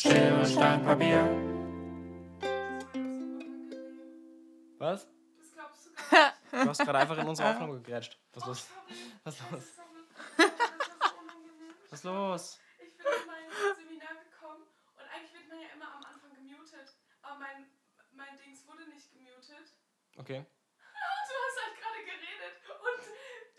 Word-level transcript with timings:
Schere, 0.00 0.46
Stein, 0.46 0.82
Papier. 0.82 1.20
Was? 4.78 5.06
Das 5.36 5.52
glaubst 5.52 5.84
du 5.84 5.90
gar 6.10 6.32
nicht. 6.32 6.52
Du 6.52 6.68
hast 6.70 6.78
gerade 6.78 6.98
einfach 7.00 7.18
in 7.18 7.28
unsere 7.28 7.50
Aufnahme 7.50 7.74
gegrätscht. 7.74 8.18
Was 8.32 8.44
ist 8.44 8.48
los? 8.48 8.68
Was 9.24 9.34
ist 9.34 9.50
los? 9.50 9.64
Was 11.90 11.92
ist 11.92 12.04
los? 12.04 12.60
Ich 12.78 12.96
bin 12.96 13.04
in 13.04 13.26
mein 13.26 13.76
Seminar 13.76 14.14
gekommen 14.24 14.64
und 14.96 15.04
eigentlich 15.04 15.34
wird 15.34 15.48
man 15.50 15.60
ja 15.60 15.68
immer 15.76 15.92
am 15.92 16.04
Anfang 16.08 16.32
gemutet. 16.32 16.96
Aber 17.20 17.36
mein, 17.36 17.68
mein 18.12 18.38
Dings 18.38 18.66
wurde 18.66 18.88
nicht 18.88 19.12
gemutet. 19.12 19.76
Okay. 20.16 20.46
Du 21.28 21.36
hast 21.44 21.60
halt 21.60 21.76
gerade 21.76 22.00
geredet 22.08 22.56
und 22.72 23.04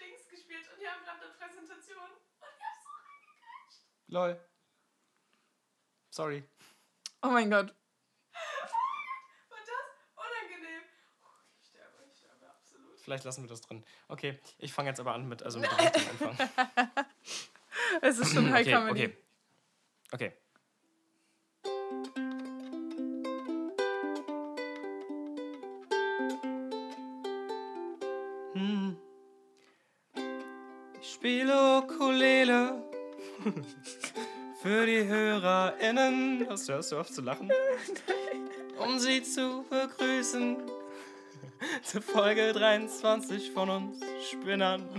Dings 0.01 0.27
gespielt 0.27 0.65
und 0.73 0.81
die 0.81 0.89
haben 0.89 1.05
gerade 1.05 1.21
eine 1.21 1.33
Präsentation. 1.37 2.09
Und 2.09 2.49
ich 2.57 2.65
hab 2.65 2.81
so 2.81 2.89
reingekriegt. 2.97 3.77
Lol. 4.07 4.50
Sorry. 6.11 6.43
Oh 7.23 7.29
mein 7.29 7.49
Gott. 7.49 7.67
War 9.49 9.57
das 9.59 9.69
unangenehm? 10.15 10.81
Oh, 11.23 11.27
ich 11.61 11.67
sterbe, 11.69 12.03
ich 12.11 12.17
sterbe 12.19 12.49
absolut. 12.49 12.99
Vielleicht 12.99 13.23
lassen 13.23 13.43
wir 13.43 13.49
das 13.49 13.61
drin. 13.61 13.83
Okay, 14.09 14.37
ich 14.59 14.73
fange 14.73 14.89
jetzt 14.89 14.99
aber 14.99 15.13
an 15.13 15.27
mit, 15.29 15.41
also 15.41 15.59
mit 15.59 15.71
dem 15.71 15.77
richtigen 15.79 16.09
Anfang. 16.09 16.49
Es 18.01 18.17
ist 18.19 18.33
schon 18.33 18.51
High 18.51 18.67
Okay, 18.67 18.71
Comedy. 18.75 19.05
okay. 19.05 19.17
Okay. 20.11 20.33
Hm. 28.53 28.97
Ich 31.01 31.13
spiele 31.13 31.79
Ukulele 31.79 32.83
HörerInnen. 35.61 36.47
Hast 36.49 36.67
du, 36.67 36.73
hörst 36.73 36.91
du 36.91 36.99
auf 36.99 37.11
zu 37.11 37.21
lachen? 37.21 37.51
Um 38.77 38.97
sie 38.97 39.21
zu 39.21 39.63
begrüßen. 39.69 40.57
Zur 41.83 42.01
Folge 42.01 42.51
23 42.51 43.51
von 43.51 43.69
uns 43.69 43.99
Spinnern. 44.31 44.89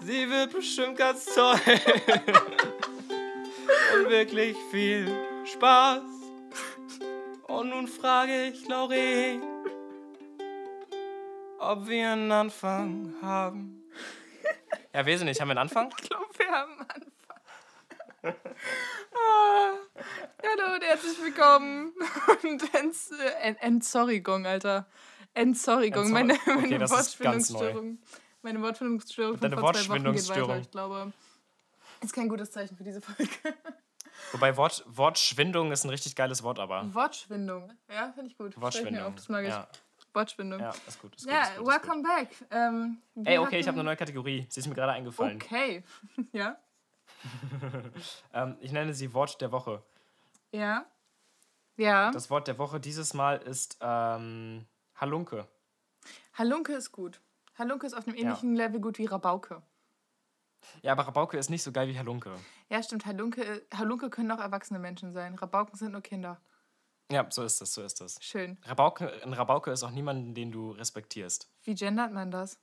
Sie 0.00 0.28
wird 0.28 0.52
bestimmt 0.52 0.98
ganz 0.98 1.26
toll. 1.26 1.54
Und 3.94 4.10
wirklich 4.10 4.56
viel 4.72 5.08
Spaß. 5.44 6.02
Und 7.46 7.68
nun 7.68 7.86
frage 7.86 8.46
ich 8.46 8.66
Laurie, 8.66 9.40
ob 11.58 11.86
wir 11.86 12.10
einen 12.10 12.32
Anfang 12.32 13.14
haben. 13.22 13.76
Ja, 14.92 15.04
nicht. 15.04 15.40
Haben 15.40 15.48
wir 15.48 15.52
einen 15.52 15.58
Anfang? 15.58 15.94
Ich 16.02 16.08
glaube, 16.08 16.26
wir 16.36 16.48
haben 16.48 16.72
einen 16.72 16.90
Anfang. 16.90 17.09
Ah. 18.22 19.72
Hallo 20.42 20.74
und 20.74 20.82
herzlich 20.84 21.22
willkommen. 21.22 21.92
Und 22.42 22.74
Ents, 22.74 23.10
Ent- 23.42 23.62
Entsorrigung, 23.62 24.46
Alter. 24.46 24.86
Entsorrigung. 25.34 26.04
Entsor- 26.06 26.12
Meine, 26.12 26.34
Okay, 26.34 26.54
meine 26.56 26.78
neu. 26.78 26.90
Wortfindungsstörung. 26.90 27.98
Meine 28.42 28.60
Wortfindungsstörung 28.62 29.32
von 29.38 29.40
Deine 29.40 29.54
vor 29.56 29.62
Wortschwindungsstörung. 29.68 30.48
weiter. 30.50 30.60
Ich 30.60 30.70
glaube, 30.70 31.12
ist 32.02 32.12
kein 32.12 32.28
gutes 32.28 32.50
Zeichen 32.50 32.76
für 32.76 32.84
diese 32.84 33.00
Folge. 33.00 33.30
Wobei 34.32 34.56
Wort, 34.56 34.84
Wortschwindung 34.86 35.72
ist 35.72 35.84
ein 35.84 35.90
richtig 35.90 36.14
geiles 36.16 36.42
Wort, 36.42 36.58
aber. 36.58 36.92
Wortschwindung. 36.94 37.72
Ja, 37.88 38.12
finde 38.12 38.30
ich 38.30 38.36
gut. 38.36 38.58
Wortschwindung. 38.60 39.02
Auf, 39.04 39.14
das 39.14 39.28
mag 39.28 39.44
ich. 39.44 39.50
Ja, 39.50 39.66
Wortschwindung. 40.12 40.60
ja, 40.60 40.70
ist 40.86 41.00
gut. 41.00 41.14
Ist 41.16 41.24
gut 41.24 41.32
Ja, 41.32 41.44
gut, 41.56 41.66
ist 41.68 41.72
welcome 41.74 42.02
back. 42.02 42.28
Ähm, 42.50 42.98
Gut. 43.14 43.26
Ey, 43.26 43.38
okay, 43.38 43.58
ich 43.60 43.66
habe 43.66 43.76
hatten- 43.76 43.80
eine 43.80 43.84
neue 43.88 43.96
Kategorie. 43.96 44.46
Sie 44.50 44.60
ist 44.60 44.66
mir 44.66 44.74
gerade 44.74 44.92
eingefallen. 44.92 45.36
Okay. 45.42 45.84
ja. 46.32 46.56
Ähm, 48.32 48.56
ich 48.60 48.72
nenne 48.72 48.94
sie 48.94 49.12
Wort 49.12 49.40
der 49.40 49.52
Woche. 49.52 49.82
Ja. 50.52 50.86
Ja. 51.76 52.10
Das 52.10 52.30
Wort 52.30 52.48
der 52.48 52.58
Woche 52.58 52.80
dieses 52.80 53.14
Mal 53.14 53.36
ist 53.38 53.78
ähm, 53.80 54.66
Halunke. 54.94 55.48
Halunke 56.34 56.72
ist 56.74 56.92
gut. 56.92 57.20
Halunke 57.58 57.86
ist 57.86 57.94
auf 57.94 58.06
einem 58.06 58.16
ähnlichen 58.16 58.54
Level 58.54 58.80
gut 58.80 58.98
wie 58.98 59.06
Rabauke. 59.06 59.62
Ja, 60.82 60.92
aber 60.92 61.06
Rabauke 61.06 61.38
ist 61.38 61.50
nicht 61.50 61.62
so 61.62 61.72
geil 61.72 61.88
wie 61.88 61.98
Halunke. 61.98 62.34
Ja, 62.68 62.82
stimmt. 62.82 63.06
Halunke, 63.06 63.66
Halunke 63.74 64.10
können 64.10 64.30
auch 64.30 64.40
erwachsene 64.40 64.78
Menschen 64.78 65.12
sein. 65.12 65.34
Rabauken 65.34 65.76
sind 65.76 65.92
nur 65.92 66.02
Kinder. 66.02 66.40
Ja, 67.10 67.26
so 67.28 67.42
ist 67.42 67.60
das, 67.60 67.74
so 67.74 67.82
ist 67.82 68.00
das. 68.00 68.18
Schön. 68.20 68.58
Rabauke, 68.64 69.12
ein 69.24 69.32
Rabauke 69.32 69.72
ist 69.72 69.82
auch 69.82 69.90
niemand, 69.90 70.36
den 70.36 70.52
du 70.52 70.70
respektierst. 70.72 71.50
Wie 71.62 71.74
gendert 71.74 72.12
man 72.12 72.30
das? 72.30 72.60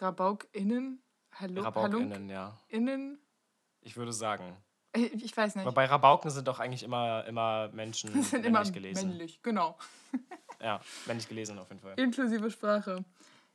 RabaukInnen? 0.00 1.02
Hallo? 1.32 1.62
RabaukInnen, 1.62 2.28
ja. 2.28 2.58
HalunkinnInnen? 2.70 3.18
Ich 3.88 3.96
würde 3.96 4.12
sagen. 4.12 4.54
Ich 4.92 5.34
weiß 5.34 5.56
nicht. 5.56 5.64
Aber 5.64 5.74
bei 5.74 5.86
Rabauken 5.86 6.30
sind 6.30 6.46
doch 6.46 6.60
eigentlich 6.60 6.82
immer, 6.82 7.24
immer 7.24 7.70
Menschen 7.72 8.22
sind 8.22 8.44
immer 8.44 8.58
männlich 8.58 8.74
gelesen. 8.74 9.08
männlich, 9.08 9.42
genau. 9.42 9.78
Ja, 10.60 10.80
männlich 11.06 11.28
gelesen 11.28 11.58
auf 11.58 11.68
jeden 11.68 11.80
Fall. 11.80 11.94
Inklusive 11.96 12.50
Sprache. 12.50 13.04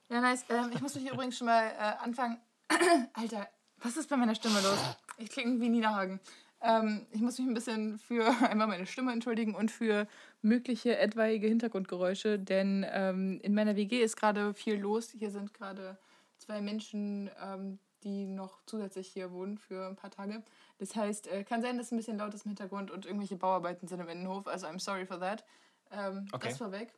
Ja, 0.10 0.22
nice. 0.22 0.46
Ähm, 0.50 0.72
ich 0.74 0.82
muss 0.82 0.96
mich 0.96 1.06
übrigens 1.12 1.38
schon 1.38 1.48
mal 1.48 1.68
äh, 1.68 2.04
anfangen. 2.04 2.40
Alter, 3.14 3.48
was 3.78 3.98
ist 3.98 4.10
bei 4.10 4.16
meiner 4.16 4.34
Stimme 4.34 4.60
los? 4.62 4.80
Ich 5.18 5.30
klinge 5.30 5.60
wie 5.60 5.70
Nina 5.70 5.94
Hagen. 5.94 6.20
Ähm, 6.62 7.06
ich 7.12 7.22
muss 7.22 7.38
mich 7.38 7.48
ein 7.48 7.54
bisschen 7.54 8.00
für 8.00 8.26
einmal 8.50 8.68
meine 8.68 8.88
Stimme 8.88 9.12
entschuldigen 9.12 9.54
und 9.54 9.70
für 9.70 10.08
mögliche 10.42 10.98
etwaige 10.98 11.48
Hintergrundgeräusche, 11.48 12.40
denn 12.40 12.86
ähm, 12.90 13.40
in 13.44 13.54
meiner 13.54 13.76
WG 13.76 14.02
ist 14.02 14.16
gerade 14.16 14.56
viel 14.56 14.80
los. 14.80 15.12
Hier 15.12 15.30
sind 15.30 15.54
gerade 15.54 15.98
zwei 16.38 16.62
Menschen, 16.62 17.30
ähm, 17.40 17.80
die 18.04 18.26
noch 18.28 18.62
zusätzlich 18.66 19.08
hier 19.08 19.32
wohnen 19.32 19.58
für 19.58 19.88
ein 19.88 19.96
paar 19.96 20.12
Tage. 20.12 20.44
Das 20.78 20.96
heißt, 20.96 21.28
äh, 21.28 21.44
kann 21.44 21.62
sein, 21.62 21.78
dass 21.78 21.88
es 21.88 21.92
ein 21.92 21.98
bisschen 21.98 22.18
laut 22.18 22.34
ist 22.34 22.46
im 22.46 22.50
Hintergrund 22.50 22.92
und 22.92 23.06
irgendwelche 23.06 23.36
Bauarbeiten 23.38 23.88
sind 23.88 24.00
im 24.00 24.08
Innenhof. 24.10 24.48
Also 24.48 24.68
I'm 24.68 24.80
sorry 24.80 25.06
for 25.06 25.20
that. 25.20 25.44
Ähm, 25.92 26.28
Okay. 26.32 26.50
Das 26.50 26.58
vorweg. 26.58 26.94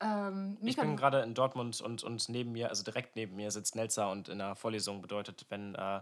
Ähm, 0.00 0.58
Ich 0.62 0.76
bin 0.76 0.96
gerade 0.96 1.22
in 1.22 1.34
Dortmund 1.34 1.80
und, 1.80 2.04
und 2.04 2.28
neben 2.28 2.52
mir, 2.52 2.68
also 2.68 2.84
direkt 2.84 3.16
neben 3.16 3.34
mir, 3.36 3.50
sitzt 3.50 3.74
Nelza 3.74 4.10
und 4.12 4.28
in 4.28 4.38
der 4.38 4.54
Vorlesung 4.54 5.02
bedeutet, 5.02 5.46
wenn 5.48 5.74
äh, 5.74 6.00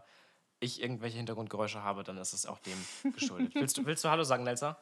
ich 0.61 0.83
irgendwelche 0.83 1.17
Hintergrundgeräusche 1.17 1.83
habe, 1.83 2.03
dann 2.03 2.19
ist 2.19 2.33
es 2.33 2.47
auch 2.47 2.59
dem 2.59 3.13
geschuldet. 3.15 3.55
willst, 3.55 3.79
du, 3.79 3.87
willst 3.87 4.05
du 4.05 4.11
Hallo 4.11 4.25
sagen, 4.25 4.45
Nelza? 4.45 4.79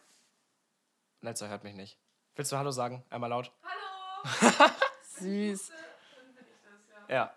Nelza 1.21 1.47
hört 1.47 1.65
mich 1.65 1.75
nicht. 1.75 1.99
Willst 2.37 2.51
du 2.53 2.57
Hallo 2.57 2.71
sagen? 2.71 3.05
Einmal 3.11 3.31
laut? 3.31 3.53
Hallo! 3.63 4.71
süß. 5.19 5.69
Dann 5.69 6.35
bin 6.35 6.45
ich 6.45 6.61
das, 6.63 7.04
ja. 7.15 7.35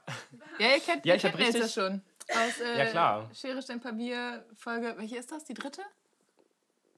Ja. 0.59 0.73
Ihr 0.73 0.79
kennt, 0.79 1.05
Ja, 1.05 1.13
ihr 1.15 1.19
kennt 1.19 1.37
richtig- 1.37 1.71
schon. 1.73 2.01
Aus 2.29 2.59
äh, 2.59 2.77
Ja, 2.77 2.85
klar. 2.87 3.29
Schere, 3.33 3.61
Stein, 3.61 3.79
Papier, 3.79 4.45
Folge. 4.55 4.95
Welche 4.97 5.17
ist 5.17 5.31
das? 5.31 5.45
Die 5.45 5.53
dritte? 5.53 5.81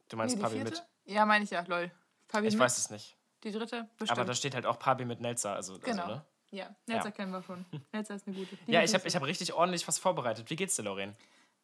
Du 0.07 0.17
meinst 0.17 0.35
die 0.35 0.39
Pabi 0.41 0.55
vierte? 0.55 0.71
mit? 0.71 0.83
Ja, 1.05 1.25
meine 1.25 1.43
ich 1.43 1.51
ja, 1.51 1.61
lol. 1.67 1.91
Pabi 2.27 2.47
Ich 2.47 2.53
mit? 2.55 2.61
weiß 2.61 2.77
es 2.77 2.89
nicht. 2.89 3.15
Die 3.43 3.51
dritte? 3.51 3.87
Bestimmt. 3.97 4.17
Aber 4.19 4.25
da 4.25 4.33
steht 4.33 4.55
halt 4.55 4.65
auch 4.65 4.79
Pabi 4.79 5.05
mit 5.05 5.21
Nelza. 5.21 5.53
Also, 5.53 5.77
Genau. 5.79 6.01
also, 6.03 6.15
ne? 6.15 6.25
ja, 6.51 6.75
Nelsa 6.87 7.05
Ja. 7.05 7.11
kennen 7.11 7.31
wir 7.31 7.43
schon. 7.43 7.63
Nelsa 7.93 8.15
ist 8.15 8.27
eine 8.27 8.35
gute. 8.35 8.55
Liebe 8.55 8.71
Ja, 8.71 8.83
ich 8.83 8.93
habe 8.93 9.07
hab 9.07 9.23
richtig 9.23 9.53
ordentlich 9.53 9.87
was 9.87 9.99
vorbereitet. 9.99 10.49
Wie 10.49 10.55
geht's 10.55 10.75
dir, 10.75 10.83
Lorraine? 10.83 11.15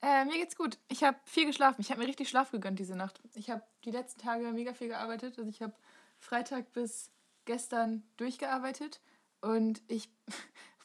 Äh, 0.02 0.26
mir 0.26 0.38
geht's 0.38 0.56
gut. 0.56 0.78
Ich 0.88 1.04
habe 1.04 1.18
viel 1.26 1.46
geschlafen. 1.48 1.82
Ich 1.82 1.90
habe 1.90 2.02
mir 2.02 2.08
richtig 2.08 2.30
Schlaf 2.30 2.52
gegönnt 2.52 2.78
diese 2.80 2.96
Nacht. 2.96 3.20
Ich 3.34 3.50
habe 3.50 3.64
die 3.84 3.92
letzten 3.92 4.22
Tage 4.22 4.44
mega 4.52 4.74
viel 4.74 4.90
gearbeitet. 4.90 5.38
Also 5.40 5.50
ich 5.50 5.62
habe 5.62 5.74
Freitag 6.20 6.72
bis 6.74 7.10
gestern 7.46 8.04
durchgearbeitet. 8.18 9.02
Und 9.42 9.82
ich, 9.88 10.10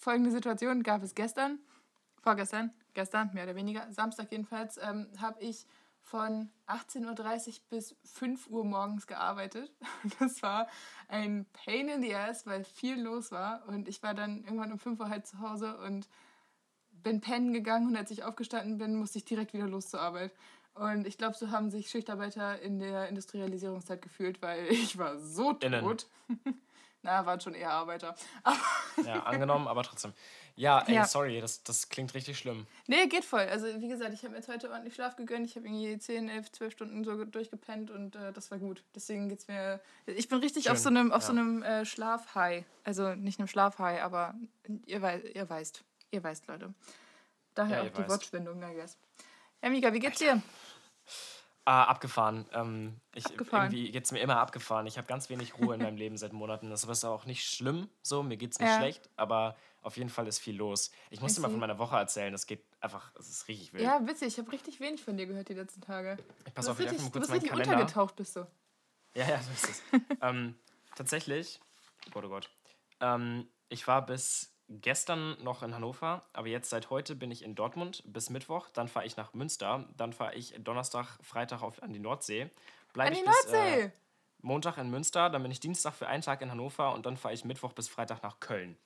folgende 0.00 0.31
Situation 0.31 0.83
gab 0.83 1.03
es 1.03 1.15
gestern, 1.15 1.59
vorgestern, 2.22 2.72
gestern, 2.94 3.31
mehr 3.34 3.44
oder 3.44 3.55
weniger, 3.55 3.87
Samstag 3.93 4.33
jedenfalls, 4.33 4.78
ähm, 4.83 5.06
habe 5.21 5.41
ich 5.43 5.66
von 6.03 6.50
18.30 6.66 7.49
Uhr 7.49 7.55
bis 7.69 7.94
5 8.05 8.49
Uhr 8.49 8.65
morgens 8.65 9.06
gearbeitet. 9.06 9.71
Das 10.19 10.43
war 10.43 10.66
ein 11.09 11.47
Pain 11.53 11.89
in 11.89 12.03
the 12.03 12.15
Ass, 12.15 12.47
weil 12.47 12.65
viel 12.65 13.00
los 13.00 13.31
war. 13.31 13.69
Und 13.69 13.87
ich 13.87 14.03
war 14.03 14.15
dann 14.15 14.43
irgendwann 14.43 14.72
um 14.72 14.78
5 14.78 14.99
Uhr 14.99 15.09
halt 15.09 15.27
zu 15.27 15.39
Hause 15.41 15.77
und 15.78 16.09
bin 16.91 17.21
pennen 17.21 17.53
gegangen 17.53 17.87
und 17.87 17.97
als 17.97 18.10
ich 18.10 18.25
aufgestanden 18.25 18.78
bin, 18.78 18.97
musste 18.97 19.19
ich 19.19 19.25
direkt 19.25 19.53
wieder 19.53 19.69
los 19.69 19.89
zur 19.89 20.00
Arbeit. 20.00 20.33
Und 20.75 21.06
ich 21.06 21.19
glaube, 21.19 21.36
so 21.36 21.51
haben 21.51 21.71
sich 21.71 21.91
Schichtarbeiter 21.91 22.60
in 22.60 22.78
der 22.78 23.09
Industrialisierungszeit 23.09 24.03
gefühlt, 24.03 24.41
weil 24.42 24.66
ich 24.71 24.98
war 24.98 25.19
so 25.19 25.53
tot. 25.53 26.07
Na, 27.02 27.24
waren 27.24 27.41
schon 27.41 27.54
eher 27.54 27.70
Arbeiter. 27.70 28.14
Ja, 29.06 29.22
angenommen, 29.22 29.66
aber 29.66 29.82
trotzdem. 29.82 30.12
Ja, 30.56 30.80
ey, 30.86 30.94
Ja. 30.97 31.06
sorry, 31.06 31.41
das, 31.41 31.62
das 31.62 31.88
klingt 31.88 32.12
richtig 32.12 32.36
schlimm. 32.38 32.66
nee, 32.86 33.06
geht 33.06 33.24
voll. 33.24 33.41
Also 33.41 33.66
wie 33.80 33.88
gesagt, 33.88 34.12
ich 34.12 34.20
habe 34.22 34.32
mir 34.32 34.36
jetzt 34.38 34.48
heute 34.48 34.70
ordentlich 34.70 34.94
Schlaf 34.94 35.16
gegönnt. 35.16 35.47
Ich 35.47 35.56
habe 35.56 35.66
irgendwie 35.66 35.97
10, 35.98 36.28
11, 36.28 36.52
12 36.52 36.72
Stunden 36.74 37.04
so 37.04 37.24
durchgepennt 37.24 37.91
und 37.91 38.16
äh, 38.16 38.32
das 38.34 38.50
war 38.50 38.58
gut. 38.58 38.82
Deswegen 38.94 39.30
geht's 39.30 39.48
mir... 39.48 39.80
Ich 40.04 40.28
bin 40.28 40.38
richtig 40.41 40.68
auf 40.68 40.76
Schön, 40.76 40.82
so 40.82 40.88
einem, 40.91 41.12
auf 41.12 41.22
ja. 41.22 41.26
so 41.28 41.32
einem 41.32 41.62
äh, 41.62 41.86
Schlafhigh. 41.86 42.64
Also 42.84 43.14
nicht 43.14 43.38
einem 43.38 43.48
Schlafhigh, 43.48 44.02
aber 44.02 44.34
ihr, 44.84 45.00
wei 45.00 45.20
ihr 45.20 45.48
weißt. 45.48 45.82
Ihr 46.10 46.22
weißt, 46.22 46.47
Leute. 46.48 46.74
Daher 47.54 47.78
Ja, 47.78 47.82
auch 47.84 47.92
die 47.94 47.98
weißt. 48.02 48.10
Wortschwindung, 48.10 48.62
I 48.62 48.74
guess. 48.74 48.98
Ja, 49.62 49.70
Mika, 49.70 49.92
wie 49.94 50.00
geht's 50.00 50.18
dir? 50.18 50.42
Ah, 51.71 51.84
abgefahren. 51.84 52.47
Ähm, 52.53 53.01
ich, 53.15 53.25
Abgefahren. 53.27 53.67
Irgendwie 53.72 53.93
geht 53.93 54.05
es 54.05 54.11
mir 54.11 54.19
immer 54.19 54.39
abgefahren. 54.39 54.89
Ich 54.89 54.99
habe 54.99 55.07
ganz 55.07 55.31
wenig 55.31 55.57
Ruhe 55.57 55.77
in 55.77 55.81
meinem 55.81 55.97
Leben 55.97 56.17
seit 56.17 56.33
Monaten. 56.33 56.69
Das 56.69 56.83
ist 56.83 57.05
auch 57.05 57.27
nicht 57.27 57.49
schlimm, 57.49 57.89
so, 58.03 58.25
mir 58.25 58.37
geht 58.37 58.51
es 58.51 58.59
nicht 58.59 58.71
Ja. 58.71 58.77
schlecht, 58.78 59.09
aber 59.15 59.57
auf 59.81 59.97
jeden 59.97 60.11
Fall 60.11 60.27
ist 60.27 60.41
viel 60.41 60.57
los. 60.57 60.91
Ich 61.11 61.21
muss 61.21 61.31
I 61.31 61.34
dir 61.37 61.43
mal 61.43 61.51
von 61.51 61.61
meiner 61.61 61.78
Woche 61.78 61.95
erzählen, 61.95 62.33
das 62.33 62.47
geht 62.47 62.65
einfach, 62.81 63.13
es 63.21 63.28
ist 63.31 63.47
richtig 63.47 63.72
wild. 63.72 63.84
Ja, 63.84 64.05
witzig. 64.05 64.27
Ich 64.27 64.39
habe 64.39 64.51
richtig 64.51 64.81
wenig 64.81 65.05
von 65.05 65.17
dir 65.17 65.27
gehört 65.28 65.49
die 65.49 65.55
letzten 65.55 65.81
Tage. 65.81 66.19
ich 66.45 66.53
pass 66.53 66.65
du 66.65 66.72
auf, 66.72 66.81
ich 66.81 66.87
richtig, 66.87 67.03
mal 67.03 67.05
du 67.07 67.13
kurz 67.13 67.28
bist 67.31 67.43
meinen 67.43 67.49
Kalender. 67.49 67.75
untergetaucht, 67.75 68.17
bist 68.17 68.34
du. 68.34 68.41
Ja, 69.15 69.28
ja, 69.28 69.41
so 69.41 69.53
ist 69.53 69.69
es. 69.71 69.83
ähm, 70.22 70.57
tatsächlich, 70.97 71.61
oh 72.09 72.11
Gott, 72.11 72.25
oh 72.25 72.28
Gott. 72.31 72.51
Ähm, 72.99 73.47
ich 73.69 73.87
war 73.87 74.05
bis 74.05 74.53
gestern 74.71 75.37
noch 75.43 75.63
in 75.63 75.75
Hannover, 75.75 76.25
aber 76.33 76.47
jetzt 76.49 76.71
seit 76.71 76.91
heute 76.91 77.15
bin 77.17 77.31
ich 77.31 77.43
in 77.43 77.55
Dortmund 77.55 78.03
bis 78.07 78.31
Mittwoch. 78.31 78.69
Dann 78.71 78.89
fahre 78.89 79.05
ich 79.07 79.17
nach 79.17 79.34
Münster. 79.34 79.84
Dann 79.97 80.13
fahre 80.13 80.34
ich 80.34 80.55
Donnerstag, 80.59 81.19
Freitag 81.22 81.63
auf, 81.63 81.83
an 81.83 81.93
die 81.93 81.99
Nordsee. 81.99 82.51
Bleib 82.93 83.09
An 83.09 83.15
die 83.15 83.21
ich 83.21 83.27
bis, 83.27 83.45
Nordsee! 83.53 83.81
Äh, 83.83 83.91
Montag 84.43 84.78
in 84.78 84.89
Münster, 84.91 85.28
dann 85.28 85.43
bin 85.43 85.51
ich 85.53 85.61
Dienstag 85.61 85.93
für 85.95 86.07
einen 86.09 86.22
Tag 86.22 86.41
in 86.41 86.51
Hannover 86.51 86.95
und 86.95 87.05
dann 87.05 87.19
fahre 87.19 87.34
ich 87.34 87.45
Mittwoch 87.45 87.72
bis 87.75 87.89
Freitag 87.89 88.22
nach 88.22 88.41
Köln. 88.41 88.78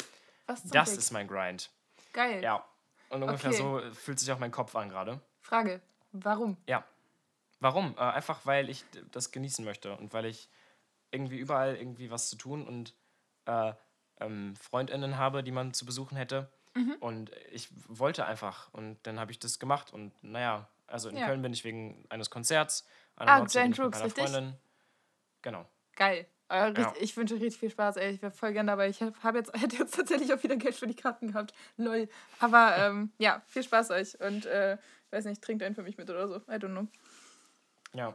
Was 0.46 0.64
Das 0.64 0.90
Fick? 0.90 0.98
ist 0.98 1.10
mein 1.12 1.28
Grind. 1.28 1.70
Geil. 2.12 2.42
Ja. 2.42 2.64
Und 3.10 3.22
ungefähr 3.22 3.50
Okay. 3.50 3.58
so 3.58 3.80
fühlt 3.94 4.18
sich 4.18 4.32
auch 4.32 4.38
mein 4.40 4.50
Kopf 4.50 4.74
an 4.74 4.88
gerade. 4.88 5.20
Frage. 5.42 5.80
Warum? 6.10 6.56
Ja. 6.66 6.84
Warum? 7.60 7.94
Äh, 7.96 8.00
einfach, 8.00 8.40
weil 8.44 8.68
ich 8.68 8.84
das 9.12 9.30
genießen 9.30 9.64
möchte 9.64 9.96
und 9.96 10.12
weil 10.12 10.24
ich 10.26 10.48
irgendwie 11.12 11.38
überall 11.38 11.76
irgendwie 11.76 12.10
was 12.10 12.28
zu 12.28 12.36
tun 12.36 12.66
und 12.66 12.92
äh, 13.46 13.72
ähm, 14.24 14.54
FreundInnen 14.56 15.16
habe, 15.18 15.42
die 15.42 15.52
man 15.52 15.72
zu 15.74 15.84
besuchen 15.84 16.16
hätte. 16.16 16.48
Mhm. 16.74 16.96
Und 17.00 17.30
ich 17.52 17.68
wollte 17.88 18.26
einfach 18.26 18.72
und 18.72 18.98
dann 19.04 19.20
habe 19.20 19.30
ich 19.30 19.38
das 19.38 19.58
gemacht. 19.58 19.92
Und 19.92 20.12
naja, 20.22 20.68
also 20.86 21.08
in 21.08 21.16
Ja. 21.16 21.26
Köln 21.26 21.42
bin 21.42 21.52
ich 21.52 21.64
wegen 21.64 22.04
eines 22.08 22.30
Konzerts. 22.30 22.86
An 23.16 23.28
Ah, 23.28 23.38
Nordsee 23.38 23.62
bin 23.62 23.72
Giant 23.72 23.74
ich 23.74 23.78
mit 23.78 23.86
Rooks, 23.86 23.98
meiner 23.98 24.06
richtig? 24.06 24.24
Freundin. 24.24 24.54
Genau. 25.42 25.66
Geil. 25.94 26.26
Äh, 26.48 26.58
richtig, 26.64 26.84
Ja. 26.84 26.92
Ich 27.00 27.16
wünsche 27.16 27.34
richtig 27.34 27.58
viel 27.58 27.70
Spaß, 27.70 27.96
ey. 27.96 28.12
Ich 28.12 28.22
wäre 28.22 28.32
voll 28.32 28.52
gern 28.52 28.66
dabei. 28.66 28.88
Ich 28.88 29.00
hab, 29.00 29.34
jetzt, 29.34 29.52
hätte 29.60 29.76
jetzt 29.76 29.94
tatsächlich 29.94 30.32
auch 30.34 30.42
wieder 30.42 30.56
Geld 30.56 30.74
für 30.74 30.86
die 30.86 30.96
Karten 30.96 31.28
gehabt. 31.28 31.54
Lol. 31.76 32.08
Aber 32.40 32.76
ähm, 32.78 33.12
ja, 33.18 33.42
viel 33.46 33.62
Spaß 33.62 33.90
euch. 33.90 34.20
Und 34.20 34.46
äh, 34.46 34.76
weiß 35.10 35.24
nicht, 35.26 35.42
trinkt 35.42 35.62
einen 35.62 35.74
für 35.74 35.82
mich 35.82 35.96
mit 35.96 36.10
oder 36.10 36.26
so. 36.28 36.36
I 36.36 36.56
don't 36.56 36.72
know. 36.72 36.88
Ja. 37.94 38.14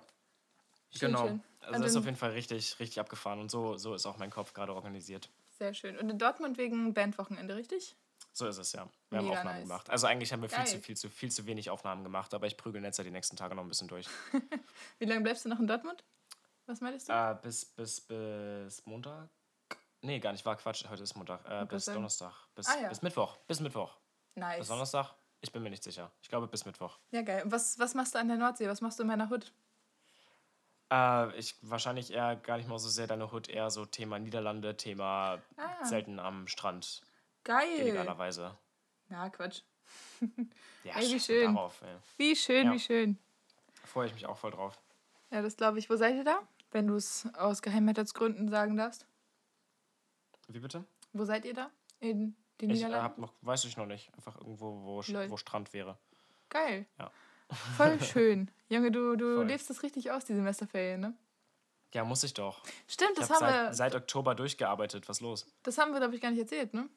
Schön, 0.92 1.12
genau. 1.12 1.28
schön. 1.28 1.44
Also 1.62 1.82
das 1.84 1.92
ist 1.92 1.98
auf 1.98 2.06
jeden 2.06 2.18
Fall 2.18 2.32
richtig, 2.32 2.80
richtig 2.80 3.00
abgefahren. 3.00 3.40
Und 3.40 3.52
so, 3.52 3.78
so 3.78 3.94
ist 3.94 4.06
auch 4.06 4.18
mein 4.18 4.32
Kopf 4.32 4.54
gerade 4.54 4.74
organisiert. 4.74 5.30
Sehr 5.60 5.74
schön. 5.74 5.98
Und 5.98 6.10
in 6.10 6.18
Dortmund 6.18 6.58
wegen 6.58 6.94
Bandwochenende, 6.94 7.56
richtig? 7.56 7.96
So 8.32 8.48
ist 8.48 8.58
es, 8.58 8.72
ja. 8.74 8.88
Wir 9.10 9.20
haben 9.20 9.26
Mega 9.28 9.40
Aufnahmen 9.40 9.58
nice. 9.60 9.68
gemacht. 9.68 9.90
Also 9.90 10.08
eigentlich 10.08 10.32
haben 10.32 10.42
wir 10.42 10.50
viel 10.50 10.66
zu, 10.66 10.80
viel, 10.80 10.96
zu, 10.98 11.10
viel 11.10 11.32
zu 11.32 11.46
wenig 11.46 11.70
Aufnahmen 11.70 12.04
gemacht, 12.04 12.34
aber 12.34 12.48
ich 12.48 12.56
prügel 12.58 12.80
Netzer 12.82 13.04
die 13.04 13.12
nächsten 13.12 13.36
Tage 13.36 13.56
noch 13.56 13.64
ein 13.64 13.68
bisschen 13.68 13.88
durch. 13.90 14.08
Wie 15.00 15.06
lange 15.06 15.22
bleibst 15.22 15.46
du 15.46 15.50
noch 15.50 15.60
in 15.60 15.68
Dortmund? 15.68 16.04
Was 16.66 16.80
meintest 16.82 17.10
du? 17.10 17.14
Äh, 17.14 17.38
bis, 17.42 17.66
bis, 17.66 18.00
bis 18.02 18.86
Montag? 18.86 19.30
Nee, 20.02 20.20
gar 20.20 20.32
nicht, 20.32 20.46
war 20.46 20.56
Quatsch. 20.56 20.86
Heute 20.90 21.04
ist 21.04 21.16
Montag. 21.16 21.44
Äh, 21.46 21.66
bis 21.66 21.86
sagen. 21.86 21.96
Donnerstag. 21.98 22.34
Bis, 22.56 22.68
Ah, 22.68 22.80
ja. 22.82 22.90
bis 22.90 23.02
Mittwoch. 23.02 23.36
Bis 23.48 23.60
Mittwoch. 23.60 23.98
nice. 24.36 24.60
Bis 24.60 24.68
Donnerstag? 24.70 25.14
Ich 25.42 25.52
bin 25.52 25.62
mir 25.64 25.70
nicht 25.70 25.84
sicher. 25.84 26.12
Ich 26.22 26.30
glaube 26.30 26.48
bis 26.48 26.66
Mittwoch. 26.66 26.98
Ja, 27.12 27.22
geil. 27.22 27.44
Und 27.44 27.52
was, 27.52 27.78
was 27.80 27.94
machst 27.96 28.16
du 28.16 28.20
an 28.20 28.28
der 28.30 28.38
Nordsee? 28.38 28.68
Was 28.70 28.80
machst 28.82 29.00
du 29.00 29.04
in 29.04 29.08
meiner 29.08 29.30
Hut? 29.30 29.52
Äh, 30.92 31.38
ich 31.38 31.56
wahrscheinlich 31.62 32.12
eher 32.14 32.36
gar 32.36 32.58
nicht 32.58 32.68
mal 32.70 32.80
so 32.80 32.90
sehr 32.90 33.08
deine 33.08 33.32
Hood, 33.32 33.48
eher 33.50 33.70
so 33.70 33.86
Thema 33.86 34.18
Niederlande, 34.20 34.76
Thema 34.78 35.40
Ah. 35.58 35.84
Zelten 35.84 36.20
am 36.20 36.48
Strand. 36.48 37.02
Geil. 37.44 37.80
Illegalerweise. 37.80 38.58
Na, 39.10 39.30
Quatsch. 39.30 39.62
Ja, 40.86 40.96
Ey, 40.96 41.12
wie 41.14 41.20
schön. 41.20 41.54
Darauf, 41.56 41.82
ey. 41.82 41.96
Wie 42.18 42.36
schön, 42.36 42.68
Ja. 42.68 42.72
wie 42.74 42.80
schön. 42.80 43.18
Freue 43.84 44.08
ich 44.08 44.14
mich 44.14 44.26
auch 44.26 44.38
voll 44.38 44.52
drauf. 44.52 44.80
Ja, 45.30 45.42
das 45.42 45.58
glaube 45.58 45.78
ich. 45.78 45.90
Wo 45.90 45.96
seid 45.98 46.16
ihr 46.16 46.24
da? 46.24 46.40
Wenn 46.72 46.88
du 46.88 46.96
es 46.96 47.28
aus 47.36 47.62
Geheimhaltsgründen 47.62 48.50
sagen 48.50 48.78
darfst. 48.78 49.06
Wie 50.48 50.60
bitte? 50.60 50.86
Wo 51.12 51.26
seid 51.26 51.44
ihr 51.46 51.54
da? 51.54 51.70
In 52.00 52.36
den 52.62 52.70
Ich 52.70 52.82
äh, 52.82 52.86
Niederlanden? 52.86 53.04
hab 53.04 53.18
noch, 53.18 53.34
weiß 53.42 53.66
ich 53.66 53.76
noch 53.76 53.88
nicht. 53.88 54.10
Einfach 54.16 54.38
irgendwo, 54.38 54.84
wo, 54.84 55.04
wo 55.30 55.38
Strand 55.38 55.74
wäre. 55.74 55.98
Geil. 56.48 56.86
Ja. 56.98 57.12
Voll 57.78 58.00
schön. 58.04 58.52
Junge, 58.70 58.92
du, 58.92 59.16
du 59.16 59.36
Voll. 59.38 59.48
lebst 59.48 59.70
das 59.70 59.82
richtig 59.84 60.12
aus, 60.12 60.26
die 60.26 60.36
Semesterferien, 60.36 61.00
ne? 61.02 61.14
Ja, 61.94 62.04
muss 62.04 62.24
ich 62.24 62.34
doch. 62.36 62.62
Stimmt, 62.88 63.14
Ich 63.14 63.20
das 63.20 63.30
habe 63.32 63.46
haben, 63.46 63.52
seit, 63.54 63.66
wir, 63.70 63.74
seit 63.74 63.96
Oktober 63.96 64.36
durchgearbeitet. 64.36 65.10
Was 65.10 65.22
los? 65.22 65.48
das 65.64 65.78
haben 65.80 65.92
wir, 65.92 66.00
glaube 66.00 66.16
ich, 66.16 66.22
gar 66.22 66.30
nicht 66.30 66.40
erzählt, 66.40 66.74
ne? 66.74 66.82
Achso, 66.82 66.90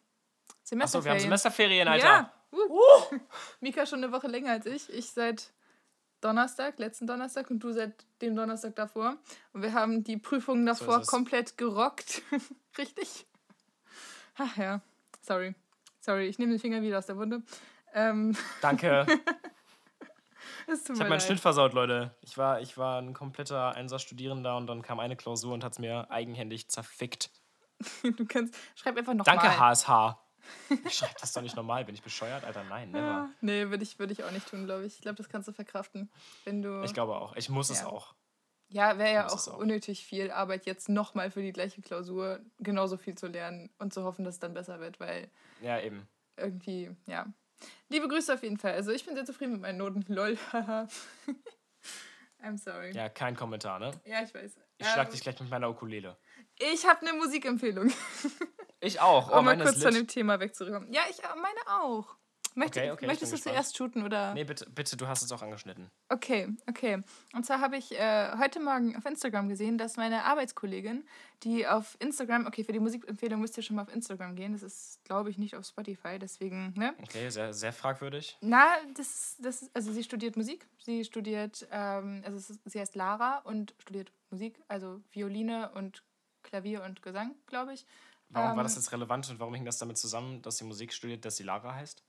Semesterferien. 0.65 1.05
wir 1.05 1.11
haben 1.13 1.21
Semesterferien, 1.21 1.89
Alter. 1.89 2.07
Ja. 2.07 2.33
Uh. 2.53 3.19
Mika 3.61 3.87
schon 3.87 4.05
eine 4.05 4.13
Woche 4.13 4.27
länger 4.29 4.51
als 4.53 4.67
ich. 4.67 4.93
Ich 4.93 5.11
seit 5.11 5.53
Donnerstag, 6.21 6.79
letzten 6.79 7.07
Donnerstag 7.07 7.51
und 7.51 7.61
du 7.61 7.73
seit 7.73 8.05
dem 8.21 8.37
Donnerstag 8.37 8.77
davor. 8.77 9.17
Und 9.55 9.63
wir 9.63 9.73
haben 9.73 10.05
die 10.05 10.19
Prüfungen 10.19 10.67
So 10.67 10.85
davor 10.85 11.01
es. 11.01 11.07
komplett 11.07 11.57
gerockt. 11.57 12.21
Richtig? 12.79 13.27
Ach 14.37 14.57
ja, 14.59 14.83
sorry. 15.23 15.55
Sorry, 16.01 16.27
ich 16.27 16.39
nehme 16.39 16.53
den 16.53 16.61
Finger 16.61 16.83
wieder 16.83 16.99
aus 16.99 17.07
der 17.07 17.17
Wunde. 17.17 17.43
Ähm, 17.95 18.37
Danke. 18.61 19.07
es 20.69 20.85
Ich 20.85 20.91
habe 21.01 21.09
meinen. 21.09 21.21
Schnitt 21.21 21.41
versaut, 21.41 21.73
Leute. 21.73 22.15
Ich 22.23 22.37
war, 22.39 22.61
ich 22.61 22.77
war 22.79 23.01
ein 23.01 23.15
kompletter 23.15 23.75
Einsatzstudierender 23.75 24.57
und 24.57 24.67
dann 24.67 24.83
kam 24.83 25.01
eine 25.01 25.17
Klausur 25.17 25.53
und 25.55 25.65
hat 25.65 25.73
es 25.73 25.79
mir 25.79 26.11
eigenhändig 26.11 26.69
zerfickt. 26.69 27.31
Du 28.17 28.25
kannst, 28.27 28.55
schreib 28.77 28.97
einfach 28.97 29.15
noch 29.15 29.25
Danke, 29.25 29.47
mal. 29.47 29.59
HSH. 29.59 30.17
Ich 30.87 30.95
schreibe 30.95 31.15
das 31.21 31.33
doch 31.33 31.43
nicht 31.43 31.57
normal. 31.57 31.85
Bin 31.85 31.95
ich 31.95 32.03
bescheuert? 32.03 32.45
Alter, 32.45 32.65
nein, 32.65 32.91
never. 32.91 33.07
Ja, 33.07 33.31
nee, 33.41 33.69
würde 33.71 33.83
ich, 33.83 33.99
würd 33.99 34.11
ich 34.11 34.23
auch 34.25 34.31
nicht 34.31 34.49
tun, 34.49 34.65
glaube 34.67 34.85
ich. 34.85 34.95
Ich 34.97 35.01
glaube, 35.01 35.17
das 35.17 35.29
kannst 35.29 35.49
du 35.49 35.53
verkraften. 35.53 36.11
Wenn 36.45 36.63
du. 36.63 36.83
Ich 36.85 36.95
glaube 36.95 37.15
auch. 37.17 37.35
Ich 37.37 37.49
muss 37.49 37.71
es 37.71 37.81
Ja. 37.81 37.87
auch. 37.87 38.15
Ja, 38.69 38.99
wäre 38.99 39.13
ja 39.13 39.27
auch, 39.27 39.35
es 39.35 39.49
auch. 39.49 39.59
unnötig 39.59 40.05
viel 40.07 40.31
Arbeit, 40.31 40.65
jetzt 40.67 40.89
nochmal 40.89 41.31
für 41.31 41.43
die 41.43 41.53
gleiche 41.53 41.83
Klausur 41.83 42.41
genauso 42.59 42.97
viel 42.97 43.15
zu 43.17 43.27
lernen 43.27 43.69
und 43.79 43.93
zu 43.93 44.03
hoffen, 44.05 44.25
dass 44.25 44.35
es 44.35 44.41
dann 44.41 44.55
besser 44.55 44.81
wird, 44.81 44.99
weil 44.99 45.31
Ja, 45.61 45.79
eben. 45.81 46.09
irgendwie, 46.37 46.91
ja. 47.07 47.27
Liebe 47.89 48.09
Grüße 48.09 48.35
auf 48.35 48.43
jeden 48.43 48.59
Fall. 48.59 48.73
Also 48.73 48.91
ich 48.93 49.05
bin 49.05 49.15
sehr 49.15 49.25
zufrieden 49.25 49.53
mit 49.53 49.61
meinen 49.63 49.79
Noten. 49.79 50.05
Lol, 50.09 50.39
haha. 50.53 50.87
I'm 52.43 52.59
sorry. 52.59 52.91
Ja, 52.93 53.09
kein 53.09 53.37
Kommentar, 53.37 53.79
ne? 53.79 53.93
Ja, 54.05 54.23
ich 54.23 54.35
weiß. 54.35 54.57
Ich 54.79 54.87
schlag 54.89 55.07
Ähm, 55.07 55.13
dich 55.13 55.21
gleich 55.21 55.39
mit 55.39 55.49
meiner 55.49 55.71
Ukulele. 55.71 56.17
Ich 56.59 56.87
habe 56.87 57.01
eine 57.07 57.13
Musikempfehlung, 57.13 57.93
Ich 58.81 59.01
auch. 59.01 59.31
Oh, 59.31 59.39
um 59.39 59.45
mal 59.45 59.57
kurz 59.59 59.81
von 59.83 59.95
dem 59.95 60.09
Thema 60.09 60.41
wegzukommen. 60.41 60.93
Ja, 60.93 61.03
ich 61.09 61.23
äh, 61.23 61.29
meine 61.37 61.81
auch. 61.83 62.17
Möcht, 62.55 62.77
Okay, 62.77 62.91
okay, 62.91 63.07
möchtest 63.07 63.33
du 63.33 63.39
zuerst 63.39 63.77
shooten 63.77 64.03
oder? 64.03 64.35
Nee, 64.35 64.45
bitte, 64.45 64.69
bitte, 64.69 64.97
du 64.97 65.07
hast 65.07 65.23
es 65.23 65.33
auch 65.33 65.43
angeschnitten. 65.43 65.91
Okay, 66.09 66.49
okay. 66.69 67.03
Und 67.33 67.47
zwar 67.47 67.61
habe 67.61 67.77
ich 67.77 67.93
äh, 67.99 68.33
heute 68.39 68.61
Morgen 68.61 68.97
auf 68.97 69.07
Instagram 69.07 69.49
gesehen, 69.49 69.79
dass 69.79 69.97
meine 69.97 70.25
Arbeitskollegin, 70.25 71.05
die 71.45 71.67
auf 71.67 71.97
Instagram, 71.99 72.47
okay, 72.47 72.65
für 72.65 72.73
die 72.73 72.81
Musikempfehlung 72.81 73.41
müsst 73.41 73.57
ihr 73.57 73.63
schon 73.63 73.77
mal 73.77 73.83
auf 73.83 73.95
Instagram 73.95 74.37
gehen. 74.37 74.53
Das 74.53 74.63
ist, 74.63 75.03
glaube 75.05 75.31
ich, 75.31 75.39
nicht 75.39 75.57
auf 75.57 75.65
Spotify, 75.65 76.19
deswegen, 76.19 76.75
ne? 76.77 76.95
Okay, 77.03 77.31
sehr, 77.31 77.53
sehr 77.55 77.73
fragwürdig. 77.73 78.37
Na, 78.41 78.67
das, 78.95 79.37
das 79.41 79.71
also 79.75 79.93
sie 79.93 80.05
studiert 80.05 80.37
Musik. 80.37 80.67
Sie 80.79 81.05
studiert, 81.05 81.67
ähm, 81.71 82.23
also 82.25 82.37
ist, 82.37 82.61
sie 82.65 82.81
heißt 82.81 82.95
Lara 82.97 83.39
und 83.45 83.75
studiert 83.79 84.13
Musik, 84.31 84.61
also 84.69 85.01
Violine 85.11 85.71
und 85.73 86.03
Klavier 86.43 86.83
und 86.83 87.03
Gesang, 87.03 87.35
glaube 87.47 87.73
ich. 87.73 87.87
Warum 88.29 88.51
war 88.51 88.59
Ähm, 88.59 88.63
das 88.65 88.77
jetzt 88.77 88.93
relevant 88.93 89.29
und 89.31 89.39
warum 89.41 89.55
hing 89.55 89.65
das 89.65 89.79
damit 89.79 89.99
zusammen, 89.99 90.43
dass 90.43 90.57
sie 90.59 90.65
Musik 90.65 90.93
studiert, 90.93 91.25
dass 91.25 91.37
sie 91.37 91.43
Lara 91.45 91.75
heißt? 91.75 92.03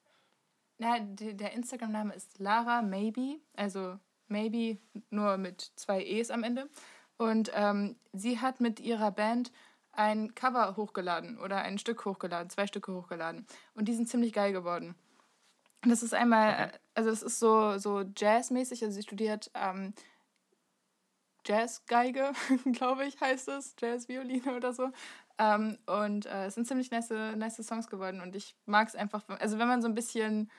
Na, 0.83 0.99
der 0.99 1.53
Instagram-Name 1.53 2.13
ist 2.13 2.39
Lara 2.39 2.81
Maybe, 2.81 3.39
also 3.55 3.97
Maybe 4.27 4.79
nur 5.11 5.37
mit 5.37 5.71
zwei 5.77 6.03
E's 6.03 6.29
am 6.29 6.43
Ende. 6.43 6.69
Und 7.17 7.51
ähm, 7.53 7.95
sie 8.11 8.41
hat 8.41 8.59
mit 8.59 8.81
ihrer 8.81 9.11
Band 9.11 9.53
ein 9.93 10.35
Cover 10.35 10.75
hochgeladen 10.75 11.39
oder 11.39 11.61
ein 11.61 11.77
Stück 11.77 12.03
hochgeladen, 12.03 12.49
zwei 12.49 12.67
Stücke 12.67 12.93
hochgeladen. 12.93 13.47
Und 13.75 13.87
die 13.87 13.93
sind 13.93 14.09
ziemlich 14.09 14.33
geil 14.33 14.51
geworden. 14.51 14.95
Das 15.83 16.03
ist 16.03 16.13
einmal, 16.13 16.53
Okay. 16.53 16.77
also 16.95 17.09
es 17.11 17.23
ist 17.23 17.39
so, 17.39 17.77
so 17.77 18.01
Jazz-mäßig, 18.01 18.83
also 18.83 18.93
sie 18.93 19.03
studiert 19.03 19.51
ähm, 19.53 19.93
Jazzgeige, 21.45 22.33
glaube 22.73 23.05
ich, 23.05 23.21
heißt 23.21 23.47
es, 23.47 23.75
Jazzvioline 23.79 24.53
oder 24.55 24.73
so. 24.73 24.91
Ähm, 25.37 25.77
und 25.85 26.25
äh, 26.25 26.47
es 26.47 26.55
sind 26.55 26.67
ziemlich 26.67 26.91
nice, 26.91 27.09
nice 27.09 27.65
Songs 27.65 27.87
geworden 27.87 28.19
und 28.19 28.35
ich 28.35 28.57
mag 28.65 28.89
es 28.89 28.95
einfach, 28.95 29.23
also 29.39 29.59
wenn 29.59 29.67
man 29.67 29.81
so 29.81 29.87
ein 29.87 29.95
bisschen, 29.95 30.49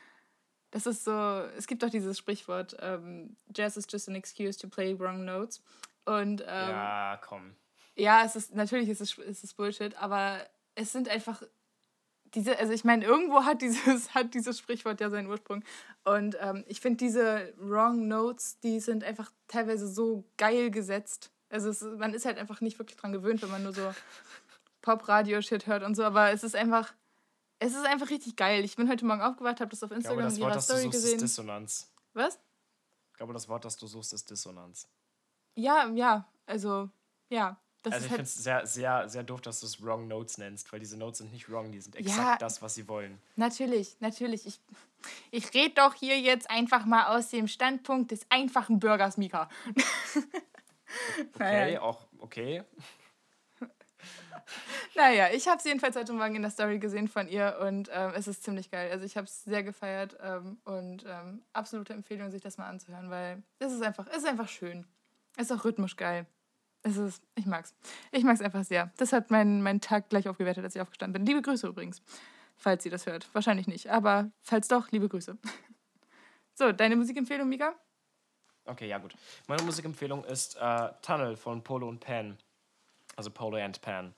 das 0.75 0.87
ist 0.87 1.05
so, 1.05 1.13
es 1.57 1.69
gibt 1.69 1.85
doch 1.85 1.89
dieses 1.89 2.19
Sprichwort, 2.19 2.77
ähm, 2.81 3.37
Jazz 3.55 3.77
is 3.77 3.87
just 3.89 4.09
an 4.09 4.17
excuse 4.17 4.59
to 4.59 4.67
play 4.67 4.99
wrong 4.99 5.25
notes. 5.25 5.63
Und 6.05 6.41
ähm, 6.41 6.47
ja. 6.49 7.13
ja, 7.13 7.21
komm. 7.25 7.55
es 7.95 8.35
ist, 8.35 8.57
natürlich 8.57 8.89
ist 8.89 9.01
es, 9.01 9.17
ist 9.19 9.45
es 9.45 9.55
Bullshit, 9.55 9.95
aber 10.03 10.45
es 10.75 10.91
sind 10.91 11.09
einfach 11.09 11.45
diese, 12.35 12.59
also 12.59 12.73
ich 12.73 12.83
meine, 12.83 13.05
irgendwo 13.05 13.45
hat 13.45 13.63
dieses, 13.63 14.15
hat 14.17 14.35
dieses 14.35 14.59
Sprichwort 14.59 15.01
ja 15.01 15.11
seinen 15.11 15.29
Ursprung. 15.29 15.63
Und 16.03 16.37
ähm, 16.41 16.65
ich 16.67 16.81
finde 16.81 16.97
diese 16.97 17.55
Wrong 17.57 18.09
Notes, 18.09 18.59
die 18.59 18.81
sind 18.81 19.05
einfach 19.05 19.31
teilweise 19.47 19.87
so 19.87 20.25
geil 20.37 20.73
gesetzt. 20.73 21.31
Also 21.51 21.69
es, 21.69 21.83
man 21.83 22.15
ist 22.15 22.27
halt 22.27 22.37
einfach 22.37 22.61
nicht 22.61 22.81
wirklich 22.81 22.99
dran 22.99 23.13
gewöhnt, 23.13 23.43
wenn 23.43 23.51
man 23.51 23.63
nur 23.63 23.75
so 23.75 23.95
Pop-Radio-Shit 24.83 25.69
hört 25.69 25.85
und 25.85 25.95
so, 25.95 26.03
aber 26.03 26.33
es 26.33 26.43
ist 26.43 26.57
einfach, 26.57 26.93
es 27.59 27.73
ist 27.75 27.87
einfach 27.87 28.11
richtig 28.11 28.37
geil. 28.37 28.65
Ich 28.65 28.77
bin 28.77 28.89
heute 28.89 29.05
Morgen 29.05 29.23
aufgewacht, 29.23 29.61
habe 29.61 29.71
das 29.71 29.83
auf 29.83 29.91
Ich 29.91 30.01
glaube, 30.01 30.23
Instagram 30.23 30.25
das 30.25 30.35
in 30.37 30.41
Wort, 30.43 30.51
ihrer 30.51 30.55
das 30.57 30.67
du 30.67 30.73
Story 30.73 30.83
suchst, 30.85 30.97
ist 30.99 31.03
gesehen. 31.05 31.19
Dissonanz. 31.21 31.91
Was? 32.13 32.39
Ich 33.13 33.17
glaube, 33.19 33.33
das 33.33 33.49
Wort, 33.49 33.65
das 33.65 33.77
du 33.77 33.87
suchst, 33.87 34.13
ist 34.13 34.31
Dissonanz. 34.31 34.89
Ja, 35.55 35.89
ja, 35.95 36.29
also, 36.47 36.91
ja. 37.29 37.57
Das 37.83 37.93
also 37.93 38.05
ist 38.05 38.07
ich 38.07 38.11
halt, 38.13 38.19
finde 38.21 38.31
es 38.31 38.35
sehr, 38.43 38.67
sehr, 38.67 39.09
sehr 39.11 39.23
doof, 39.25 39.43
dass 39.43 39.61
du 39.61 39.67
es 39.67 39.83
Wrong 39.85 40.09
Notes 40.09 40.39
nennst, 40.39 40.73
weil 40.73 40.81
diese 40.81 40.97
Notes 40.97 41.19
sind 41.19 41.33
nicht 41.33 41.51
wrong, 41.51 41.71
die 41.71 41.81
sind 41.81 41.95
exakt 41.97 42.19
Ja. 42.19 42.37
das, 42.39 42.63
was 42.63 42.75
sie 42.75 42.89
wollen. 42.89 43.21
Natürlich, 43.37 44.01
natürlich. 44.01 44.47
Ich, 44.47 44.59
ich 45.31 45.53
rede 45.53 45.75
doch 45.75 45.93
hier 45.95 46.19
jetzt 46.19 46.49
einfach 46.51 46.87
mal 46.87 47.15
aus 47.17 47.29
dem 47.29 47.47
Standpunkt 47.47 48.11
des 48.11 48.25
einfachen 48.31 48.79
Bürgers, 48.81 49.17
Mika. 49.17 49.49
Okay, 51.35 51.65
Naja. 51.67 51.81
auch 51.83 52.07
okay. 52.19 52.63
Naja, 54.95 55.29
ich 55.33 55.49
habe 55.49 55.59
es 55.59 55.65
jedenfalls 55.65 55.97
heute 55.97 56.13
Morgen 56.13 56.37
in 56.37 56.43
der 56.43 56.51
Story 56.51 56.79
gesehen 56.79 57.09
von 57.09 57.29
ihr 57.29 57.59
und 57.61 57.91
ähm, 57.93 58.13
es 58.15 58.29
ist 58.29 58.45
ziemlich 58.45 58.71
geil. 58.71 58.91
Also 58.91 59.05
ich 59.05 59.17
habe 59.17 59.27
es 59.27 59.45
sehr 59.45 59.63
gefeiert 59.63 60.17
ähm, 60.23 60.59
und 60.65 61.05
ähm, 61.07 61.43
absolute 61.53 61.93
Empfehlung, 61.93 62.31
sich 62.31 62.43
das 62.43 62.59
mal 62.59 62.69
anzuhören, 62.69 63.11
weil 63.11 63.43
es 63.59 63.73
ist 63.73 63.83
einfach, 63.83 64.07
es 64.09 64.19
ist 64.19 64.27
einfach 64.27 64.49
schön. 64.49 64.87
Es 65.37 65.51
ist 65.51 65.53
auch 65.53 65.65
rhythmisch 65.65 65.97
geil. 65.97 66.27
Es 66.83 66.97
ist, 66.97 67.23
ich 67.35 67.47
mag's. 67.47 67.75
Ich 68.13 68.25
mag's 68.25 68.43
einfach 68.43 68.63
sehr. 68.63 68.93
Das 68.99 69.13
hat 69.13 69.31
meinen 69.31 69.63
meinen 69.63 69.81
Tag 69.81 70.11
gleich 70.11 70.29
aufgewertet, 70.29 70.63
als 70.65 70.77
ich 70.77 70.83
aufgestanden 70.83 71.15
bin. 71.15 71.27
Liebe 71.27 71.43
Grüße 71.43 71.67
übrigens, 71.67 72.03
falls 72.57 72.83
sie 72.83 72.91
das 72.91 73.07
hört. 73.07 73.27
Wahrscheinlich 73.33 73.67
nicht, 73.67 73.91
aber 73.91 74.31
falls 74.43 74.69
doch, 74.69 74.91
liebe 74.91 75.09
Grüße. 75.09 75.37
So, 76.57 76.71
deine 76.71 76.95
Musikempfehlung, 76.95 77.49
Mika? 77.49 77.75
Okay, 78.65 78.87
ja 78.87 78.99
gut. 78.99 79.17
Meine 79.49 79.65
Musikempfehlung 79.65 80.23
ist 80.23 80.57
äh, 80.57 80.89
Tunnel 81.03 81.37
von 81.37 81.65
Polo 81.65 81.89
und 81.89 81.99
Pan. 81.99 82.39
Also 83.17 83.31
Polo 83.31 83.59
and 83.59 83.81
Pan. 83.81 84.15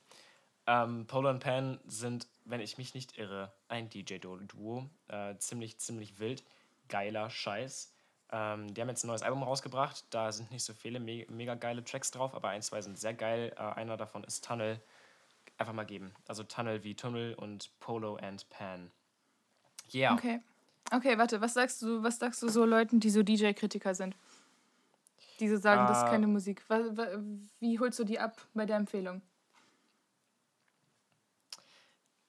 Ähm, 0.67 1.07
Polo 1.07 1.29
und 1.29 1.39
Pan 1.39 1.79
sind, 1.87 2.27
wenn 2.45 2.59
ich 2.59 2.77
mich 2.77 2.93
nicht 2.93 3.17
irre, 3.17 3.51
ein 3.69 3.89
DJ-Duo. 3.89 4.89
Äh, 5.07 5.37
ziemlich, 5.37 5.77
ziemlich 5.79 6.19
wild. 6.19 6.43
Geiler 6.89 7.29
Scheiß. 7.29 7.93
Ähm, 8.31 8.73
die 8.73 8.81
haben 8.81 8.89
jetzt 8.89 9.03
ein 9.03 9.07
neues 9.07 9.21
Album 9.21 9.43
rausgebracht. 9.43 10.05
Da 10.09 10.31
sind 10.31 10.51
nicht 10.51 10.63
so 10.63 10.73
viele 10.73 10.99
me 10.99 11.25
mega 11.29 11.55
geile 11.55 11.83
Tracks 11.83 12.11
drauf, 12.11 12.35
aber 12.35 12.49
ein, 12.49 12.61
zwei 12.61 12.81
sind 12.81 12.97
sehr 12.97 13.13
geil. 13.13 13.53
Äh, 13.57 13.61
einer 13.61 13.95
davon 13.95 14.23
ist 14.25 14.43
Tunnel. 14.45 14.81
Einfach 15.57 15.73
mal 15.73 15.85
geben. 15.85 16.13
Also 16.27 16.43
Tunnel 16.43 16.83
wie 16.83 16.93
Tunnel 16.95 17.33
und 17.35 17.71
Polo 17.79 18.17
and 18.17 18.47
Pan. 18.49 18.91
Yeah. 19.93 20.13
Okay. 20.13 20.41
Okay, 20.91 21.17
warte, 21.17 21.41
was 21.41 21.53
sagst 21.53 21.81
du, 21.81 22.03
was 22.03 22.19
sagst 22.19 22.41
du 22.41 22.49
so 22.49 22.65
Leuten, 22.65 22.99
die 22.99 23.09
so 23.09 23.21
DJ-Kritiker 23.23 23.95
sind? 23.95 24.15
Die 25.39 25.47
so 25.49 25.57
sagen, 25.57 25.87
das 25.87 25.99
ist 25.99 26.03
Äh, 26.05 26.09
keine 26.09 26.27
Musik. 26.27 26.63
Wie 27.59 27.79
holst 27.79 27.99
du 27.99 28.03
die 28.03 28.19
ab 28.19 28.41
bei 28.53 28.65
der 28.65 28.77
Empfehlung? 28.77 29.21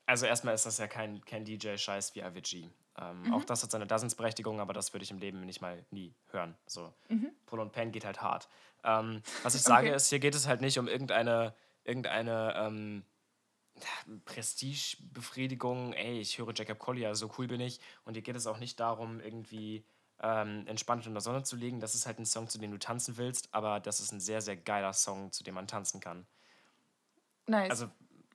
Also 0.08 0.24
erstmal 0.24 0.54
ist 0.54 0.64
das 0.64 0.78
ja 0.78 0.86
kein, 0.86 1.22
kein 1.26 1.44
DJ-Scheiß 1.44 2.14
wie 2.14 2.22
Avicii. 2.22 2.70
Ähm, 2.98 3.22
Mhm. 3.24 3.34
Auch 3.34 3.44
das 3.44 3.62
hat 3.62 3.70
seine 3.70 3.86
Daseinsberechtigung, 3.86 4.58
aber 4.58 4.72
das 4.72 4.94
würde 4.94 5.04
ich 5.04 5.10
im 5.10 5.18
Leben 5.18 5.44
nicht 5.44 5.60
mal 5.60 5.84
nie 5.90 6.14
hören. 6.30 6.56
So. 6.66 6.92
Polo 7.46 7.62
und 7.62 7.72
Pan 7.72 7.92
geht 7.92 8.04
halt 8.06 8.22
hart. 8.22 8.48
Ähm, 8.84 9.22
was 9.42 9.54
ich 9.54 9.62
sage 9.62 9.82
Mhm. 9.82 9.88
Okay. 9.88 9.96
ist, 9.96 10.08
hier 10.08 10.18
geht 10.18 10.34
es 10.34 10.46
halt 10.46 10.62
nicht 10.62 10.78
um 10.78 10.88
irgendeine, 10.88 11.54
irgendeine 11.84 12.54
ähm, 12.56 13.04
Prestigebefriedigung, 14.24 15.92
ey, 15.92 16.20
ich 16.20 16.38
höre 16.38 16.52
Jacob 16.54 16.78
Collier, 16.78 17.14
so 17.14 17.30
cool 17.38 17.46
bin 17.46 17.60
ich. 17.60 17.78
Und 18.04 18.14
hier 18.14 18.22
geht 18.22 18.36
es 18.36 18.46
auch 18.46 18.58
nicht 18.58 18.80
darum, 18.80 19.20
irgendwie 19.20 19.84
ähm, 20.20 20.66
entspannt 20.66 21.06
in 21.06 21.12
der 21.12 21.20
Sonne 21.20 21.42
zu 21.42 21.54
liegen. 21.54 21.80
Das 21.80 21.94
ist 21.94 22.06
halt 22.06 22.18
ein 22.18 22.26
Song, 22.26 22.48
zu 22.48 22.58
dem 22.58 22.70
du 22.70 22.78
tanzen 22.78 23.16
willst, 23.18 23.48
aber 23.52 23.78
das 23.78 24.00
ist 24.00 24.12
ein 24.12 24.20
sehr, 24.20 24.40
sehr 24.40 24.56
geiler 24.56 24.92
Song, 24.94 25.32
zu 25.32 25.44
dem 25.44 25.54
man 25.54 25.68
tanzen 25.68 26.00
kann. 26.00 26.26
Nice. 27.46 27.70
Also 27.70 27.88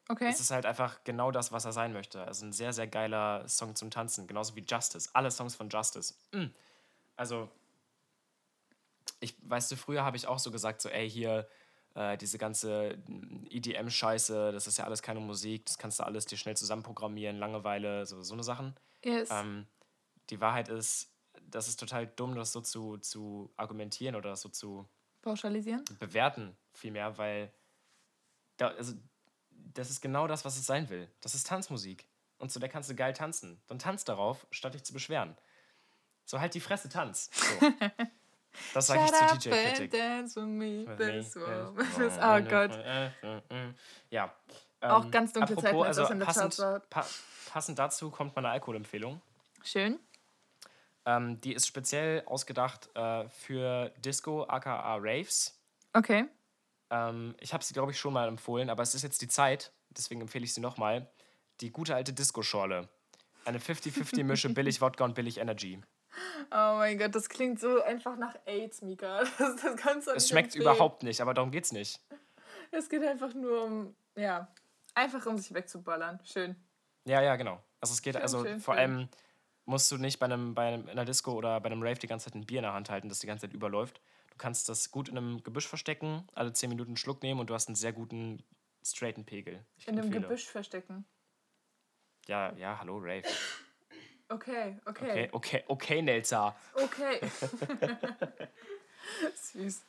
okay. 0.10 0.30
es 0.30 0.40
ist 0.40 0.52
halt 0.52 0.66
einfach 0.66 1.04
genau 1.04 1.32
das, 1.32 1.52
was 1.52 1.66
er 1.66 1.72
sein 1.72 1.94
möchte. 1.94 2.24
Also 2.24 2.46
ein 2.46 2.54
sehr, 2.54 2.74
sehr 2.74 2.88
geiler 2.88 3.48
Song 3.48 3.76
zum 3.76 3.92
Tanzen. 3.92 4.28
Genauso 4.28 4.56
wie 4.56 4.66
Justice. 4.68 5.10
Alle 5.14 5.32
Songs 5.32 5.56
von 5.56 5.70
Justice. 5.70 6.14
Mm. 6.32 6.48
Also, 7.16 7.50
ich, 9.20 9.36
weißt 9.42 9.72
du, 9.72 9.76
früher 9.76 10.04
habe 10.04 10.18
ich 10.18 10.28
auch 10.28 10.40
so 10.40 10.52
gesagt, 10.52 10.82
so, 10.82 10.90
ey, 10.90 11.10
hier, 11.10 11.48
äh, 11.96 12.18
diese 12.18 12.38
ganze 12.38 12.98
EDM-Scheiße, 13.50 14.52
das 14.52 14.68
ist 14.68 14.78
ja 14.78 14.86
alles 14.86 15.02
keine 15.02 15.20
Musik, 15.20 15.66
das 15.66 15.78
kannst 15.78 16.00
du 16.00 16.04
alles 16.04 16.26
dir 16.26 16.38
schnell 16.38 16.58
zusammenprogrammieren, 16.58 17.38
Langeweile, 17.38 18.06
so, 18.06 18.24
so 18.24 18.34
eine 18.34 18.44
Sachen. 18.44 18.76
yes. 19.04 19.30
Ähm, 19.32 19.68
die 20.30 20.42
Wahrheit 20.42 20.70
ist, 20.70 21.12
das 21.42 21.68
ist 21.68 21.80
total 21.80 22.08
dumm, 22.08 22.36
das 22.36 22.52
so 22.52 22.62
zu, 22.62 22.98
zu 22.98 23.54
argumentieren 23.58 24.16
oder 24.16 24.36
so 24.36 24.50
zu 24.50 24.88
Pauschalisieren? 25.22 25.84
bewerten, 26.00 26.58
vielmehr, 26.74 27.18
weil 27.18 27.54
da, 28.58 28.70
also, 28.70 28.94
das 29.74 29.90
ist 29.90 30.02
genau 30.02 30.28
das, 30.28 30.46
was 30.46 30.58
es 30.58 30.66
sein 30.66 30.90
will. 30.90 31.10
Das 31.22 31.36
ist 31.36 31.48
Tanzmusik. 31.48 32.06
Und 32.38 32.52
zu 32.52 32.60
der 32.60 32.70
kannst 32.70 32.90
du 32.90 32.96
geil 32.96 33.14
tanzen. 33.14 33.62
Dann 33.68 33.80
tanz 33.80 34.04
darauf, 34.04 34.46
statt 34.52 34.74
dich 34.74 34.84
zu 34.84 34.94
beschweren. 34.94 35.38
So 36.26 36.40
halt 36.40 36.54
die 36.54 36.60
Fresse, 36.60 36.90
tanz. 36.90 37.30
So. 37.34 37.72
Das 38.76 38.86
sage 38.86 39.00
ich 39.04 39.08
Shut 39.08 39.18
zur 39.18 39.26
up 39.26 39.32
and 39.32 39.46
DJ-Kritik. 39.80 39.92
dance 39.92 40.36
with 40.40 40.48
me. 40.48 40.86
With 40.88 40.98
This 41.26 41.36
me, 41.36 41.42
war- 41.42 41.74
yes. 41.76 41.96
this- 41.96 42.20
Oh 42.22 42.42
Gott. 42.48 42.80
Ja. 44.12 44.32
Auch 44.80 45.06
ähm, 45.06 45.10
ganz 45.12 45.34
dunkle 45.34 45.56
Zeiten, 45.58 45.82
als 45.82 45.98
das 45.98 46.12
in 46.12 46.20
der 46.20 46.26
passend, 46.28 46.56
Charts 46.56 46.60
war. 46.60 46.80
pa 46.82 47.06
passend 47.52 47.80
dazu 47.80 48.12
kommt 48.12 48.36
meine 48.36 48.50
Alkoholempfehlung. 48.50 49.22
Schön. 49.64 50.00
Ähm, 51.06 51.42
die 51.42 51.54
ist 51.54 51.66
speziell 51.66 52.22
ausgedacht 52.28 52.90
äh, 52.96 53.28
für 53.30 53.90
Disco, 53.98 54.44
aka 54.44 54.98
Raves. 54.98 55.60
Okay. 55.94 56.26
Ähm, 56.90 57.36
ich 57.40 57.54
habe 57.54 57.64
sie, 57.64 57.74
glaube 57.74 57.92
ich, 57.92 58.00
schon 58.00 58.14
mal 58.14 58.28
empfohlen, 58.28 58.70
aber 58.70 58.84
es 58.84 58.96
ist 58.96 59.02
jetzt 59.04 59.22
die 59.22 59.28
Zeit, 59.28 59.72
deswegen 59.90 60.22
empfehle 60.22 60.46
ich 60.46 60.54
sie 60.54 60.62
nochmal. 60.62 61.10
Die 61.62 61.72
gute 61.72 61.96
alte 61.96 62.14
Disco-Schorle. 62.14 62.90
Eine 63.46 63.60
50-50-Mische 63.60 64.50
billig 64.54 64.82
Wodka 64.82 65.04
und 65.04 65.16
billig 65.16 65.38
Energy. 65.38 65.82
Oh 66.52 66.76
mein 66.78 66.98
Gott, 66.98 67.16
das 67.16 67.28
klingt 67.30 67.60
so 67.60 67.82
einfach 67.82 68.18
nach 68.18 68.36
AIDS, 68.46 68.82
Mika. 68.82 69.24
Das, 69.38 69.56
das 69.56 69.76
kannst 69.78 70.08
Es 70.08 70.30
schmeckt 70.30 70.56
empfehlen. 70.56 70.64
überhaupt 70.64 71.04
nicht, 71.04 71.22
aber 71.22 71.34
darum 71.34 71.52
geht's 71.52 71.72
nicht. 71.72 72.00
Es 72.72 72.90
geht 72.90 73.04
einfach 73.04 73.34
nur 73.34 73.64
um, 73.64 73.96
ja, 74.16 74.48
einfach 74.94 75.26
um 75.26 75.38
sich 75.38 75.54
wegzuballern. 75.54 76.20
Schön. 76.24 76.56
Ja, 77.06 77.22
ja, 77.22 77.36
genau. 77.36 77.62
Also 77.82 77.94
es 77.94 78.02
geht, 78.02 78.14
Schön, 78.14 78.22
also 78.22 78.44
schön, 78.46 78.60
vor 78.60 78.76
schön. 78.76 78.82
allem 78.82 79.10
musst 79.66 79.92
du 79.92 79.98
nicht 79.98 80.20
bei 80.20 80.26
einem, 80.26 80.54
bei 80.54 80.68
einem, 80.68 80.84
in 80.84 80.90
einer 80.92 81.06
Disco 81.06 81.34
oder 81.34 81.60
bei 81.60 81.68
einem 81.68 81.82
Rave 81.82 82.00
die 82.00 82.08
ganze 82.08 82.26
Zeit 82.26 82.36
ein 82.36 82.46
Bier 82.46 82.60
in 82.60 82.64
der 82.64 82.74
Hand 82.74 82.90
halten, 82.90 83.10
das 83.10 83.20
die 83.20 83.28
ganze 83.28 83.48
Zeit 83.48 83.54
überläuft. 83.54 84.02
Du 84.34 84.38
kannst 84.38 84.68
das 84.68 84.90
gut 84.90 85.10
in 85.10 85.18
einem 85.18 85.44
Gebüsch 85.44 85.68
verstecken, 85.68 86.28
alle 86.34 86.52
10 86.54 86.70
Minuten 86.70 86.90
einen 86.90 86.98
Schluck 86.98 87.22
nehmen 87.22 87.40
und 87.40 87.50
du 87.52 87.54
hast 87.54 87.68
einen 87.68 87.76
sehr 87.76 87.94
guten, 87.94 88.44
straighten 88.84 89.26
Pegel. 89.26 89.64
Ich 89.78 89.88
In 89.88 89.94
einem 89.94 90.06
empfehle. 90.08 90.24
Gebüsch 90.24 90.48
verstecken. 90.48 91.06
Ja, 92.28 92.52
ja, 92.54 92.80
hallo, 92.80 92.98
Rave. 92.98 93.22
Okay, 94.30 94.80
Okay, 94.86 94.86
okay. 94.86 95.30
okay, 95.32 95.64
okay, 95.68 96.02
Nelza. 96.02 96.56
Okay. 96.74 97.20
süß. 99.36 99.86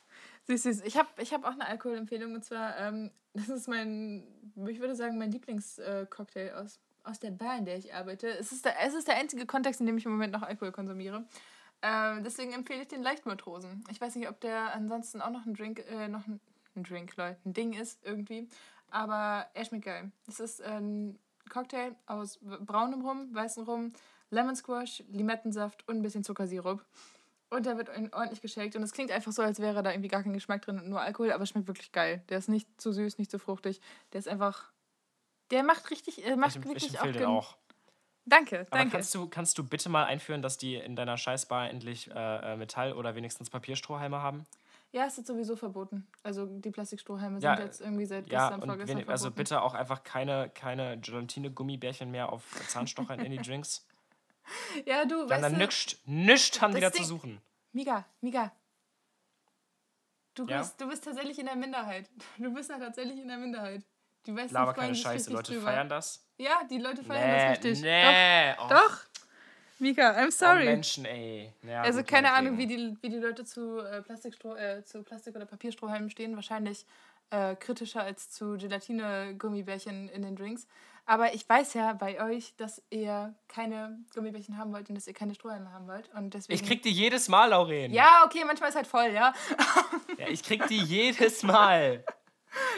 Süß, 0.47 0.63
süß. 0.63 0.81
Ich 0.81 0.95
habe 0.97 1.09
ich 1.17 1.33
hab 1.33 1.43
auch 1.43 1.53
eine 1.53 1.65
Alkoholempfehlung 1.65 2.35
und 2.35 2.45
zwar, 2.45 2.77
ähm, 2.77 3.09
das 3.33 3.49
ist 3.49 3.67
mein, 3.67 4.27
ich 4.67 4.79
würde 4.79 4.95
sagen, 4.95 5.17
mein 5.17 5.31
Lieblingscocktail 5.31 6.53
aus, 6.53 6.79
aus 7.03 7.19
der 7.19 7.31
Bar, 7.31 7.57
in 7.57 7.65
der 7.65 7.77
ich 7.77 7.95
arbeite. 7.95 8.27
Es 8.29 8.51
ist, 8.51 8.65
der, 8.65 8.79
es 8.81 8.93
ist 8.93 9.07
der 9.07 9.15
einzige 9.15 9.47
Kontext, 9.47 9.79
in 9.79 9.87
dem 9.87 9.97
ich 9.97 10.05
im 10.05 10.11
Moment 10.11 10.33
noch 10.33 10.43
Alkohol 10.43 10.71
konsumiere. 10.71 11.25
Ähm, 11.87 12.23
deswegen 12.23 12.51
empfehle 12.51 12.81
ich 12.81 12.87
den 12.87 13.03
Leichtmatrosen. 13.03 13.83
Ich 13.91 14.01
weiß 14.01 14.15
nicht, 14.15 14.27
ob 14.27 14.39
der 14.41 14.73
ansonsten 14.73 15.21
auch 15.21 15.29
noch 15.29 15.45
ein 15.45 15.53
Drink, 15.53 15.85
äh, 15.87 16.07
noch 16.07 16.25
ein, 16.25 16.39
ein 16.75 16.83
Drink, 16.83 17.15
Leute, 17.15 17.37
ein 17.45 17.53
Ding 17.53 17.73
ist 17.73 18.03
irgendwie. 18.03 18.49
Aber 18.89 19.45
er 19.53 19.65
schmeckt 19.65 19.85
geil. 19.85 20.11
Es 20.27 20.39
ist 20.39 20.63
ein 20.63 21.19
Cocktail 21.49 21.95
aus 22.07 22.39
braunem 22.41 23.05
Rum, 23.05 23.29
weißem 23.35 23.65
Rum, 23.65 23.93
Lemon 24.31 24.55
Squash, 24.55 25.03
Limettensaft 25.09 25.87
und 25.87 25.97
ein 25.97 26.01
bisschen 26.01 26.23
Zuckersirup. 26.23 26.83
Und 27.51 27.67
der 27.67 27.77
wird 27.77 27.89
ordentlich 27.89 28.41
geshakt. 28.41 28.75
Und 28.75 28.81
es 28.81 28.91
klingt 28.91 29.11
einfach 29.11 29.31
so, 29.31 29.43
als 29.43 29.59
wäre 29.59 29.83
da 29.83 29.91
irgendwie 29.91 30.09
gar 30.09 30.23
kein 30.23 30.33
Geschmack 30.33 30.63
drin 30.63 30.79
und 30.79 30.89
nur 30.89 31.01
Alkohol, 31.01 31.31
aber 31.31 31.43
es 31.43 31.49
schmeckt 31.49 31.67
wirklich 31.67 31.91
geil. 31.91 32.23
Der 32.29 32.39
ist 32.39 32.49
nicht 32.49 32.67
zu 32.81 32.91
süß, 32.93 33.19
nicht 33.19 33.29
zu 33.29 33.37
fruchtig. 33.37 33.79
Der 34.11 34.19
ist 34.19 34.27
einfach. 34.27 34.71
Der 35.51 35.61
macht 35.61 35.91
richtig. 35.91 36.25
Er 36.25 36.35
macht 36.35 36.55
Ich, 36.55 36.63
wirklich 36.63 36.87
ich 36.87 36.95
empfehle 36.95 37.19
den 37.19 37.25
auch. 37.27 37.57
Danke, 38.25 38.65
Aber 38.71 38.79
danke. 38.79 38.97
kannst 38.97 39.13
du, 39.13 39.27
kannst 39.27 39.57
du 39.57 39.63
bitte 39.63 39.89
mal 39.89 40.05
einführen, 40.05 40.41
dass 40.41 40.57
die 40.57 40.75
in 40.75 40.95
deiner 40.95 41.17
Scheißbar 41.17 41.69
endlich 41.69 42.09
äh, 42.09 42.53
äh, 42.53 42.57
Metall- 42.57 42.93
oder 42.93 43.15
wenigstens 43.15 43.49
Papierstrohhalme 43.49 44.21
haben? 44.21 44.45
Ja, 44.91 45.05
es 45.05 45.17
ist 45.17 45.27
sowieso 45.27 45.55
verboten. 45.55 46.07
Also 46.23 46.45
die 46.45 46.71
Plastikstrohhalme 46.71 47.41
Ja, 47.41 47.55
sind 47.55 47.65
jetzt 47.65 47.81
irgendwie 47.81 48.05
seit 48.05 48.29
Ja, 48.29 48.49
gestern, 48.49 48.61
vorgestern 48.61 48.97
wenig, 48.97 49.09
also 49.09 49.29
bitte 49.29 49.61
auch 49.61 49.73
einfach 49.73 50.03
keine, 50.03 50.49
keine 50.49 50.97
Gelatine-Gummibärchen 50.99 52.09
mehr 52.09 52.31
auf 52.31 52.43
Zahnstochern 52.67 53.19
in 53.19 53.31
die 53.31 53.37
Drinks. 53.47 53.85
Ja, 54.85 55.05
du, 55.05 55.15
Dann 55.15 55.29
weißt 55.29 55.43
dann 55.43 55.51
du, 55.53 55.57
nichts 55.57 55.97
nichts 56.05 56.61
haben 56.61 56.71
das 56.71 56.79
wieder 56.81 56.91
zu 56.93 57.03
suchen. 57.03 57.41
Miga, 57.73 58.05
Miga. 58.21 58.51
Du 60.33 60.45
Ja? 60.45 60.59
bist, 60.59 60.79
du 60.79 60.87
bist 60.87 61.03
tatsächlich 61.03 61.39
in 61.39 61.45
der 61.45 61.55
Minderheit. 61.55 62.09
Du 62.37 62.53
bist 62.53 62.69
ja 62.69 62.77
tatsächlich 62.77 63.19
in 63.19 63.27
der 63.27 63.37
Minderheit. 63.37 63.83
Die 64.25 64.35
Westen 64.35 64.53
Laber 64.53 64.73
keine 64.73 64.95
Scheiße, 64.95 65.31
Leute 65.31 65.53
drüber. 65.53 65.67
feiern 65.67 65.89
das. 65.89 66.25
Ja, 66.37 66.61
die 66.69 66.77
Leute 66.79 67.03
feiern 67.03 67.29
Nee, 67.29 67.55
das 67.55 67.63
richtig. 67.65 67.81
nee. 67.81 68.53
Doch, 68.57 68.65
oh, 68.65 68.69
doch. 68.69 68.99
Mika, 69.79 70.11
I'm 70.11 70.27
Oh, 70.27 70.31
sorry. 70.31 70.65
Menschen, 70.65 71.05
ey. 71.05 71.53
Ja, 71.63 71.81
also 71.81 71.99
gut, 71.99 72.07
keine 72.07 72.31
Ahnung, 72.33 72.57
wie 72.57 72.65
die, 72.65 72.97
wie 73.01 73.09
die 73.09 73.17
Leute 73.17 73.43
zu, 73.43 73.79
äh, 73.79 74.01
Plastikstroh, 74.01 74.55
äh, 74.55 74.83
zu 74.83 75.03
Plastik- 75.03 75.35
oder 75.35 75.45
Papierstrohhalmen 75.45 76.09
stehen. 76.09 76.35
Wahrscheinlich 76.35 76.85
äh, 77.29 77.55
kritischer 77.55 78.01
als 78.03 78.29
zu 78.31 78.55
Gelatine-Gummibärchen 78.57 80.09
in 80.09 80.21
den 80.21 80.35
Drinks. 80.35 80.67
Aber 81.07 81.33
ich 81.35 81.47
weiß 81.47 81.75
ja 81.75 81.93
bei 81.93 82.23
euch, 82.23 82.55
dass 82.57 82.81
ihr 82.89 83.35
keine 83.47 83.99
Gummibärchen 84.15 84.57
haben 84.57 84.73
wollt 84.73 84.89
und 84.89 84.95
dass 84.95 85.05
ihr 85.07 85.13
keine 85.13 85.35
Strohhalme 85.35 85.71
haben 85.71 85.87
wollt. 85.87 86.09
Und 86.15 86.33
deswegen. 86.33 86.55
Ich 86.59 86.65
krieg 86.67 86.81
die 86.81 86.91
jedes 86.91 87.27
Mal, 87.27 87.49
Lauren. 87.49 87.91
Ja, 87.91 88.23
okay, 88.25 88.43
manchmal 88.45 88.69
ist 88.69 88.75
halt 88.75 88.87
voll, 88.87 89.11
ja. 89.13 89.33
ja 90.17 90.27
ich 90.29 90.41
krieg 90.41 90.65
die 90.67 90.81
jedes 90.81 91.43
Mal. 91.43 92.03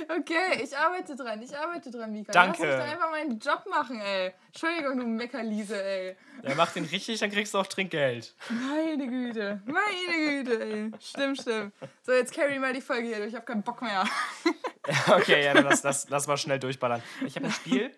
Okay, 0.10 0.64
ich 0.64 0.76
arbeite 0.78 1.16
dran, 1.16 1.42
ich 1.42 1.56
arbeite 1.58 1.92
dran, 1.92 2.12
Mika. 2.12 2.32
Danke. 2.32 2.64
Lass 2.64 2.78
mich 2.78 2.86
doch 2.86 2.92
einfach 2.94 3.12
meinen 3.12 3.40
Job 3.40 3.66
machen, 3.70 4.00
ey. 4.00 4.34
Entschuldigung, 4.48 4.98
du 4.98 5.06
Meckerliese, 5.06 5.84
ey. 5.84 6.16
Ja, 6.44 6.56
mach 6.56 6.72
den 6.72 6.86
richtig, 6.86 7.20
dann 7.20 7.32
kriegst 7.32 7.54
du 7.54 7.60
auch 7.60 7.68
Trinkgeld. 7.68 8.36
Meine 8.50 9.08
Güte, 9.08 9.62
meine 9.66 10.44
Güte, 10.44 10.64
ey. 10.64 10.92
Stimmt, 11.00 11.42
stimmt. 11.42 11.74
So, 12.04 12.12
jetzt 12.14 12.34
carry 12.34 12.60
mal 12.60 12.74
die 12.74 12.82
Folge 12.82 13.08
hier 13.08 13.18
durch, 13.18 13.30
ich 13.30 13.36
hab 13.36 13.46
keinen 13.46 13.64
Bock 13.64 13.82
mehr. 13.82 14.06
okay, 15.08 15.44
ja, 15.44 15.54
dann 15.54 15.66
lass, 15.66 15.84
lass, 15.84 16.10
lass 16.10 16.28
mal 16.28 16.38
schnell 16.38 16.60
durchballern. 16.60 17.02
Ich 17.26 17.36
habe 17.36 17.48
ein 17.48 17.52
Spiel. 17.52 17.92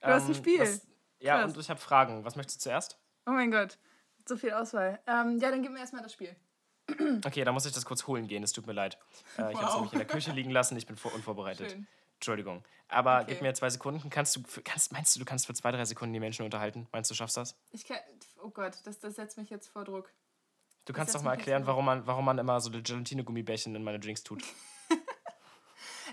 Du 0.00 0.08
hast 0.08 0.28
ein 0.28 0.34
Spiel? 0.34 0.60
Was, 0.60 0.86
ja, 1.20 1.38
Krass. 1.40 1.52
und 1.52 1.60
ich 1.60 1.70
habe 1.70 1.80
Fragen. 1.80 2.24
Was 2.24 2.34
möchtest 2.36 2.60
du 2.60 2.70
zuerst? 2.70 2.98
Oh 3.26 3.30
mein 3.30 3.50
Gott, 3.50 3.78
so 4.26 4.36
viel 4.36 4.52
Auswahl. 4.52 4.98
Ähm, 5.06 5.38
ja, 5.38 5.50
dann 5.50 5.62
gib 5.62 5.70
mir 5.70 5.78
erstmal 5.78 6.02
das 6.02 6.12
Spiel. 6.12 6.34
Okay, 7.24 7.44
da 7.44 7.52
muss 7.52 7.64
ich 7.66 7.72
das 7.72 7.84
kurz 7.84 8.06
holen 8.06 8.26
gehen, 8.28 8.42
es 8.42 8.52
tut 8.52 8.66
mir 8.66 8.72
leid. 8.72 8.98
Äh, 9.38 9.52
ich 9.52 9.58
habe 9.58 9.66
es 9.66 9.70
Wow. 9.70 9.74
nämlich 9.76 9.92
in 9.92 9.98
der 9.98 10.06
Küche 10.08 10.32
liegen 10.32 10.50
lassen, 10.50 10.76
ich 10.76 10.86
bin 10.86 10.96
vor 10.96 11.14
unvorbereitet. 11.14 11.70
Schön. 11.72 11.86
Entschuldigung. 12.16 12.64
Aber 12.88 13.16
Okay. 13.22 13.26
gib 13.34 13.42
mir 13.42 13.54
zwei 13.54 13.70
Sekunden. 13.70 14.10
Kannst 14.10 14.36
du, 14.36 14.42
kannst, 14.64 14.92
meinst 14.92 15.14
du, 15.14 15.20
du 15.20 15.24
kannst 15.24 15.46
für 15.46 15.54
zwei, 15.54 15.72
drei 15.72 15.84
Sekunden 15.84 16.12
die 16.12 16.20
Menschen 16.20 16.44
unterhalten? 16.44 16.86
Meinst 16.92 17.10
du, 17.10 17.14
du 17.14 17.18
schaffst 17.18 17.36
das? 17.36 17.56
Ich 17.70 17.84
kann, 17.84 17.96
oh 18.42 18.50
Gott, 18.50 18.76
das, 18.84 18.98
das 19.00 19.14
setzt 19.16 19.38
mich 19.38 19.50
jetzt 19.50 19.68
vor 19.68 19.84
Druck. 19.84 20.12
Du 20.84 20.92
kannst 20.92 21.14
doch 21.14 21.22
mal 21.22 21.32
erklären, 21.32 21.66
warum 21.66 21.84
man, 21.84 22.06
warum 22.06 22.24
man 22.24 22.38
immer 22.38 22.60
so 22.60 22.70
Gelatine-Gummibärchen 22.70 23.74
in 23.74 23.84
meine 23.84 23.98
Drinks 24.00 24.22
tut. 24.22 24.42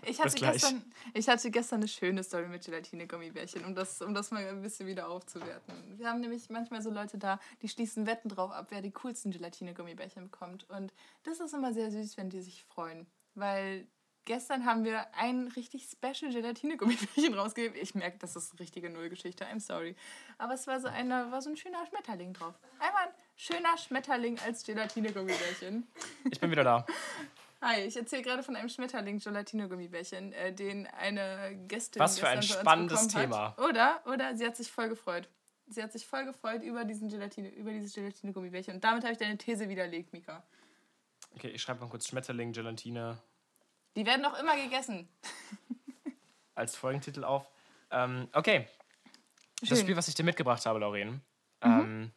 Ich 0.06 0.20
hatte, 0.20 0.36
gleich. 0.36 0.53
gestern, 0.53 0.84
ich 1.13 1.29
hatte 1.29 1.51
gestern 1.51 1.79
eine 1.79 1.88
schöne 1.88 2.24
Story 2.24 2.48
mit 2.48 2.63
Gelatine-Gummibärchen, 2.63 3.65
um 3.65 3.75
das, 3.75 4.01
um 4.01 4.13
das 4.13 4.32
mal 4.32 4.48
ein 4.48 4.62
bisschen 4.62 4.88
wieder 4.88 5.10
aufzuwerten. 5.10 5.98
Wir 5.98 6.10
haben 6.10 6.22
nämlich 6.22 6.50
manchmal 6.50 6.82
so 6.82 6.89
Leute 6.89 7.18
da, 7.18 7.39
die 7.62 7.70
schließen 7.70 8.06
Wetten 8.06 8.29
drauf 8.29 8.51
ab, 8.51 8.68
wer 8.70 8.82
die 8.82 8.91
coolsten 8.91 9.32
Gelatine-Gummibärchen 9.32 10.24
bekommt. 10.25 10.70
Und 10.70 10.94
das 11.24 11.39
ist 11.39 11.53
immer 11.53 11.74
sehr 11.74 11.91
süß, 11.91 12.18
wenn 12.18 12.29
die 12.29 12.41
sich 12.41 12.63
freuen. 12.63 13.08
Weil 13.36 13.88
gestern 14.25 14.65
haben 14.65 14.84
wir 14.84 15.08
ein 15.15 15.48
richtig 15.56 15.89
special 15.89 16.32
Gelatine-Gummibärchen 16.32 17.34
rausgegeben. 17.38 17.77
Ich 17.82 17.96
merke, 17.96 18.20
das 18.20 18.36
ist 18.36 18.51
eine 18.51 18.60
richtige 18.60 18.89
Nullgeschichte, 18.89 19.46
I'm 19.46 19.60
sorry. 19.60 19.96
Aber 20.38 20.53
es 20.53 20.68
war 20.68 20.79
so, 20.79 20.88
eine, 20.88 21.32
war 21.32 21.41
so 21.41 21.50
ein 21.50 21.58
schöner 21.58 21.86
Schmetterling 21.88 22.34
drauf. 22.34 22.53
Einmal 22.79 23.08
ein 23.08 23.13
schöner 23.36 23.77
Schmetterling 23.77 24.39
als 24.39 24.63
Gelatine-Gummibärchen. 24.63 25.88
Ich 26.29 26.39
bin 26.39 26.51
wieder 26.51 26.63
da. 26.63 26.86
Hi, 27.62 27.82
ich 27.82 27.98
erzähle 27.98 28.22
gerade 28.22 28.42
von 28.42 28.56
einem 28.56 28.70
Schmetterling 28.70 29.20
Gelatino-Gummibärchen, 29.20 30.32
äh, 30.32 30.54
den 30.54 30.88
eine 30.88 31.58
Gästin 31.68 32.00
Was 32.00 32.18
für 32.18 32.28
ein 32.28 32.42
spannendes 32.42 33.10
Thema. 33.10 33.50
Hat. 33.50 33.60
Oder? 33.60 34.01
Oder 34.06 34.38
sie 34.38 34.46
hat 34.46 34.56
sich 34.56 34.72
voll 34.72 34.88
gefreut. 34.88 35.28
Sie 35.68 35.84
hat 35.84 35.92
sich 35.92 36.06
voll 36.06 36.25
gefreut 36.25 36.63
über 36.63 36.86
diesen 36.86 37.10
Gelatine, 37.10 37.50
über 37.50 37.72
dieses 37.72 37.94
Gelatine-Gummibärchen. 37.94 38.75
Und 38.75 38.84
damit 38.84 39.04
habe 39.04 39.12
ich 39.12 39.20
deine 39.20 39.38
These 39.38 39.68
widerlegt, 39.68 40.13
Mika. 40.13 40.44
Okay, 41.36 41.50
ich 41.50 41.62
schreibe 41.62 41.82
mal 41.82 41.89
kurz 41.89 42.08
Schmetterling, 42.08 42.54
Gelatine 42.54 43.22
Die 43.96 44.06
werden 44.06 44.24
doch 44.24 44.39
immer 44.39 44.56
gegessen. 44.56 45.10
als 46.56 46.75
Folgentitel 46.75 47.24
auf. 47.25 47.50
Ähm, 47.92 48.30
okay, 48.34 48.68
das 49.60 49.70
Schön. 49.70 49.78
Spiel, 49.80 49.98
was 49.98 50.08
ich 50.08 50.16
dir 50.16 50.24
mitgebracht 50.24 50.66
habe, 50.66 50.80
Lauren, 50.80 51.22
ähm, 51.62 52.12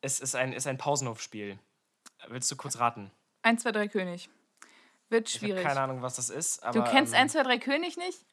es 0.00 0.20
ist 0.20 0.34
ein, 0.34 0.52
ist 0.52 0.66
ein 0.66 0.78
Pausenhofspiel. 0.78 1.58
Willst 2.28 2.50
du 2.50 2.56
kurz 2.56 2.78
raten? 2.78 3.12
1, 3.42 3.62
2, 3.62 3.72
3 3.72 3.88
König. 3.88 4.30
Wird 5.08 5.28
Ich 5.28 5.36
habe 5.36 5.46
schwierig. 5.46 5.64
keine 5.64 5.80
Ahnung, 5.80 6.02
was 6.02 6.16
das 6.16 6.30
ist. 6.30 6.62
Aber, 6.62 6.78
du 6.78 6.90
kennst 6.90 7.12
ähm, 7.14 7.20
1, 7.20 7.32
2, 7.32 7.42
3 7.42 7.58
König 7.58 7.96
nicht? 7.96 8.24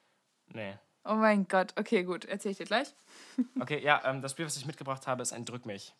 Nee. 0.53 0.77
Oh 1.03 1.15
mein 1.15 1.47
Gott. 1.47 1.73
Okay, 1.77 2.03
gut. 2.03 2.25
Erzähl 2.25 2.51
ich 2.51 2.57
dir 2.57 2.65
gleich. 2.65 2.93
Okay, 3.59 3.79
ja, 3.83 4.01
ähm, 4.05 4.21
das 4.21 4.31
Spiel, 4.31 4.45
was 4.45 4.57
ich 4.57 4.65
mitgebracht 4.65 5.07
habe, 5.07 5.21
ist 5.21 5.33
ein 5.33 5.45
Drück 5.45 5.65
mich. 5.65 5.93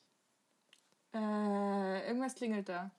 Äh, 1.14 2.08
irgendwas 2.08 2.36
klingelt 2.36 2.70
da. 2.70 2.92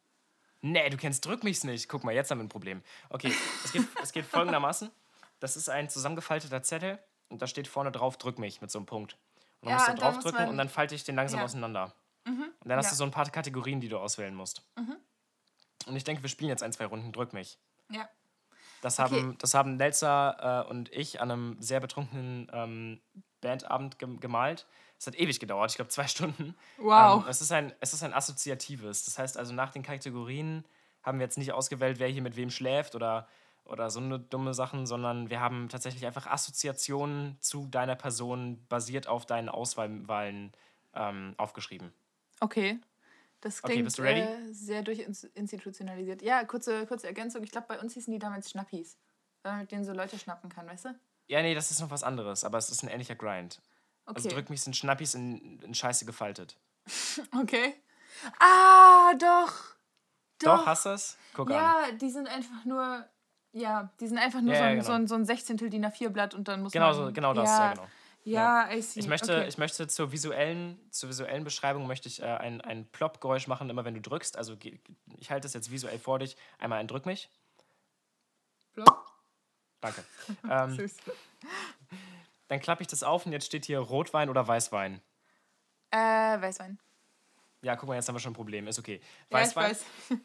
Nee, 0.62 0.90
du 0.90 0.97
kennst 0.97 1.25
Drück 1.25 1.43
mich's 1.45 1.64
nicht. 1.64 1.88
Guck 1.88 2.05
mal, 2.05 2.12
jetzt 2.14 2.31
haben 2.31 2.38
wir 2.38 2.45
ein 2.45 2.49
Problem. 2.50 2.83
Okay, 3.09 3.33
es 3.64 3.73
geht, 3.73 3.87
es 4.02 4.12
geht 4.12 4.25
folgendermaßen. 4.26 4.90
Das 5.38 5.57
ist 5.57 5.69
ein 5.71 5.88
zusammengefalteter 5.88 6.62
Zettel 6.62 6.99
und 7.29 7.40
da 7.40 7.47
steht 7.47 7.67
vorne 7.69 7.90
drauf 7.93 8.19
Drück 8.19 8.38
mich 8.38 8.61
mit 8.61 8.71
so 8.71 8.79
einem 8.79 8.87
Punkt. 8.87 9.17
Und 9.62 9.69
dann 9.71 9.71
Ja, 9.71 9.76
musst 9.76 9.88
du 9.88 9.95
draufdrücken 9.95 10.49
und 10.49 10.59
dann 10.59 10.69
falte 10.69 10.95
ich 10.95 11.05
den 11.05 11.17
langsam 11.17 11.38
Ja. 11.40 11.45
auseinander. 11.47 11.95
Und 12.26 12.52
dann 12.69 12.76
hast 12.76 12.87
ja. 12.87 12.90
du 12.90 12.97
so 12.97 13.05
ein 13.05 13.11
paar 13.11 13.29
Kategorien, 13.31 13.81
die 13.81 13.88
du 13.88 13.99
auswählen 13.99 14.35
musst. 14.35 14.62
Und 15.87 15.96
ich 15.96 16.04
denke, 16.04 16.22
wir 16.22 16.28
spielen 16.28 16.50
jetzt 16.50 16.62
ein, 16.62 16.72
zwei 16.72 16.87
Runden 16.87 17.12
Drück 17.12 17.32
mich. 17.32 17.58
Ja. 17.90 18.08
Das 18.80 18.99
Okay. 18.99 19.14
haben, 19.14 19.38
das 19.38 19.54
haben 19.54 19.76
Nelsa 19.76 20.62
äh, 20.64 20.68
und 20.70 20.90
ich 20.92 21.20
an 21.20 21.31
einem 21.31 21.57
sehr 21.61 21.81
betrunkenen 21.81 22.50
ähm, 22.52 23.00
Bandabend 23.40 23.98
gem 23.98 24.20
gemalt. 24.20 24.66
Es 24.98 25.07
hat 25.07 25.14
ewig 25.18 25.40
gedauert, 25.40 25.70
ich 25.70 25.76
glaube 25.76 25.90
zwei 25.90 26.07
Stunden. 26.09 26.55
Wow. 26.78 27.22
Ähm, 27.24 27.28
es, 27.28 27.40
ist 27.40 27.52
ein, 27.52 27.72
es 27.81 27.92
ist 27.92 28.02
ein 28.02 28.14
assoziatives. 28.14 29.05
Das 29.05 29.18
heißt 29.18 29.37
also, 29.37 29.52
nach 29.52 29.70
den 29.72 29.83
Kategorien 29.83 30.64
haben 31.02 31.18
wir 31.18 31.24
jetzt 31.24 31.38
nicht 31.38 31.52
ausgewählt, 31.52 31.98
wer 31.98 32.09
hier 32.09 32.22
mit 32.22 32.37
wem 32.37 32.50
schläft 32.50 32.94
oder, 32.94 33.26
oder 33.64 33.90
so 33.90 34.00
eine 34.00 34.18
dumme 34.18 34.55
Sachen, 34.55 34.87
sondern 34.87 35.31
wir 35.31 35.40
haben 35.40 35.68
tatsächlich 35.68 36.07
einfach 36.07 36.26
Assoziationen 36.26 37.38
zu 37.40 37.66
deiner 37.66 37.96
Person 37.96 38.64
basiert 38.68 39.07
auf 39.07 39.24
deinen 39.24 39.48
Auswahlen 39.48 40.52
ähm, 40.94 41.35
aufgeschrieben. 41.38 41.92
Okay. 42.40 42.78
Das 43.40 43.64
Okay, 43.64 43.72
klingt 43.72 43.85
bist 43.87 43.98
du 43.98 44.03
ready? 44.03 44.20
Äh, 44.20 44.53
sehr 44.53 44.83
durchinstitutionalisiert. 44.83 46.22
Ja, 46.22 46.44
kurze, 46.44 46.87
kurze 46.87 47.07
Ergänzung. 47.07 47.42
Ich 47.42 47.50
glaube, 47.50 47.66
bei 47.68 47.81
uns 47.81 47.94
hießen 47.94 48.12
die 48.12 48.18
damals 48.18 48.50
Schnappis. 48.50 48.98
Weil 49.42 49.53
man 49.53 49.61
mit 49.62 49.72
denen 49.72 49.85
so 49.85 49.92
Leute 49.92 50.18
schnappen 50.18 50.50
kann, 50.50 50.66
weißt 50.66 50.87
du? 50.87 50.94
Ja, 51.29 51.40
nee, 51.42 51.55
das 51.55 51.70
ist 51.70 51.81
noch 51.81 51.90
was 51.90 52.03
anderes, 52.03 52.44
aber 52.44 52.59
es 52.59 52.68
ist 52.70 52.83
ein 52.83 52.88
ähnlicher 52.88 53.14
Grind. 53.14 53.61
Okay. 54.05 54.16
Also 54.16 54.29
drück 54.31 54.50
mich 54.50 54.61
sind 54.62 54.76
Schnappis 54.76 55.14
in, 55.14 55.61
in 55.61 55.74
Scheiße 55.74 56.05
gefaltet. 56.05 56.57
Okay. 57.40 57.74
Ah, 58.38 59.14
doch. 59.14 59.53
Doch, 60.40 60.66
hast 60.66 60.87
du 60.87 60.90
es? 60.90 61.16
Guck 61.35 61.50
an. 61.50 61.55
Ja, 61.55 61.92
die 61.92 62.11
sind 62.11 62.29
einfach 62.29 62.64
nur. 62.64 63.07
Ja, 63.53 63.92
die 64.00 64.07
sind 64.07 64.18
einfach 64.18 64.40
nur 64.40 64.53
Ja, 64.53 64.59
so, 64.59 64.64
ja, 64.64 64.70
ein, 64.70 64.76
genau. 64.76 64.87
so, 64.87 64.92
ein, 64.92 65.07
so 65.09 65.14
ein 65.16 65.24
Sechzehntel 65.24 65.70
DIN 65.70 65.85
A4-Blatt 65.85 66.35
und 66.35 66.48
dann 66.48 66.62
muss 66.62 66.72
Genau, 66.72 66.87
man. 66.92 67.07
so, 67.07 67.12
genau 67.12 67.35
das, 67.35 67.48
ja, 67.48 67.64
ja, 67.66 67.70
genau. 67.74 67.88
Ja, 68.24 68.70
I 68.70 68.83
see. 68.83 69.00
Ich 69.00 69.06
möchte, 69.06 69.38
okay. 69.38 69.48
ich 69.48 69.59
möchte 69.59 69.88
zur 69.88 70.12
visuellen, 70.12 70.78
zur 70.90 71.09
visuellen 71.09 71.44
Beschreibung 71.44 71.87
möchte 71.87 72.09
ich 72.09 72.20
äh, 72.20 72.26
ein, 72.26 72.61
ein 72.61 72.87
Plop-Geräusch 72.90 73.46
machen, 73.46 73.70
immer 73.70 73.85
wenn 73.85 73.94
du 73.94 74.00
drückst. 74.00 74.37
Also 74.37 74.56
ich 75.16 75.30
halte 75.30 75.46
es 75.46 75.54
jetzt 75.54 75.70
visuell 75.70 75.98
vor 75.98 76.18
dich. 76.18 76.37
Einmal 76.59 76.80
ein 76.80 76.87
Drück 76.87 77.06
mich. 77.06 77.30
Plop. 78.72 79.06
Danke. 79.80 80.04
ähm, 80.50 80.76
Süß. 80.76 80.96
dann 82.48 82.61
klappe 82.61 82.83
ich 82.83 82.88
das 82.88 83.02
auf 83.02 83.24
und 83.24 83.33
jetzt 83.33 83.46
steht 83.46 83.64
hier 83.64 83.78
Rotwein 83.78 84.28
oder 84.28 84.46
Weißwein. 84.46 85.00
Äh, 85.90 85.96
Weißwein. 85.98 86.78
Ja, 87.62 87.76
guck 87.76 87.88
mal, 87.88 87.94
jetzt 87.94 88.09
haben 88.09 88.14
wir 88.14 88.20
schon 88.20 88.33
ein 88.33 88.37
Problem. 88.37 88.66
Ist 88.68 88.78
okay. 88.78 89.00
Ja, 89.30 89.40
ich 89.40 89.46
Weißwein. 89.46 89.70
weiß. 89.70 89.85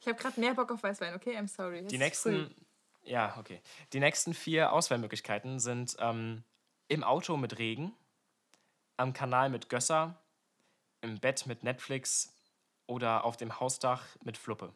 ich 0.00 0.06
habe 0.08 0.18
gerade 0.18 0.38
mehr 0.40 0.54
Bock 0.54 0.70
auf 0.72 0.82
Weißwein, 0.82 1.14
okay? 1.14 1.36
I'm 1.36 1.48
sorry. 1.48 1.84
Die 1.86 1.98
nächsten, 1.98 2.46
früh. 2.46 2.54
ja, 3.04 3.36
okay. 3.38 3.60
Die 3.92 4.00
nächsten 4.00 4.34
vier 4.34 4.72
Auswahlmöglichkeiten 4.72 5.58
sind 5.58 5.96
ähm, 6.00 6.44
im 6.90 7.04
Auto 7.04 7.36
mit 7.36 7.58
Regen, 7.58 7.94
am 8.96 9.12
Kanal 9.12 9.48
mit 9.48 9.68
Gösser, 9.68 10.16
im 11.00 11.18
Bett 11.20 11.46
mit 11.46 11.62
Netflix 11.62 12.34
oder 12.86 13.24
auf 13.24 13.36
dem 13.36 13.60
Hausdach 13.60 14.04
mit 14.24 14.36
Fluppe. 14.36 14.74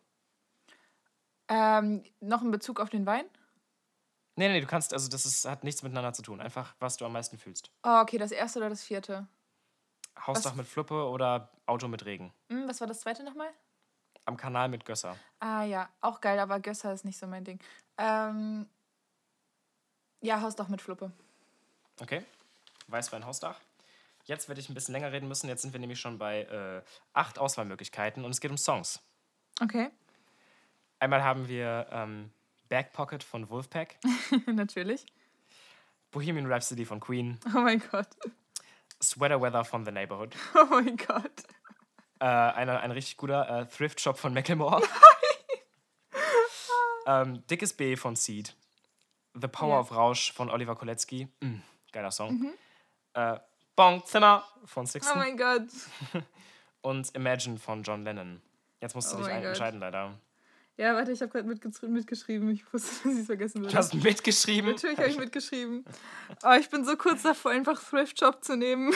Ähm, 1.49 2.05
noch 2.21 2.43
in 2.43 2.53
Bezug 2.53 2.81
auf 2.81 2.89
den 2.89 3.05
Wein? 3.05 3.25
Nee, 4.37 4.49
nee, 4.49 4.61
du 4.61 4.67
kannst, 4.67 4.93
also 4.93 5.09
das 5.09 5.27
ist, 5.27 5.45
hat 5.45 5.65
nichts 5.65 5.83
miteinander 5.83 6.13
zu 6.13 6.23
tun. 6.23 6.41
Einfach, 6.41 6.75
was 6.79 6.97
du 6.97 7.05
am 7.05 7.13
meisten 7.13 7.37
fühlst. 7.37 7.71
Oh, 7.83 8.01
okay, 8.01 8.17
das 8.17 8.31
erste 8.31 8.61
oder 8.61 8.71
das 8.71 8.83
vierte? 8.83 9.27
Hausdach 10.27 10.55
mit 10.55 10.67
Fluppe 10.67 11.09
oder 11.09 11.51
Auto 11.67 11.89
mit 11.89 12.05
Regen. 12.05 12.33
Hm, 12.49 12.69
was 12.69 12.81
war 12.81 12.87
das 12.87 13.01
zweite 13.01 13.25
nochmal? 13.25 13.51
Am 14.25 14.37
Kanal 14.37 14.69
mit 14.69 14.85
Gösser. 14.85 15.17
Ah 15.41 15.65
ja, 15.65 15.89
auch 16.01 16.21
geil, 16.21 16.39
aber 16.39 16.61
Gösser 16.61 16.93
ist 16.93 17.05
nicht 17.05 17.19
so 17.19 17.27
mein 17.27 17.45
Ding. 17.45 17.61
Ähm, 17.99 18.69
ja, 20.23 20.41
Hausdach 20.41 20.69
mit 20.69 20.81
Fluppe. 20.81 21.13
Okay. 22.01 22.23
Weißwein, 22.89 23.25
Hausdach. 23.25 23.61
Jetzt 24.25 24.49
werde 24.49 24.61
ich 24.61 24.69
ein 24.69 24.75
bisschen 24.75 24.93
länger 24.93 25.13
reden 25.13 25.29
müssen. 25.29 25.49
Jetzt 25.49 25.63
sind 25.63 25.73
wir 25.73 25.81
nämlich 25.81 26.01
schon 26.01 26.19
bei 26.19 26.43
äh, 26.43 26.83
acht 27.13 27.39
Auswahlmöglichkeiten 27.39 28.25
und 28.25 28.31
es 28.31 28.41
geht 28.41 28.51
um 28.51 28.59
Songs. 28.59 29.01
Okay, 29.61 29.91
Einmal 30.99 31.23
haben 31.23 31.49
wir 31.49 31.87
ähm, 31.91 32.31
Backpocket 32.71 33.23
von 33.23 33.51
Wolfpack, 33.51 33.97
natürlich. 34.47 35.05
Bohemian 36.11 36.51
Rhapsody 36.51 36.85
von 36.85 36.99
Queen, 37.01 37.39
Oh 37.55 37.59
mein 37.61 37.83
Gott. 37.91 38.09
Sweater 39.03 39.41
Weather 39.43 39.65
von 39.65 39.85
The 39.85 39.93
Neighborhood, 39.93 40.35
Oh 40.55 40.65
mein 40.71 40.97
Gott. 40.97 41.43
äh, 42.21 42.25
einer, 42.25 42.81
ein 42.81 42.91
richtig 42.91 43.17
guter 43.19 43.49
äh, 43.61 43.67
Thrift 43.67 44.01
Shop 44.01 44.17
von 44.19 44.33
Macklemore, 44.33 44.83
ähm, 47.07 47.47
Dickes 47.49 47.75
B 47.75 47.97
von 47.97 48.17
Seed, 48.17 48.55
The 49.35 49.49
Power 49.49 49.75
Ja. 49.75 49.81
of 49.81 49.93
Rausch 49.93 50.33
von 50.33 50.51
Oliver 50.51 50.75
Kolecki, 50.77 51.29
mm, 51.41 51.57
geiler 51.95 52.11
Song, 52.11 52.53
äh, 53.15 53.39
Bon 53.77 54.05
Zimmer 54.05 54.45
von 54.67 54.85
Oh 54.85 54.87
Sixten 54.87 55.19
mein 55.19 55.37
Gott. 55.37 55.69
und 56.83 57.15
Imagine 57.15 57.59
von 57.59 57.83
John 57.83 58.03
Lennon. 58.03 58.43
Jetzt 58.81 58.95
musst 58.95 59.13
du 59.13 59.17
Oh 59.17 59.21
dich 59.21 59.29
entscheiden, 59.29 59.81
leider. 59.81 60.13
Ja, 60.77 60.95
warte, 60.95 61.13
ich 61.13 61.23
habe 61.23 61.31
gerade 61.31 61.49
mitge 61.49 61.71
mitgeschrieben. 61.87 62.51
Ich 62.51 62.73
wusste, 62.73 62.91
dass 63.09 63.15
ich 63.15 63.21
es 63.21 63.27
vergessen 63.27 63.61
würde. 63.61 63.73
Du 63.73 63.79
hast 63.79 63.95
mitgeschrieben. 63.95 64.73
Natürlich 64.73 64.99
habe 64.99 65.09
ich 65.09 65.19
mitgeschrieben. 65.19 65.85
Oh, 66.43 66.53
ich 66.59 66.69
bin 66.69 66.85
so 66.85 66.97
kurz 66.97 67.23
davor, 67.23 67.53
einfach 67.53 67.83
Thrift 67.83 68.19
Shop 68.19 68.45
zu 68.45 68.57
nehmen. 68.57 68.93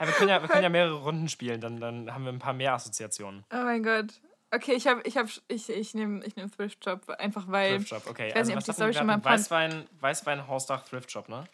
Ja, 0.00 0.06
wir, 0.06 0.12
können 0.12 0.30
ja, 0.30 0.42
wir 0.42 0.48
können 0.48 0.64
ja 0.64 0.68
mehrere 0.68 1.02
Runden 1.02 1.28
spielen, 1.28 1.60
dann, 1.60 1.80
dann 1.80 2.12
haben 2.12 2.24
wir 2.24 2.32
ein 2.32 2.38
paar 2.38 2.54
mehr 2.54 2.74
Assoziationen. 2.74 3.44
Oh 3.52 3.56
mein 3.56 3.82
Gott. 3.82 4.20
Okay, 4.50 4.72
ich 4.72 4.86
habe, 4.86 5.02
ich 5.04 5.16
habe, 5.16 5.28
ich, 5.48 5.68
ich 5.68 5.94
nehme 5.94 6.24
ich 6.24 6.34
nehm 6.36 6.50
Thrift 6.50 6.82
Shop, 6.84 7.08
einfach 7.18 7.46
weil. 7.48 7.76
Thrift 7.76 7.88
Shop, 7.88 8.06
okay. 8.08 8.28
Ich 8.28 8.34
weiß 8.34 8.46
nicht, 8.46 8.56
ob 8.56 8.64
die? 8.64 8.72
Story 8.72 8.94
schon 8.94 9.06
mal 9.06 9.22
Weißwein, 9.22 9.86
Weißwein, 10.00 10.46
Hausdach, 10.48 10.84
Thrift 10.84 11.10
Shop, 11.10 11.28
ne? 11.28 11.44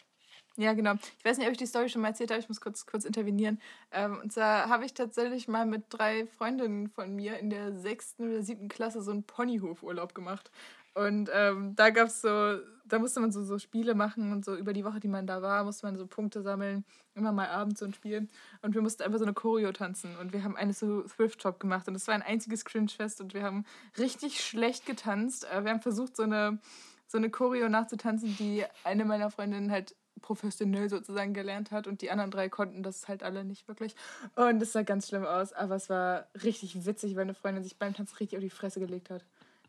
Ja, 0.57 0.73
genau. 0.73 0.93
Ich 1.19 1.25
weiß 1.25 1.37
nicht, 1.37 1.47
ob 1.47 1.51
ich 1.51 1.57
die 1.57 1.65
Story 1.65 1.89
schon 1.89 2.01
mal 2.01 2.09
erzählt 2.09 2.31
habe, 2.31 2.39
ich 2.39 2.47
muss 2.47 2.61
kurz, 2.61 2.85
kurz 2.85 3.03
intervenieren. 3.03 3.59
Ähm, 3.91 4.19
und 4.23 4.31
zwar 4.31 4.69
habe 4.69 4.85
ich 4.85 4.93
tatsächlich 4.93 5.49
mal 5.49 5.65
mit 5.65 5.83
drei 5.89 6.27
Freundinnen 6.27 6.87
von 6.89 7.13
mir 7.13 7.37
in 7.39 7.49
der 7.49 7.73
sechsten 7.77 8.29
oder 8.29 8.41
siebten 8.41 8.69
Klasse 8.69 9.01
so 9.01 9.11
einen 9.11 9.23
Ponyhofurlaub 9.23 10.15
gemacht. 10.15 10.51
Und 10.93 11.29
ähm, 11.33 11.75
da 11.75 11.89
gab 11.89 12.09
so, 12.09 12.57
da 12.85 12.99
musste 12.99 13.19
man 13.19 13.33
so, 13.33 13.43
so 13.43 13.59
Spiele 13.59 13.95
machen 13.95 14.31
und 14.31 14.45
so 14.45 14.55
über 14.55 14.71
die 14.71 14.85
Woche, 14.85 15.01
die 15.01 15.09
man 15.09 15.27
da 15.27 15.41
war, 15.41 15.65
musste 15.65 15.85
man 15.85 15.97
so 15.97 16.07
Punkte 16.07 16.41
sammeln. 16.41 16.85
Immer 17.15 17.33
mal 17.33 17.49
abends 17.49 17.81
so 17.81 17.85
ein 17.85 17.93
Spiel. 17.93 18.29
Und 18.61 18.75
wir 18.75 18.81
mussten 18.81 19.03
einfach 19.03 19.19
so 19.19 19.25
eine 19.25 19.33
Choreo 19.33 19.73
tanzen. 19.73 20.15
Und 20.17 20.31
wir 20.31 20.45
haben 20.45 20.55
eine 20.55 20.71
so 20.71 21.01
Thrift 21.01 21.41
Shop 21.41 21.59
gemacht. 21.59 21.89
Und 21.89 21.95
es 21.95 22.07
war 22.07 22.15
ein 22.15 22.21
einziges 22.21 22.63
Cringe-Fest. 22.63 23.19
Und 23.19 23.33
wir 23.33 23.43
haben 23.43 23.65
richtig 23.97 24.39
schlecht 24.39 24.85
getanzt. 24.85 25.45
Äh, 25.51 25.65
Wir 25.65 25.71
haben 25.71 25.81
versucht, 25.81 26.15
so 26.15 26.23
eine, 26.23 26.59
so 27.07 27.17
eine 27.17 27.29
Choreo 27.29 27.67
nachzutanzen, 27.67 28.37
die 28.37 28.63
eine 28.85 29.03
meiner 29.03 29.29
Freundinnen 29.29 29.71
halt 29.71 29.95
professionell 30.21 30.89
sozusagen 30.89 31.33
gelernt 31.33 31.71
hat 31.71 31.87
und 31.87 32.01
die 32.01 32.11
anderen 32.11 32.31
drei 32.31 32.49
konnten 32.49 32.83
das 32.83 33.07
halt 33.07 33.23
alle 33.23 33.43
nicht 33.43 33.67
wirklich. 33.67 33.95
Und 34.35 34.61
es 34.61 34.73
sah 34.73 34.83
ganz 34.83 35.07
schlimm 35.09 35.25
aus, 35.25 35.53
aber 35.53 35.75
es 35.75 35.89
war 35.89 36.27
richtig 36.43 36.85
witzig, 36.85 37.15
weil 37.15 37.23
eine 37.23 37.33
Freundin 37.33 37.63
sich 37.63 37.77
beim 37.77 37.93
Tanzen 37.93 38.15
richtig 38.17 38.37
auf 38.37 38.43
die 38.43 38.49
Fresse 38.49 38.79
gelegt 38.79 39.09
hat. 39.09 39.23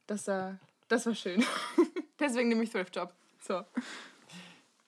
Das 0.07 0.27
war, 0.29 0.59
das 0.89 1.07
war 1.07 1.15
schön. 1.15 1.45
Deswegen 2.21 2.49
nehme 2.49 2.65
ich 2.65 2.71
Thrift 2.71 2.95
Job. 2.95 3.13
So. 3.41 3.63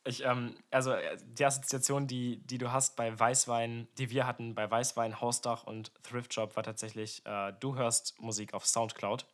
Ich, 0.05 0.25
ähm, 0.25 0.57
also 0.71 0.93
äh, 0.93 1.19
die 1.23 1.45
Assoziation, 1.45 2.07
die, 2.07 2.39
die 2.39 2.57
du 2.57 2.73
hast 2.73 2.97
bei 2.97 3.19
Weißwein, 3.19 3.89
die 3.99 4.09
wir 4.11 4.27
hatten 4.27 4.55
bei 4.55 4.71
Weißwein, 4.71 5.21
Hausdach 5.21 5.65
und 5.65 5.93
Thrift 6.03 6.33
Shop, 6.33 6.57
war 6.57 6.63
tatsächlich, 6.63 7.21
äh, 7.27 7.53
du 7.61 7.77
hörst 7.77 8.19
Musik 8.21 8.55
auf 8.55 8.65
Soundcloud. 8.65 9.27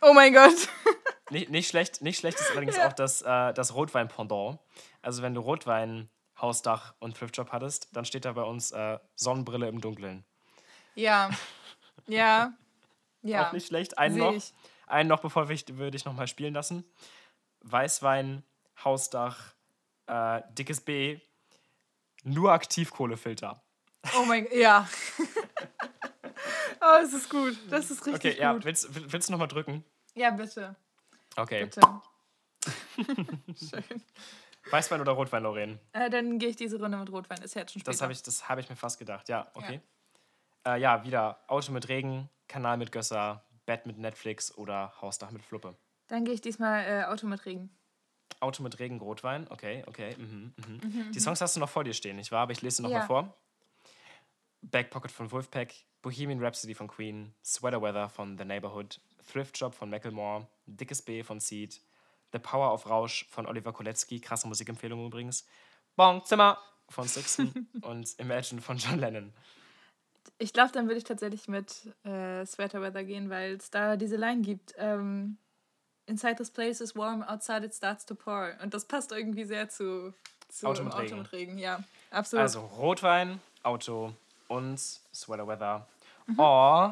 Oh 0.00 0.12
mein 0.12 0.32
Gott. 0.32 0.68
Nicht, 1.32 1.50
nicht 1.50 1.68
schlecht, 1.68 2.02
nicht 2.02 2.18
schlecht 2.18 2.38
ist 2.38 2.50
allerdings 2.50 2.78
auch 2.78 2.92
das, 2.92 3.22
äh, 3.22 3.52
das 3.54 3.74
Rotwein-Pendant. 3.74 4.58
Also 5.00 5.22
wenn 5.22 5.34
du 5.34 5.40
Rotwein, 5.40 6.08
Hausdach 6.40 6.94
und 6.98 7.16
Shop 7.34 7.52
hattest, 7.52 7.88
dann 7.96 8.04
steht 8.04 8.24
da 8.24 8.32
bei 8.32 8.42
uns 8.42 8.70
äh, 8.72 8.98
Sonnenbrille 9.14 9.68
im 9.68 9.80
Dunkeln. 9.80 10.24
Ja. 10.94 11.30
Ja. 12.06 12.52
Ja. 13.22 13.48
Auch 13.48 13.52
nicht 13.52 13.66
schlecht. 13.68 13.96
Einen 13.98 14.16
noch, 14.18 14.34
einen 14.86 15.08
noch, 15.08 15.20
bevor 15.20 15.48
wir 15.48 15.54
ich, 15.54 15.64
würde 15.76 15.96
ich 15.96 16.04
noch 16.04 16.12
mal 16.14 16.26
spielen 16.26 16.54
lassen. 16.54 16.84
Weißwein, 17.60 18.42
Hausdach, 18.84 19.54
äh, 20.08 20.42
dickes 20.50 20.80
B, 20.80 21.20
nur 22.24 22.52
Aktivkohlefilter. 22.52 23.62
Oh 24.18 24.24
mein 24.24 24.44
Gott. 24.44 24.52
Ja. 24.54 24.88
oh, 26.80 26.98
es 27.02 27.12
ist 27.12 27.30
gut. 27.30 27.56
Das 27.70 27.90
ist 27.90 28.04
richtig 28.06 28.32
Okay, 28.32 28.40
ja, 28.40 28.52
gut. 28.52 28.64
willst, 28.64 28.94
will- 28.94 29.12
willst 29.12 29.28
du 29.28 29.32
noch 29.32 29.38
mal 29.38 29.46
drücken? 29.46 29.84
Ja, 30.14 30.30
bitte. 30.30 30.74
Okay. 31.36 31.64
Bitte. 31.64 31.80
Schön. 33.56 33.84
Weißwein 34.70 35.00
oder 35.00 35.12
Rotwein, 35.12 35.42
Lorraine? 35.42 35.78
Äh, 35.92 36.08
dann 36.10 36.38
gehe 36.38 36.50
ich 36.50 36.56
diese 36.56 36.78
Runde 36.78 36.96
mit 36.96 37.10
Rotwein. 37.10 37.42
Ist 37.42 37.54
ja 37.54 37.62
jetzt 37.62 37.72
schon 37.72 37.80
später. 37.80 37.90
Das 37.92 38.02
habe 38.02 38.12
ich, 38.12 38.22
das 38.22 38.48
hab 38.48 38.58
ich 38.58 38.68
mir 38.68 38.76
fast 38.76 38.98
gedacht. 38.98 39.28
Ja, 39.28 39.50
okay. 39.54 39.80
Ja. 40.64 40.74
Äh, 40.76 40.80
ja, 40.80 41.04
wieder 41.04 41.40
Auto 41.48 41.72
mit 41.72 41.88
Regen, 41.88 42.28
Kanal 42.48 42.76
mit 42.76 42.92
Gösser, 42.92 43.44
Bett 43.66 43.86
mit 43.86 43.98
Netflix 43.98 44.56
oder 44.56 44.92
Hausdach 45.00 45.30
mit 45.32 45.42
Fluppe. 45.42 45.76
Dann 46.06 46.24
gehe 46.24 46.34
ich 46.34 46.40
diesmal 46.40 46.84
äh, 46.84 47.04
Auto 47.04 47.26
mit 47.26 47.44
Regen. 47.44 47.70
Auto 48.40 48.62
mit 48.62 48.78
Regen, 48.78 48.98
Rotwein, 49.00 49.48
okay, 49.50 49.84
okay. 49.86 50.14
Mhm, 50.16 50.54
mhm. 50.56 51.12
Die 51.12 51.20
Songs 51.20 51.40
hast 51.40 51.56
du 51.56 51.60
noch 51.60 51.68
vor 51.68 51.84
dir 51.84 51.94
stehen, 51.94 52.16
nicht 52.16 52.30
wahr? 52.32 52.42
Aber 52.42 52.52
ich 52.52 52.62
lese 52.62 52.76
sie 52.76 52.82
noch 52.82 52.90
Ja. 52.90 53.00
mal 53.00 53.06
vor. 53.06 53.36
Backpocket 54.62 55.10
von 55.10 55.30
Wolfpack, 55.32 55.74
Bohemian 56.02 56.42
Rhapsody 56.42 56.74
von 56.74 56.86
Queen, 56.88 57.34
Sweater 57.44 57.82
Weather 57.82 58.08
von 58.08 58.38
The 58.38 58.44
Neighborhood, 58.44 59.00
Thrift 59.30 59.58
Shop 59.58 59.74
von 59.74 59.90
Macklemore, 59.90 60.46
Dickes 60.66 61.02
B 61.02 61.22
von 61.22 61.40
Seed, 61.40 61.80
The 62.32 62.38
Power 62.38 62.72
of 62.72 62.88
Rausch 62.88 63.26
von 63.28 63.46
Oliver 63.46 63.72
Kolecki, 63.72 64.20
krasse 64.20 64.48
Musikempfehlung 64.48 65.06
übrigens, 65.06 65.46
Bon 65.96 66.24
Zimmer 66.24 66.58
von 66.88 67.06
Sixten 67.06 67.68
und 67.82 68.18
Imagine 68.18 68.60
von 68.60 68.76
John 68.76 68.98
Lennon. 68.98 69.32
Ich 70.38 70.52
glaube, 70.52 70.72
dann 70.72 70.86
würde 70.86 70.98
ich 70.98 71.04
tatsächlich 71.04 71.48
mit 71.48 71.86
äh, 72.04 72.44
Sweater 72.46 72.80
Weather 72.80 73.04
gehen, 73.04 73.30
weil 73.30 73.54
es 73.54 73.70
da 73.70 73.96
diese 73.96 74.16
Line 74.16 74.42
gibt. 74.42 74.74
Ähm, 74.76 75.36
Inside 76.06 76.36
this 76.36 76.50
place 76.50 76.80
is 76.80 76.96
warm, 76.96 77.22
outside 77.22 77.64
it 77.64 77.74
starts 77.74 78.04
to 78.04 78.14
pour. 78.14 78.52
Und 78.60 78.74
das 78.74 78.84
passt 78.84 79.12
irgendwie 79.12 79.44
sehr 79.44 79.68
zu, 79.68 80.12
zu 80.48 80.66
Auto 80.66 80.82
mit 80.82 80.92
Auto 80.92 81.02
Regen. 81.02 81.18
mit 81.18 81.32
Regen. 81.32 81.58
Ja, 81.58 81.84
absolut. 82.10 82.42
Also 82.42 82.60
Rotwein, 82.60 83.40
Auto 83.62 84.12
und 84.48 84.78
Sweater 84.78 85.46
Weather. 85.46 85.86
Mhm. 86.26 86.34
Oh, 86.38 86.90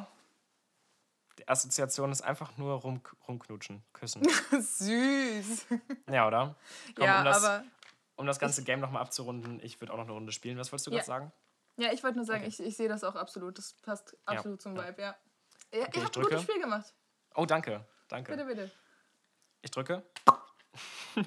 die 1.38 1.48
Assoziation 1.48 2.12
ist 2.12 2.22
einfach 2.22 2.56
nur 2.58 2.74
rum, 2.74 3.00
rumknutschen, 3.28 3.82
küssen. 3.92 4.22
Süß. 4.50 5.66
Ja, 6.10 6.26
oder? 6.26 6.54
Komm, 6.94 7.04
ja, 7.04 7.18
um, 7.20 7.24
das, 7.24 7.44
aber 7.44 7.64
um 8.16 8.26
das 8.26 8.38
ganze 8.38 8.62
Game 8.64 8.80
nochmal 8.80 9.02
abzurunden, 9.02 9.60
ich 9.62 9.80
würde 9.80 9.92
auch 9.92 9.96
noch 9.96 10.04
eine 10.04 10.12
Runde 10.12 10.32
spielen. 10.32 10.58
Was 10.58 10.72
wolltest 10.72 10.86
du 10.88 10.90
Ja. 10.90 10.96
gerade 10.98 11.06
sagen? 11.06 11.32
ja, 11.76 11.92
ich 11.92 12.02
wollte 12.02 12.16
nur 12.16 12.26
sagen, 12.26 12.40
Okay. 12.44 12.48
ich, 12.48 12.60
ich 12.60 12.76
sehe 12.76 12.88
das 12.88 13.04
auch 13.04 13.14
absolut. 13.14 13.56
Das 13.56 13.72
passt 13.74 14.16
absolut 14.26 14.60
zum 14.60 14.76
ja. 14.76 14.86
Vibe, 14.88 15.00
ja. 15.02 15.16
Ihr, 15.72 15.82
Okay, 15.82 16.00
ich 16.00 16.16
ein 16.16 16.22
gutes. 16.22 16.42
Spiel 16.42 16.60
gemacht. 16.60 16.92
Oh, 17.34 17.46
danke. 17.46 17.86
Danke. 18.08 18.32
Bitte, 18.32 18.44
bitte. 18.44 18.70
Ich 19.62 19.70
drücke. 19.70 20.02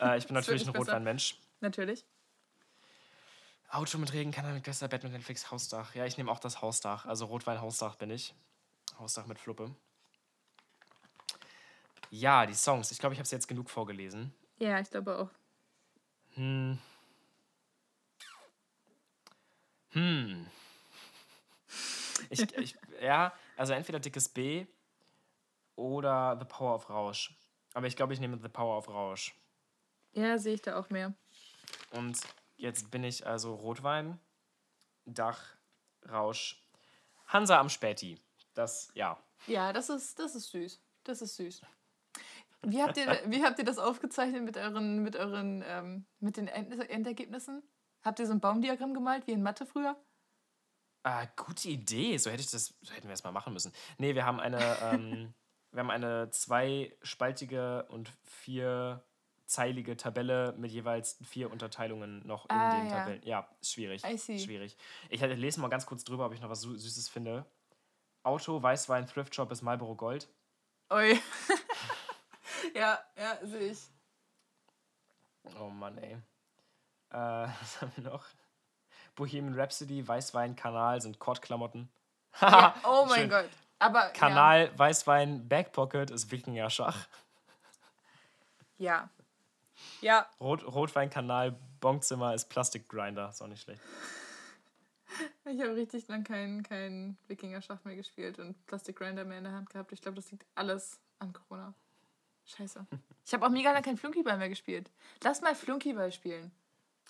äh, 0.00 0.18
ich 0.18 0.26
bin 0.26 0.34
natürlich 0.34 0.66
ein. 0.66 0.76
Rotwein-Mensch. 0.76 1.40
Natürlich. 1.60 2.04
Auto 3.70 3.98
mit 3.98 4.12
Regen, 4.12 4.30
Kanal 4.30 4.54
mit 4.54 4.64
Göster, 4.64 4.86
Bett 4.88 5.02
mit 5.02 5.12
Netflix, 5.12 5.50
Hausdach. 5.50 5.94
Ja, 5.94 6.04
ich 6.04 6.16
nehme 6.18 6.30
auch 6.30 6.38
das 6.38 6.62
Hausdach. 6.62 7.06
Also 7.06 7.24
Rotwein-Hausdach 7.26 7.96
bin 7.96 8.10
ich. 8.10 8.34
Hausdach 8.98 9.26
mit 9.26 9.38
Fluppe. 9.38 9.74
Ja, 12.10 12.46
die 12.46 12.54
Songs. 12.54 12.90
Ich 12.90 12.98
glaube, 12.98 13.14
ich 13.14 13.18
habe 13.18 13.28
sie 13.28 13.34
jetzt 13.34 13.48
genug 13.48 13.68
vorgelesen. 13.70 14.32
Ja, 14.58 14.80
ich 14.80 14.90
glaube 14.90 15.18
auch. 15.18 15.30
Hm. 16.34 16.78
Hm. 19.90 20.46
Ich, 22.30 22.40
ich, 22.56 22.76
ja, 23.00 23.32
also 23.56 23.72
entweder 23.72 24.00
dickes 24.00 24.28
B 24.28 24.66
oder 25.74 26.36
The 26.38 26.46
Power 26.46 26.74
of 26.74 26.90
Rausch. 26.90 27.34
Aber 27.74 27.86
ich 27.86 27.96
glaube, 27.96 28.12
ich 28.12 28.20
nehme 28.20 28.38
The 28.40 28.48
Power 28.48 28.78
of 28.78 28.88
Rausch. 28.88 29.34
Ja, 30.12 30.38
sehe 30.38 30.54
ich 30.54 30.62
da 30.62 30.78
auch 30.78 30.90
mehr. 30.90 31.14
Und 31.90 32.18
jetzt 32.56 32.90
bin 32.90 33.04
ich 33.04 33.26
also 33.26 33.54
Rotwein, 33.54 34.18
Dach, 35.04 35.56
Rausch, 36.08 36.62
Hansa 37.26 37.58
am 37.60 37.68
Späti. 37.68 38.18
Das, 38.56 38.88
ja. 38.94 39.22
Ja, 39.46 39.72
das 39.72 39.88
ist, 39.90 40.18
das 40.18 40.34
ist 40.34 40.50
süß. 40.50 40.80
Das 41.04 41.22
ist 41.22 41.36
süß. 41.36 41.62
Wie 42.62 42.82
habt 42.82 42.96
ihr, 42.96 43.06
wie 43.26 43.44
habt 43.44 43.58
ihr 43.58 43.64
das 43.64 43.78
aufgezeichnet 43.78 44.42
mit 44.42 44.56
euren, 44.56 45.02
mit 45.02 45.14
euren, 45.14 45.62
ähm, 45.66 46.06
mit 46.18 46.36
den 46.36 46.48
End 46.48 46.72
Endergebnissen? 46.90 47.62
Habt 48.02 48.18
ihr 48.18 48.26
so 48.26 48.32
ein 48.32 48.40
Baumdiagramm 48.40 48.94
gemalt, 48.94 49.26
wie 49.26 49.32
in 49.32 49.42
Mathe 49.42 49.66
früher? 49.66 49.94
Ah, 51.04 51.26
gute 51.36 51.68
Idee. 51.68 52.16
So 52.16 52.30
hätte 52.30 52.40
ich 52.42 52.50
das, 52.50 52.74
so 52.80 52.92
hätten 52.94 53.06
wir 53.08 53.14
es 53.14 53.22
mal 53.22 53.30
machen 53.30 53.52
müssen. 53.52 53.72
Nee, 53.98 54.14
wir 54.14 54.24
haben 54.24 54.40
eine, 54.40 54.58
ähm, 54.82 55.34
wir 55.70 55.80
haben 55.80 55.90
eine 55.90 56.30
zweispaltige 56.30 57.84
und 57.90 58.10
vierzeilige 58.24 59.96
Tabelle 59.96 60.54
mit 60.56 60.72
jeweils 60.72 61.18
vier 61.24 61.50
Unterteilungen 61.52 62.26
noch 62.26 62.46
in 62.46 62.56
Ah, 62.56 62.76
den 62.80 62.86
ja. 62.88 62.92
Tabellen. 62.98 63.22
Ja, 63.24 63.48
schwierig. 63.62 64.00
Schwierig. 64.02 64.76
Ich 65.10 65.22
hatte- 65.22 65.34
lese 65.34 65.60
mal 65.60 65.68
ganz 65.68 65.86
kurz 65.86 66.02
drüber, 66.04 66.26
ob 66.26 66.32
ich 66.32 66.40
noch 66.40 66.50
was 66.50 66.64
Sü- 66.64 66.76
Süßes 66.78 67.08
finde. 67.08 67.44
Auto, 68.26 68.60
Weißwein, 68.60 69.06
Thrift 69.06 69.34
Shop 69.36 69.52
ist 69.52 69.62
Marlboro 69.62 69.94
Gold. 69.94 70.28
Ui. 70.92 71.12
ja, 72.74 72.98
ja, 73.16 73.38
sehe 73.42 73.70
ich. 73.70 73.78
Oh 75.60 75.68
Mann, 75.68 75.96
ey. 75.98 76.14
Äh, 76.14 76.18
was 77.60 77.80
haben 77.80 77.92
wir 77.94 78.04
noch? 78.10 78.24
Bohemian 79.14 79.58
Rhapsody, 79.58 80.06
Weißwein, 80.06 80.56
Kanal 80.56 81.00
sind 81.00 81.18
Kordklamotten. 81.18 81.88
Ja, 82.38 82.74
oh 82.84 83.06
mein. 83.08 83.30
Gott. 83.30 83.48
Aber 83.78 84.10
Kanal, 84.10 84.70
Weißwein, 84.78 85.48
Backpocket 85.48 86.10
ist 86.10 86.30
Wikinger-Schach. 86.30 87.06
Ja. 88.76 89.08
Ja, 90.02 90.26
Rot, 90.38 90.62
Rotweinkanal, 90.66 91.58
Bonkzimmer 91.80 92.34
ist 92.34 92.50
Plastikgrinder. 92.50 93.30
Ist 93.30 93.40
auch 93.40 93.46
nicht 93.46 93.62
schlecht. 93.62 93.80
Ich 95.44 95.60
habe 95.60 95.74
richtig 95.76 96.08
lang 96.08 96.24
keinen 96.24 96.62
kein 96.62 97.16
Wikinger-Schach 97.28 97.84
mehr 97.84 97.96
gespielt 97.96 98.38
und 98.38 98.64
Plastic 98.66 98.96
Grinder 98.96 99.24
mehr 99.24 99.38
in 99.38 99.44
der 99.44 99.52
Hand 99.52 99.70
gehabt. 99.70 99.92
Ich 99.92 100.00
glaube, 100.00 100.16
das 100.16 100.30
liegt 100.30 100.46
alles 100.54 100.98
an 101.18 101.32
Corona. 101.32 101.74
Scheiße. 102.46 102.86
Ich 103.24 103.34
habe 103.34 103.44
auch 103.46 103.50
mega 103.50 103.72
lang 103.72 103.82
kein 103.82 103.96
Flunkyball 103.96 104.38
mehr 104.38 104.48
gespielt. 104.48 104.90
Lass 105.22 105.40
mal 105.40 105.54
Flunkyball 105.54 106.12
spielen. 106.12 106.52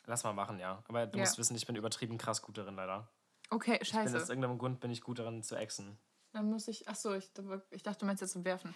Lass 0.07 0.25
mal 0.25 0.33
machen, 0.33 0.59
ja. 0.59 0.83
Aber 0.89 1.07
du 1.07 1.19
Ja. 1.19 1.25
musst 1.25 1.37
wissen, 1.39 1.57
ich 1.57 1.67
bin 1.67 1.77
übertrieben 1.77 2.17
krass 2.17 2.41
gut 2.41 2.57
darin, 2.57 2.75
leider. 2.77 3.09
Okay, 3.51 3.79
Ich 3.83 3.91
bin 3.93 4.01
aus 4.01 4.11
scheiße. 4.13 4.33
irgendeinem 4.33 4.59
Grund 4.59 4.81
bin 4.81 4.91
ich 4.91 5.03
gut 5.03 5.19
darin 5.19 5.43
zu 5.43 5.57
exen. 5.57 5.99
Dann 6.33 6.51
muss 6.51 6.69
ich. 6.69 6.89
Achso, 6.89 7.15
ich, 7.15 7.31
ich 7.71 7.83
dachte, 7.83 8.01
du 8.01 8.07
meinst 8.07 8.21
jetzt 8.21 8.33
zum 8.33 8.45
Werfen. 8.45 8.75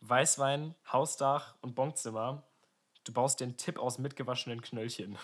Weißwein, 0.00 0.74
Hausdach 0.92 1.54
und 1.60 1.74
Bonkzimmer. 1.74 2.42
Du 3.04 3.12
baust 3.12 3.40
den 3.40 3.56
Tipp 3.56 3.78
aus 3.78 3.98
mitgewaschenen 3.98 4.60
Knöllchen. 4.62 5.18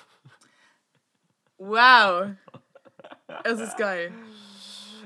Wow. 1.59 2.37
Es 3.45 3.61
ist 3.61 3.77
geil. 3.77 4.13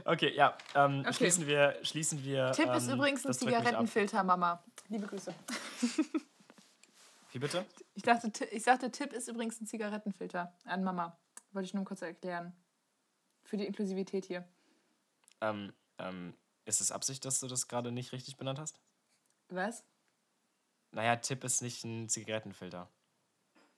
Okay, 0.04 0.34
ja. 0.34 0.56
Ähm, 0.74 1.00
Okay. 1.00 1.12
Schließen 1.14 1.46
wir. 1.46 1.78
Schließen 1.82 2.24
wir 2.24 2.52
Tipp 2.52 2.72
ist 2.74 2.88
ähm, 2.88 2.94
übrigens 2.94 3.26
ein. 3.26 3.32
Zigarettenfilter, 3.34 4.24
Mama. 4.24 4.62
Liebe 4.88 5.06
Grüße. 5.06 5.34
Wie 7.32 7.38
bitte? 7.38 7.64
Ich, 7.94 8.02
dachte, 8.02 8.44
ich 8.46 8.62
sagte, 8.62 8.90
Tipp 8.90 9.12
ist 9.12 9.28
übrigens 9.28 9.60
ein 9.60 9.66
Zigarettenfilter 9.66 10.52
an 10.64 10.82
Mama. 10.82 11.16
Wollte 11.52 11.66
ich 11.66 11.74
nur 11.74 11.84
kurz 11.84 12.02
erklären. 12.02 12.52
Für 13.44 13.56
die 13.56 13.66
Inklusivität 13.66 14.24
hier. 14.24 14.48
Ähm, 15.40 15.72
ähm, 15.98 16.34
ist 16.64 16.80
es 16.80 16.92
Absicht, 16.92 17.24
dass 17.24 17.40
du 17.40 17.46
das 17.46 17.68
gerade 17.68 17.92
nicht 17.92 18.12
richtig 18.12 18.36
benannt 18.36 18.58
hast? 18.58 18.80
Was? 19.48 19.84
Naja, 20.92 21.16
Tipp 21.16 21.44
ist 21.44 21.62
nicht 21.62 21.84
ein 21.84 22.08
Zigarettenfilter. 22.08 22.88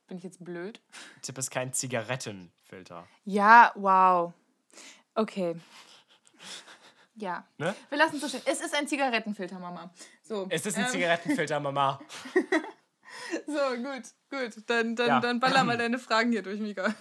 Bin 0.07 0.19
ich 0.19 0.25
jetzt 0.25 0.45
blöd? 0.45 0.81
Tipp 1.23 1.39
ist 1.39 1.51
kein 1.51 1.73
Zigarettenfilter. 1.73 3.07
Ja, 3.25 3.73
wow. 3.75 4.33
Okay. 5.15 5.57
Ja. 7.15 7.47
Ne? 7.59 7.75
Wir 7.89 7.99
lassen 7.99 8.17
es 8.17 8.23
so 8.23 8.29
stehen. 8.29 8.43
Es 8.47 8.61
ist 8.61 8.75
ein 8.75 8.89
Zigarettenfilter, 8.89 9.59
Mama. 9.59 9.93
So. 10.23 10.47
Es 10.51 10.67
ist 10.67 10.77
ein 10.77 10.85
ähm, 10.85 10.91
Zigarettenfilter, 10.91 11.61
Mama. 11.61 12.01
So, 13.47 13.77
gut, 13.77 14.03
gut. 14.31 14.63
Dann, 14.67 14.97
dann, 14.97 15.07
Ja. 15.07 15.21
dann 15.21 15.39
baller 15.41 15.65
mal 15.65 15.79
deine 15.79 15.99
Fragen 15.99 16.33
hier 16.33 16.43
durch, 16.43 16.61
Mika. 16.61 16.95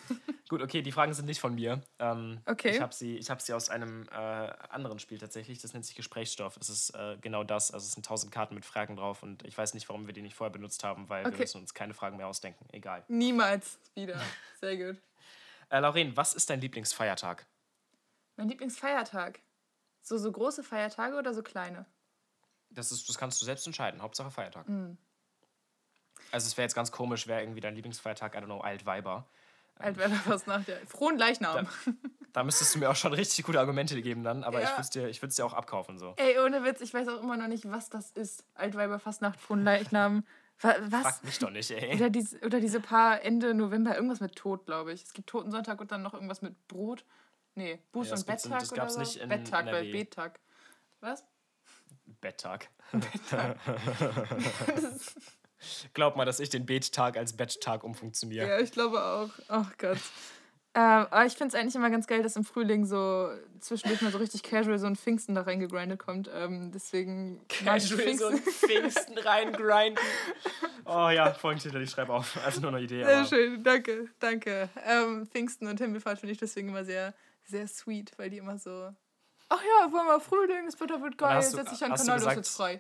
Gut, 0.52 0.62
okay, 0.62 0.82
die 0.82 0.92
Fragen 0.92 1.14
sind 1.14 1.28
nicht 1.28 1.40
von 1.40 1.56
mir. 1.56 1.82
Ähm, 1.98 2.42
Okay. 2.46 2.72
Ich 2.72 2.82
habe 2.82 2.94
sie, 2.94 3.16
ich 3.16 3.30
hab 3.30 3.42
sie 3.42 3.54
aus 3.54 3.70
einem 3.70 4.06
äh, 4.10 4.16
anderen 4.16 5.00
Spiel 5.00 5.18
tatsächlich. 5.18 5.62
Das 5.62 5.72
nennt 5.72 5.86
sich 5.86 5.96
Gesprächsstoff. 5.96 6.58
Es 6.58 6.68
ist 6.68 6.90
äh, 6.90 7.18
genau 7.22 7.46
das. 7.46 7.72
Also 7.72 7.86
es 7.86 7.94
sind 7.94 8.06
tausend 8.06 8.34
Karten 8.34 8.56
mit 8.56 8.66
Fragen 8.66 8.98
drauf 8.98 9.24
und 9.24 9.46
ich 9.46 9.58
weiß 9.58 9.74
nicht, 9.76 9.88
warum 9.88 10.08
wir 10.08 10.14
die 10.14 10.22
nicht 10.22 10.36
vorher 10.36 10.52
benutzt 10.52 10.84
haben, 10.84 11.08
weil 11.08 11.26
Okay. 11.26 11.32
wir 11.36 11.40
müssen 11.40 11.62
uns 11.62 11.74
keine 11.74 11.94
Fragen 11.94 12.18
mehr 12.18 12.28
ausdenken. 12.28 12.68
Egal. 12.74 13.06
Niemals 13.08 13.80
wieder. 13.96 14.20
Sehr 14.60 14.76
gut. 14.76 15.02
Äh, 15.70 15.80
Lauren, 15.80 16.18
was 16.18 16.34
ist 16.34 16.50
dein 16.50 16.60
Lieblingsfeiertag? 16.60 17.48
Mein 18.36 18.50
Lieblingsfeiertag. 18.50 19.40
So, 20.02 20.18
so 20.18 20.30
große 20.30 20.64
Feiertage 20.66 21.16
oder 21.16 21.34
so 21.34 21.44
kleine? 21.44 21.86
Das, 22.72 22.92
ist, 22.92 23.08
das 23.08 23.18
kannst 23.18 23.42
du 23.42 23.46
selbst 23.46 23.66
entscheiden. 23.68 24.02
Hauptsache 24.02 24.32
Feiertag. 24.32 24.68
Hm. 24.68 24.98
Also 26.34 26.48
es 26.48 26.58
wäre 26.58 26.66
jetzt 26.66 26.76
ganz 26.76 26.92
komisch, 26.92 27.26
wäre 27.28 27.40
irgendwie 27.40 27.62
dein 27.62 27.76
Lieblingsfeiertag, 27.76 28.36
I 28.36 28.40
don't 28.40 28.48
know, 28.48 28.60
Altweiber. 28.60 29.30
Altweiberfastnacht, 29.82 30.68
ja. 30.68 30.76
Frohen 30.88 31.18
Leichnam. 31.18 31.68
Da 32.34 32.44
müsstest 32.44 32.74
du 32.76 32.80
mir 32.80 32.90
auch 32.90 32.96
schon 32.96 33.14
richtig 33.14 33.46
gute 33.46 33.60
Argumente 33.60 34.02
geben 34.02 34.24
dann, 34.24 34.44
aber 34.44 34.60
ich 34.62 34.66
Ja. 34.70 34.76
würde 34.76 34.82
es 34.82 34.90
dir, 34.90 35.08
ich 35.10 35.22
dir 35.36 35.46
auch 35.46 35.54
abkaufen 35.54 35.98
so. 36.00 36.14
Ey, 36.18 36.40
ohne 36.40 36.64
Witz, 36.64 36.82
ich 36.82 36.94
weiß 36.94 37.08
auch 37.10 37.22
immer 37.22 37.38
noch 37.38 37.48
nicht, 37.48 37.70
was 37.70 37.90
das 37.90 38.12
ist. 38.12 38.46
Altweiberfastnacht, 38.56 39.40
Frohen 39.40 39.64
Leichnam. 39.64 40.24
Wa- 40.62 40.76
Was? 40.90 41.02
Frag 41.02 41.24
mich 41.24 41.40
doch 41.40 41.50
nicht, 41.50 41.72
ey. 41.72 41.96
Oder 41.96 42.10
diese, 42.10 42.40
oder 42.42 42.60
diese 42.60 42.80
paar 42.80 43.22
Ende 43.24 43.54
November, 43.54 43.96
irgendwas 43.96 44.20
mit 44.22 44.36
Tod, 44.36 44.66
glaube 44.66 44.94
ich. 44.94 45.04
Es 45.04 45.14
gibt 45.14 45.30
Totensonntag 45.30 45.82
und 45.82 45.92
dann 45.92 46.02
noch 46.04 46.14
irgendwas 46.14 46.42
mit 46.42 46.68
Brot. 46.68 47.04
Nee, 47.56 47.80
Buß- 47.94 48.06
Ja, 48.06 48.12
das 48.12 48.22
und 48.22 48.28
Betttag 48.28 48.60
das 48.60 48.72
oder 48.72 48.82
gab's 48.82 48.94
so. 48.94 49.00
nicht 49.02 49.18
in 49.18 49.28
Betttag, 49.28 49.66
weil. 49.66 49.92
Bettag. 49.92 50.40
Was? 51.02 51.26
Betttag. 52.22 52.70
Glaub 55.94 56.16
mal, 56.16 56.26
dass 56.26 56.40
ich 56.40 56.50
den 56.50 56.66
Bettag 56.66 57.18
als 57.18 57.34
Betttag 57.34 57.84
umfunktioniere. 57.84 58.48
Ja, 58.48 58.60
ich 58.60 58.72
glaube 58.72 59.02
auch. 59.04 59.30
Oh 59.50 59.66
Gott. 59.78 59.98
Ähm, 60.74 60.82
aber 61.12 61.26
ich 61.26 61.34
finde 61.34 61.50
es 61.50 61.56
eigentlich 61.62 61.76
immer 61.76 61.90
ganz 61.90 62.08
geil, 62.08 62.24
dass 62.24 62.38
im 62.38 62.46
Frühling 62.46 62.86
so 62.86 63.30
zwischendurch 63.60 64.02
mal 64.02 64.12
so 64.12 64.20
richtig 64.20 64.42
casual 64.42 64.80
so 64.80 64.88
ein 64.88 64.96
Pfingsten 64.96 65.36
da 65.36 65.42
reingegrindet 65.42 66.00
kommt. 66.00 66.30
Ähm, 66.34 66.72
deswegen 66.72 67.42
ich 67.50 67.66
Casual 67.66 68.18
so 68.18 68.28
ein 68.28 68.38
Pfingsten 68.38 69.18
reingrinden. 69.18 70.02
Oh 70.86 71.10
ja, 71.10 71.34
Folgentitel, 71.34 71.82
ich 71.82 71.90
schreibe 71.90 72.14
auf. 72.14 72.40
Also 72.46 72.62
nur 72.62 72.72
eine 72.72 72.80
Idee. 72.82 73.04
Sehr 73.04 73.18
Aber 73.18 73.28
schön, 73.28 73.62
danke, 73.64 74.08
danke. 74.20 74.70
Ähm, 74.88 75.28
Pfingsten 75.28 75.68
und 75.68 75.78
Himmelfahrt 75.80 76.20
finde 76.20 76.32
ich 76.32 76.40
deswegen 76.40 76.70
immer 76.70 76.86
sehr, 76.86 77.14
sehr 77.44 77.68
sweet, 77.68 78.14
weil 78.18 78.30
die 78.30 78.38
immer 78.38 78.58
so. 78.58 78.94
Ach 79.50 79.62
ja, 79.62 79.92
wollen 79.92 80.06
wir 80.08 80.22
Frühling, 80.22 80.66
das 80.68 80.80
Wetter 80.80 81.02
wird 81.02 81.18
geil, 81.18 81.36
hast 81.36 81.52
du- 81.52 81.58
setz 81.58 81.72
dich 81.72 81.84
an 81.84 81.94
Kanal, 81.94 82.20
du 82.22 82.30
jetzt 82.30 82.56
frei. 82.56 82.80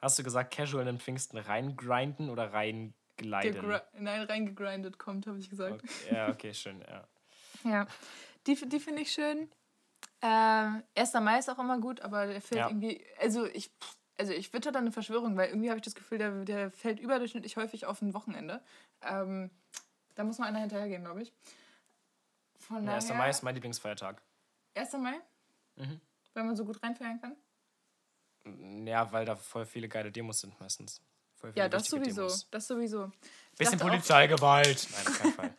Hast 0.00 0.18
du 0.18 0.22
gesagt, 0.22 0.54
casual 0.54 0.82
in 0.82 0.86
den 0.86 0.98
Pfingsten 0.98 1.38
reingrinden 1.38 2.30
oder 2.30 2.52
reingleiten? 2.52 3.80
Nein, 3.94 4.22
reingegrindet 4.22 4.98
kommt, 4.98 5.26
habe 5.26 5.38
ich 5.38 5.50
gesagt. 5.50 5.82
Okay, 5.82 6.14
ja, 6.14 6.30
okay, 6.30 6.54
schön. 6.54 6.80
Ja. 6.82 7.06
Ja, 7.64 7.86
die, 8.46 8.54
die 8.68 8.78
finde 8.78 9.02
ich 9.02 9.10
schön. 9.10 9.50
Ähm, 10.22 10.82
1. 10.94 11.12
Mai 11.14 11.38
ist 11.38 11.48
auch 11.50 11.58
immer 11.58 11.80
gut, 11.80 12.00
aber 12.02 12.26
der 12.26 12.40
fällt 12.40 12.60
Ja. 12.60 12.68
irgendwie. 12.68 13.04
Also 13.20 13.46
ich, 13.46 13.72
also 14.16 14.32
ich 14.32 14.52
witter 14.52 14.70
dann 14.70 14.84
eine 14.84 14.92
Verschwörung, 14.92 15.36
weil 15.36 15.48
irgendwie 15.48 15.68
habe 15.68 15.78
ich 15.78 15.84
das 15.84 15.94
Gefühl, 15.96 16.18
der, 16.18 16.44
der 16.44 16.70
fällt 16.70 17.00
überdurchschnittlich 17.00 17.56
häufig 17.56 17.86
auf 17.86 18.00
ein 18.00 18.14
Wochenende. 18.14 18.62
Ähm, 19.02 19.50
da 20.14 20.24
muss 20.24 20.38
mal 20.38 20.46
einer 20.46 20.60
hinterhergehen, 20.60 21.02
glaube 21.02 21.22
ich. 21.22 21.32
Von 22.58 22.84
Ja, 22.86 22.94
1. 22.94 23.08
daher, 23.08 23.18
Mai 23.18 23.30
ist 23.30 23.42
mein 23.42 23.54
Lieblingsfeiertag. 23.54 24.22
1. 24.74 24.92
Mai? 24.94 25.20
Mhm. 25.76 26.00
Weil 26.34 26.44
man 26.44 26.54
so 26.56 26.64
gut 26.64 26.82
reinfeiern 26.82 27.20
kann? 27.20 27.36
Ja, 28.86 29.10
weil 29.12 29.24
da 29.24 29.36
voll 29.36 29.66
viele 29.66 29.88
geile 29.88 30.10
Demos 30.12 30.40
sind 30.40 30.58
meistens. 30.60 31.00
Voll 31.36 31.52
viele 31.52 31.64
Ja, 31.64 31.68
das 31.68 31.84
sowieso. 31.86 32.22
Demos. 32.22 32.50
Das 32.50 32.66
sowieso. 32.66 33.10
Ich 33.52 33.58
Bisschen 33.58 33.78
Polizeigewalt. 33.78 34.88
Nein, 34.92 35.06
auf 35.06 35.18
keinen 35.18 35.32
Fall. 35.32 35.54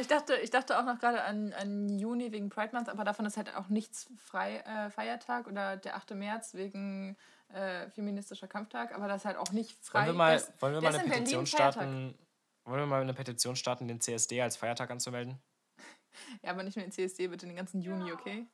Ich, 0.00 0.08
dachte, 0.08 0.34
ich 0.36 0.50
dachte 0.50 0.76
auch 0.78 0.84
noch 0.84 0.98
gerade 0.98 1.22
an, 1.22 1.52
an 1.52 1.88
Juni 1.98 2.32
wegen 2.32 2.48
Pride 2.50 2.74
Month, 2.74 2.88
aber 2.88 3.04
davon 3.04 3.24
ist 3.26 3.36
halt 3.36 3.54
auch 3.54 3.68
nichts 3.68 4.08
frei 4.16 4.56
äh, 4.58 4.90
Feiertag 4.90 5.46
oder 5.46 5.76
der 5.76 5.94
8. 5.96 6.10
März 6.16 6.54
wegen 6.54 7.16
äh, 7.52 7.88
feministischer 7.90 8.48
Kampftag, 8.48 8.92
aber 8.92 9.06
das 9.06 9.18
ist 9.22 9.24
halt 9.26 9.36
auch 9.36 9.52
nicht 9.52 9.70
frei. 9.84 10.00
Wollen 10.00 10.06
wir 10.08 10.12
mal, 10.14 10.34
ist- 10.36 10.52
wollen 10.60 10.74
wir 10.74 10.80
mal 10.80 10.94
eine 10.94 11.08
Petition 11.08 11.46
Feiertag. 11.46 11.72
starten? 11.74 12.18
Wollen 12.64 12.80
wir 12.80 12.86
mal 12.86 13.02
eine 13.02 13.14
Petition 13.14 13.54
starten, 13.54 13.86
den 13.86 14.00
CSD 14.00 14.42
als 14.42 14.56
Feiertag 14.56 14.90
anzumelden? 14.90 15.38
Ja, 16.42 16.50
aber 16.52 16.62
nicht 16.62 16.76
mehr 16.76 16.84
in 16.84 16.92
CSD, 16.92 17.26
bitte 17.26 17.44
den 17.46 17.56
ganzen 17.56 17.80
Juni, 17.82 18.12
okay? 18.12 18.46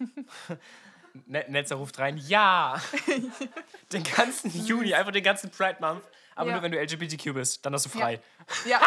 Ne- 1.26 1.44
Netzer 1.48 1.76
ruft 1.76 1.98
rein, 1.98 2.16
ja! 2.16 2.80
den 3.92 4.02
ganzen 4.02 4.50
Juni, 4.66 4.94
einfach 4.94 5.12
den 5.12 5.22
ganzen 5.24 5.50
Pride 5.50 5.76
Month. 5.80 6.02
Aber 6.34 6.48
Ja. 6.48 6.54
nur 6.54 6.62
wenn 6.62 6.72
du 6.72 6.80
LGBTQ 6.80 7.34
bist, 7.34 7.64
dann 7.66 7.74
hast 7.74 7.84
du 7.86 7.90
frei. 7.90 8.20
Ja. 8.66 8.80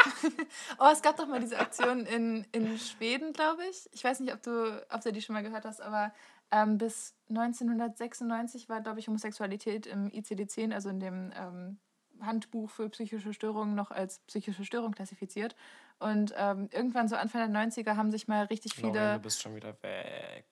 oh, 0.80 0.90
es 0.92 1.02
gab 1.02 1.16
doch 1.18 1.28
mal 1.28 1.40
diese 1.40 1.60
Aktion 1.60 2.06
in, 2.06 2.46
in 2.52 2.78
Schweden, 2.80 3.34
glaube 3.34 3.64
ich. 3.70 3.88
Ich 3.94 4.04
weiß 4.04 4.20
nicht, 4.22 4.34
ob 4.34 4.42
du, 4.42 4.84
ob 4.90 5.02
du 5.02 5.12
die 5.14 5.22
schon 5.22 5.34
mal 5.36 5.44
gehört 5.44 5.64
hast, 5.66 5.80
aber 5.82 6.12
ähm, 6.52 6.78
bis 6.78 7.14
1996 7.30 8.68
war, 8.70 8.82
glaube 8.82 9.00
ich, 9.00 9.08
Homosexualität 9.08 9.86
im 9.86 10.10
ICD-10, 10.10 10.74
also 10.74 10.90
in 10.90 11.00
dem 11.00 11.32
ähm, 11.38 11.78
Handbuch 12.22 12.70
für 12.70 12.90
psychische 12.90 13.34
Störungen, 13.34 13.76
noch 13.76 13.92
als 13.92 14.20
psychische 14.28 14.66
Störung 14.66 14.94
klassifiziert. 14.94 15.56
Und 16.00 16.34
ähm, 16.38 16.70
irgendwann 16.72 17.08
so 17.08 17.16
Anfang 17.16 17.52
der 17.52 17.62
90er 17.62 17.96
haben 17.96 18.12
sich 18.12 18.28
mal 18.28 18.46
richtig 18.46 18.74
viele. 18.74 19.14
du 19.14 19.20
bist 19.20 19.42
schon 19.42 19.56
wieder 19.56 19.76
weg. 19.82 20.46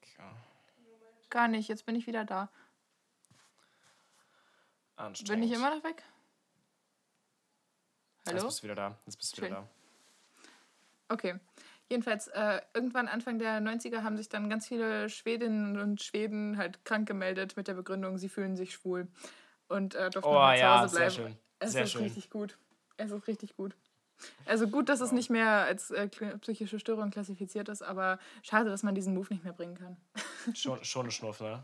Gar 1.33 1.47
nicht, 1.47 1.67
jetzt 1.67 1.87
bin 1.87 1.95
ich 1.95 2.05
wieder 2.05 2.25
da. 2.25 2.51
Anstrengend. 4.95 5.41
Bin 5.41 5.49
ich 5.49 5.57
immer 5.57 5.75
noch 5.75 5.83
weg? 5.83 6.03
Jetzt 8.27 8.35
Hallo? 8.35 8.45
bist 8.45 8.59
du 8.59 8.63
wieder 8.65 8.75
da. 8.75 8.97
Jetzt 9.07 9.17
bist 9.17 9.35
du 9.35 9.41
wieder 9.41 9.55
Schön. 9.55 9.65
da. 11.07 11.13
Okay. 11.13 11.39
Jedenfalls, 11.89 12.27
äh, 12.27 12.61
irgendwann 12.75 13.07
Anfang 13.07 13.39
der 13.39 13.59
90er 13.61 14.03
haben 14.03 14.15
sich 14.15 14.29
dann 14.29 14.47
ganz 14.47 14.67
viele 14.67 15.09
Schwedinnen 15.09 15.79
und 15.79 16.03
Schweden 16.03 16.55
halt 16.57 16.85
krank 16.85 17.07
gemeldet 17.07 17.57
mit 17.57 17.67
der 17.67 17.73
Begründung, 17.73 18.19
sie 18.19 18.29
fühlen 18.29 18.55
sich 18.55 18.71
schwul. 18.75 19.07
Und 19.67 19.95
äh, 19.95 20.11
durften 20.11 20.29
Oh 20.29 20.39
halt 20.39 20.59
zu 20.59 20.61
ja, 20.61 20.81
Hause 20.81 20.89
sehr 20.89 20.99
bleiben. 20.99 21.15
schön. 21.15 21.39
Es 21.57 21.71
Sehr 21.71 21.83
ist 21.85 21.91
schön. 21.93 22.03
richtig 22.03 22.29
gut. 22.29 22.59
Es 22.97 23.09
ist 23.09 23.27
richtig 23.27 23.55
gut. 23.55 23.75
Also 24.45 24.67
gut, 24.67 24.89
dass 24.89 25.01
es 25.01 25.11
nicht 25.11 25.29
mehr 25.29 25.49
als 25.49 25.91
äh, 25.91 26.07
psychische 26.07 26.79
Störung 26.79 27.09
klassifiziert 27.11 27.69
ist, 27.69 27.81
aber 27.81 28.19
schade, 28.41 28.69
dass 28.69 28.83
man 28.83 28.95
diesen 28.95 29.13
Move 29.13 29.27
nicht 29.33 29.43
mehr 29.43 29.53
bringen 29.53 29.75
kann. 29.75 29.97
Schon, 30.55 30.83
schon 30.83 31.03
eine 31.03 31.11
Schnuff, 31.11 31.39
ne? 31.39 31.63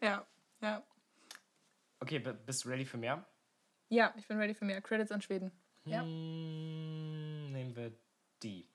ja, 0.00 0.24
ja. 0.60 0.82
Okay, 1.98 2.18
bist 2.18 2.64
du 2.64 2.68
ready 2.68 2.84
für 2.84 2.98
mehr? 2.98 3.26
Ja, 3.88 4.14
ich 4.16 4.28
bin 4.28 4.38
ready 4.38 4.54
für 4.54 4.64
mehr. 4.64 4.80
Credits 4.80 5.10
an 5.10 5.22
Schweden. 5.22 5.50
Ja. 5.84 6.02
Hm, 6.02 7.52
nehmen 7.52 7.74
wir 7.74 7.92
die. 8.42 8.68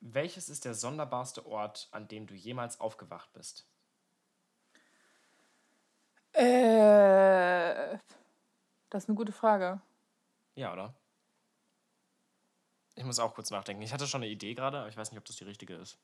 Welches 0.00 0.48
ist 0.48 0.64
der 0.64 0.74
sonderbarste 0.74 1.46
Ort, 1.46 1.88
an 1.92 2.08
dem 2.08 2.26
du 2.26 2.34
jemals 2.34 2.80
aufgewacht 2.80 3.32
bist? 3.32 3.66
Äh, 6.32 7.98
das 8.90 9.04
ist 9.04 9.08
eine 9.08 9.16
gute 9.16 9.32
Frage. 9.32 9.80
Ja, 10.54 10.72
oder? 10.72 10.94
Ich 12.98 13.04
muss 13.04 13.18
auch 13.20 13.32
kurz 13.34 13.50
nachdenken. 13.50 13.80
Ich 13.82 13.92
hatte 13.92 14.06
schon 14.08 14.22
eine 14.22 14.30
Idee 14.30 14.54
gerade, 14.54 14.78
aber 14.80 14.88
ich 14.88 14.96
weiß 14.96 15.12
nicht, 15.12 15.18
ob 15.18 15.24
das 15.24 15.36
die 15.36 15.44
richtige 15.44 15.74
ist. 15.76 15.98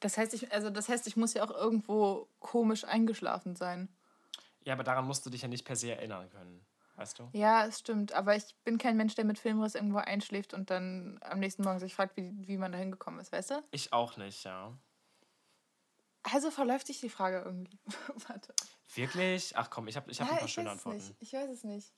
Das 0.00 0.16
heißt, 0.16 0.32
ich, 0.34 0.52
also 0.52 0.70
das 0.70 0.88
heißt, 0.88 1.08
ich 1.08 1.16
muss 1.16 1.34
ja 1.34 1.42
auch 1.44 1.50
irgendwo 1.50 2.28
komisch 2.38 2.84
eingeschlafen 2.84 3.56
sein. 3.56 3.88
Ja, 4.64 4.74
aber 4.74 4.84
daran 4.84 5.04
musst 5.06 5.26
du 5.26 5.30
dich 5.30 5.42
ja 5.42 5.48
nicht 5.48 5.64
per 5.64 5.74
se 5.74 5.90
erinnern 5.90 6.30
können. 6.30 6.64
Weißt 6.94 7.18
du? 7.18 7.28
Ja, 7.32 7.66
es 7.66 7.80
stimmt. 7.80 8.12
Aber 8.12 8.36
ich 8.36 8.54
bin 8.64 8.78
kein 8.78 8.96
Mensch, 8.96 9.16
der 9.16 9.24
mit 9.24 9.38
Filmriss 9.38 9.74
irgendwo 9.74 9.98
einschläft 9.98 10.54
und 10.54 10.70
dann 10.70 11.18
am 11.22 11.40
nächsten 11.40 11.62
Morgen 11.64 11.80
sich 11.80 11.94
fragt, 11.94 12.16
wie, 12.16 12.32
wie 12.46 12.56
man 12.56 12.70
da 12.70 12.78
hingekommen 12.78 13.18
ist, 13.20 13.32
weißt 13.32 13.50
du? 13.50 13.62
Ich 13.72 13.92
auch 13.92 14.16
nicht, 14.16 14.44
ja. 14.44 14.72
Also 16.22 16.50
verläuft 16.50 16.86
sich 16.86 17.00
die 17.00 17.08
Frage 17.08 17.42
irgendwie. 17.44 17.78
Warte. 18.28 18.52
Wirklich? 18.94 19.56
Ach 19.56 19.70
komm, 19.70 19.88
ich 19.88 19.96
habe 19.96 20.10
ich 20.10 20.20
hab 20.20 20.28
Ja, 20.28 20.34
ein 20.34 20.38
paar 20.40 20.48
schöne 20.48 20.70
Antworten. 20.70 20.98
nicht. 20.98 21.14
Ich 21.20 21.32
weiß 21.32 21.50
es 21.50 21.64
nicht. 21.64 21.92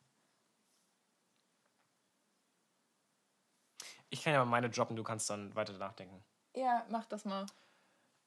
Ich 4.20 4.24
kann 4.24 4.34
ja 4.34 4.40
mal 4.44 4.50
meine 4.50 4.68
droppen, 4.68 4.96
du 4.96 5.02
kannst 5.02 5.30
dann 5.30 5.54
weiter 5.54 5.72
nachdenken. 5.78 6.22
Ja, 6.54 6.84
mach 6.90 7.06
das 7.06 7.24
mal. 7.24 7.46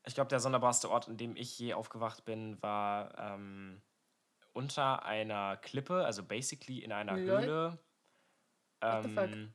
Ich 0.05 0.15
glaube, 0.15 0.27
der 0.27 0.39
sonderbarste 0.39 0.89
Ort, 0.89 1.07
an 1.07 1.17
dem 1.17 1.35
ich 1.35 1.59
je 1.59 1.75
aufgewacht 1.75 2.25
bin, 2.25 2.59
war 2.63 3.15
ähm, 3.19 3.79
unter 4.53 5.05
einer 5.05 5.55
Klippe, 5.57 6.03
also 6.03 6.23
basically 6.23 6.79
in 6.79 6.91
einer 6.91 7.15
Lol. 7.15 7.41
Höhle 7.41 7.79
What 8.81 9.03
the 9.03 9.09
fuck? 9.09 9.25
ähm, 9.25 9.53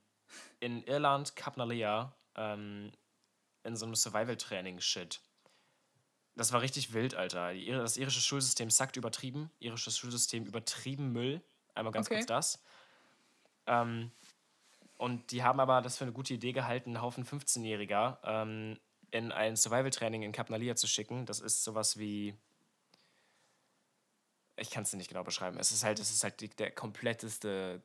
in 0.61 0.85
Irland, 0.85 1.35
Cap 1.35 1.57
Nalea, 1.57 2.15
ähm, 2.37 2.93
in 3.65 3.75
so 3.75 3.85
einem 3.87 3.97
Survival-Training-Shit. 3.97 5.21
Das 6.37 6.53
war 6.53 6.61
richtig 6.61 6.93
wild, 6.93 7.17
Alter. 7.17 7.53
Das 7.53 7.97
irische 7.97 8.21
Schulsystem 8.21 8.71
sackt 8.71 8.97
übertrieben. 8.97 9.51
Irisches 9.59 9.99
Schulsystem 9.99 10.47
übertrieben 10.47 11.11
Müll. 11.11 11.43
Einmal 11.75 11.93
ganz 11.93 12.07
Okay. 12.07 12.19
kurz 12.19 12.27
das. 12.27 12.63
Ähm, 13.67 14.13
und 14.99 15.31
die 15.31 15.43
haben 15.45 15.61
aber 15.61 15.81
das 15.81 15.97
für 15.97 16.05
eine 16.05 16.13
gute 16.13 16.35
Idee 16.35 16.53
gehalten, 16.53 16.91
einen 16.91 17.03
Haufen 17.03 17.25
15-Jähriger 17.25 18.19
ähm, 18.25 18.79
in 19.11 19.33
ein 19.33 19.57
Survival-Training 19.57 20.23
in 20.23 20.33
Cap 20.33 20.51
Nalia 20.51 20.75
zu 20.75 20.87
schicken. 20.87 21.25
Das 21.25 21.41
ist 21.41 21.65
sowas 21.65 21.99
wie. 21.99 22.35
Ich 24.57 24.71
kann 24.71 24.83
es 24.83 24.93
nicht 24.93 25.09
genau 25.09 25.23
beschreiben. 25.23 25.57
Es 25.59 25.71
ist 25.71 25.85
halt, 25.85 26.01
es 26.01 26.11
ist 26.11 26.25
halt 26.25 26.41
die, 26.41 26.49
der 26.49 26.73
kompletteste 26.73 27.81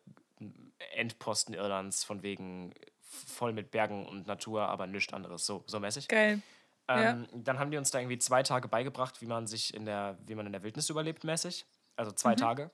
Endposten 0.95 1.53
Irlands, 1.53 2.03
von 2.03 2.23
wegen 2.23 2.73
voll 3.03 3.53
mit 3.53 3.69
Bergen 3.69 4.07
und 4.07 4.25
Natur, 4.25 4.63
aber 4.63 4.87
nichts 4.87 5.13
anderes. 5.13 5.45
So, 5.45 5.63
so 5.67 5.79
mäßig. 5.79 6.07
Geil. 6.07 6.41
Ja. 6.89 7.11
Ähm, 7.11 7.27
Dann 7.31 7.59
haben 7.59 7.69
die 7.69 7.77
uns 7.77 7.91
da 7.91 7.99
irgendwie 7.99 8.17
zwei 8.17 8.41
Tage 8.41 8.67
beigebracht, 8.67 9.21
wie 9.21 9.27
man 9.27 9.45
sich 9.45 9.73
in 9.75 9.85
der, 9.85 10.17
wie 10.25 10.33
man 10.33 10.47
in 10.47 10.51
der 10.51 10.63
Wildnis 10.63 10.89
überlebt, 10.89 11.23
mäßig. 11.23 11.65
Also 11.95 12.11
zwei 12.11 12.33
Tage. 12.33 12.71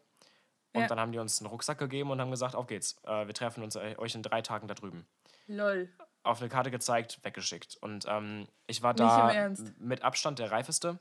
Und. 0.74 0.82
Ja. 0.82 0.88
dann 0.88 1.00
haben 1.00 1.12
die 1.12 1.20
uns 1.20 1.40
einen 1.42 1.50
Rucksack 1.50 1.78
gegeben 1.80 2.12
und 2.12 2.22
haben 2.22 2.32
gesagt, 2.32 2.56
auf 2.56 2.68
geht's. 2.68 2.98
Äh, 3.04 3.26
wir 3.28 3.34
treffen 3.34 3.64
uns 3.64 3.76
äh, 3.76 3.96
euch 3.98 4.14
in 4.16 4.24
drei 4.24 4.42
Tagen 4.42 4.68
da 4.68 4.74
drüben. 4.76 5.08
Lol. 5.48 5.90
Auf 6.24 6.42
eine 6.42 6.50
Karte 6.50 6.70
gezeigt, 6.70 7.20
weggeschickt. 7.24 7.78
Und 7.82 8.06
ähm, 8.08 8.48
ich 8.68 8.84
war 8.84 8.94
da 8.94 9.50
mit 9.80 10.04
Abstand 10.04 10.38
der 10.40 10.52
reifeste, 10.52 11.00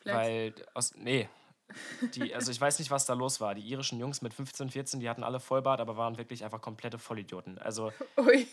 Flex. 0.00 0.16
weil 0.16 0.54
aus 0.74 0.94
nee, 0.94 1.28
die, 2.14 2.32
also 2.34 2.52
ich 2.52 2.60
weiß 2.60 2.78
nicht, 2.78 2.90
was 2.92 3.06
da 3.06 3.14
los 3.14 3.40
war. 3.40 3.54
Die 3.54 3.66
irischen 3.66 3.98
Jungs 3.98 4.22
mit 4.22 4.34
15, 4.34 4.70
14, 4.70 5.00
die 5.00 5.08
hatten 5.08 5.24
alle 5.24 5.40
Vollbart, 5.40 5.80
aber 5.80 5.96
waren 5.96 6.16
wirklich 6.18 6.44
einfach 6.44 6.60
komplette 6.60 6.98
Vollidioten. 6.98 7.58
Also 7.58 7.92
Ui. 8.18 8.46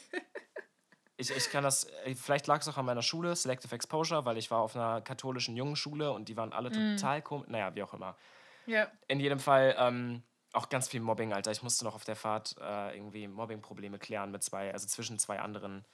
ich, 1.17 1.29
ich 1.29 1.49
kann 1.51 1.63
das, 1.63 1.83
äh, 2.05 2.15
vielleicht 2.15 2.47
lag 2.47 2.61
es 2.61 2.67
auch 2.67 2.77
an 2.77 2.85
meiner 2.85 3.03
Schule, 3.03 3.35
Selective 3.35 3.75
Exposure, 3.75 4.25
weil 4.25 4.37
ich 4.37 4.49
war 4.49 4.59
auf 4.59 4.75
einer 4.75 5.01
katholischen 5.01 5.55
Jungenschule 5.55 6.11
und 6.11 6.27
die 6.29 6.37
waren 6.37 6.53
alle 6.53 6.69
Mhm. 6.71 6.97
total 6.97 7.21
komisch. 7.21 7.49
Naja, 7.49 7.75
wie 7.75 7.83
auch 7.83 7.93
immer. 7.93 8.15
Ja. 8.65 8.87
In 9.07 9.19
jedem 9.19 9.39
Fall 9.39 9.75
ähm, 9.77 10.23
auch 10.53 10.69
ganz 10.69 10.87
viel 10.87 11.01
Mobbing, 11.01 11.33
Alter. 11.33 11.51
Ich 11.51 11.63
musste 11.63 11.83
noch 11.85 11.95
auf 11.95 12.05
der 12.05 12.15
Fahrt 12.15 12.55
äh, 12.61 12.95
irgendwie 12.95 13.27
Mobbing-Probleme 13.27 13.99
klären 13.99 14.31
mit 14.31 14.43
zwei, 14.43 14.71
also 14.71 14.87
zwischen 14.87 15.19
zwei 15.19 15.39
anderen. 15.39 15.85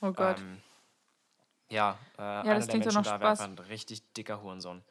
Oh 0.00 0.12
Gott. 0.12 0.38
Ähm, 0.38 0.62
ja, 1.68 1.98
äh, 2.18 2.22
einer 2.22 2.54
das 2.56 2.66
der 2.66 2.78
Menschen 2.78 3.02
da 3.02 3.20
war 3.20 3.40
ein 3.40 3.58
richtig 3.58 4.12
dicker 4.14 4.42
Hurensohn. 4.42 4.82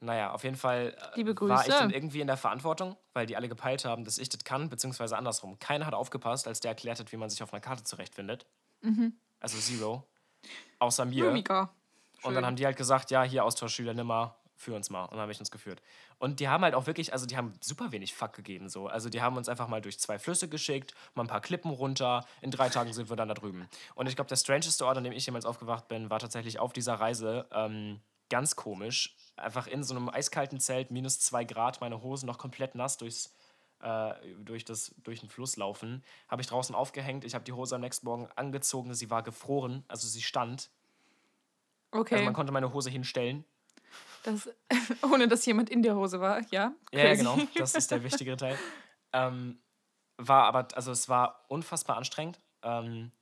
Naja, 0.00 0.32
auf 0.32 0.44
jeden 0.44 0.56
Fall 0.56 0.94
äh, 1.14 1.24
war 1.40 1.66
ich 1.66 1.72
dann 1.72 1.90
irgendwie 1.90 2.20
in 2.20 2.26
der 2.26 2.36
Verantwortung, 2.36 2.96
weil 3.14 3.26
die 3.26 3.34
alle 3.34 3.48
gepeilt 3.48 3.84
haben, 3.86 4.04
dass 4.04 4.18
ich 4.18 4.28
das 4.28 4.44
kann, 4.44 4.68
beziehungsweise 4.68 5.16
andersrum. 5.16 5.58
Keiner 5.58 5.86
hat 5.86 5.94
aufgepasst, 5.94 6.46
als 6.46 6.60
der 6.60 6.72
erklärt 6.72 6.98
hat, 7.00 7.12
wie 7.12 7.16
man 7.16 7.30
sich 7.30 7.42
auf 7.42 7.52
einer 7.52 7.62
Karte 7.62 7.82
zurechtfindet. 7.82 8.46
Also 9.40 9.58
Zero. 9.58 10.06
Außer 10.78 11.06
mir. 11.06 11.24
Blumiger. 11.24 11.70
Und 12.22 12.34
dann 12.34 12.44
haben 12.44 12.56
die 12.56 12.66
halt 12.66 12.76
gesagt, 12.76 13.10
ja, 13.10 13.22
hier 13.22 13.44
Austauschschüler, 13.44 13.94
nimm 13.94 14.10
führ 14.56 14.74
uns 14.74 14.90
mal. 14.90 15.04
Und 15.04 15.12
dann 15.12 15.20
habe 15.20 15.32
ich 15.32 15.38
uns 15.38 15.50
geführt. 15.50 15.82
Und 16.18 16.40
die 16.40 16.48
haben 16.48 16.64
halt 16.64 16.74
auch 16.74 16.86
wirklich, 16.86 17.12
also 17.12 17.26
die 17.26 17.36
haben 17.36 17.52
super 17.60 17.92
wenig 17.92 18.14
Fuck 18.14 18.32
gegeben 18.32 18.68
so. 18.68 18.88
Also 18.88 19.08
die 19.10 19.20
haben 19.20 19.36
uns 19.36 19.48
einfach 19.48 19.68
mal 19.68 19.80
durch 19.80 19.98
zwei 20.00 20.18
Flüsse 20.18 20.48
geschickt, 20.48 20.94
mal 21.14 21.24
ein 21.24 21.28
paar 21.28 21.40
Klippen 21.40 21.70
runter. 21.70 22.24
In 22.40 22.50
drei 22.50 22.68
Tagen 22.68 22.92
sind 22.92 23.10
wir 23.10 23.16
dann 23.16 23.28
da 23.28 23.34
drüben. 23.34 23.68
Und 23.94 24.08
ich 24.08 24.16
glaube, 24.16 24.28
der 24.28 24.36
strangeste 24.36 24.84
Ort, 24.86 24.96
an 24.96 25.04
dem 25.04 25.12
ich 25.12 25.26
jemals 25.26 25.44
aufgewacht 25.44 25.88
bin, 25.88 26.10
war 26.10 26.18
tatsächlich 26.18 26.58
auf 26.58 26.72
dieser 26.72 26.94
Reise 26.94 27.46
ähm, 27.52 28.00
ganz 28.30 28.56
komisch. 28.56 29.14
Einfach 29.36 29.66
in 29.66 29.84
so 29.84 29.94
einem 29.94 30.08
eiskalten 30.08 30.58
Zelt, 30.58 30.90
minus 30.90 31.20
zwei 31.20 31.44
Grad, 31.44 31.80
meine 31.80 32.02
Hosen 32.02 32.26
noch 32.26 32.38
komplett 32.38 32.74
nass 32.74 32.96
durchs, 32.96 33.34
äh, 33.82 34.14
durch, 34.38 34.64
das, 34.64 34.94
durch 35.02 35.20
den 35.20 35.28
Fluss 35.28 35.56
laufen. 35.56 36.02
Habe 36.28 36.40
ich 36.40 36.48
draußen 36.48 36.74
aufgehängt. 36.74 37.24
Ich 37.24 37.34
habe 37.34 37.44
die 37.44 37.52
Hose 37.52 37.74
am 37.74 37.82
nächsten 37.82 38.06
Morgen 38.06 38.26
angezogen. 38.36 38.94
Sie 38.94 39.10
war 39.10 39.22
gefroren, 39.22 39.84
also 39.88 40.08
sie 40.08 40.22
stand. 40.22 40.70
Okay. 41.90 42.14
Also 42.14 42.24
man 42.24 42.34
konnte 42.34 42.52
meine 42.52 42.72
Hose 42.72 42.90
hinstellen. 42.90 43.44
Das, 44.26 44.48
ohne 45.02 45.28
dass 45.28 45.46
jemand 45.46 45.70
in 45.70 45.82
der 45.82 45.96
Hose 45.96 46.20
war, 46.20 46.40
ja. 46.52 46.74
Ja, 46.92 47.04
ja, 47.04 47.14
genau. 47.14 47.38
Das 47.56 47.74
ist 47.74 47.90
der 47.90 48.02
wichtigere 48.04 48.36
Teil. 48.36 48.58
Ähm, 49.12 49.58
war 50.18 50.44
aber, 50.44 50.68
also 50.74 50.90
es 50.92 51.08
war 51.08 51.44
unfassbar 51.48 51.96
anstrengend. 51.96 52.40
Ähm, 52.62 53.12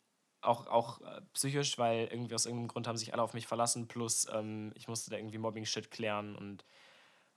auch 0.41 0.67
auch 0.67 1.01
äh, 1.01 1.21
psychisch, 1.33 1.79
weil 1.79 2.07
irgendwie 2.11 2.35
aus 2.35 2.47
irgendeinem 2.47 2.69
Grund 2.69 2.87
haben 2.87 2.97
sich 2.97 3.13
alle 3.13 3.23
auf 3.23 3.33
mich 3.35 3.47
verlassen. 3.47 3.89
Plus 3.89 4.27
ähm, 4.33 4.73
ich 4.75 4.89
musste 4.89 5.11
da 5.11 5.17
irgendwie 5.17 5.39
Mobbing-Shit 5.39 5.91
klären 5.91 6.37
und 6.37 6.65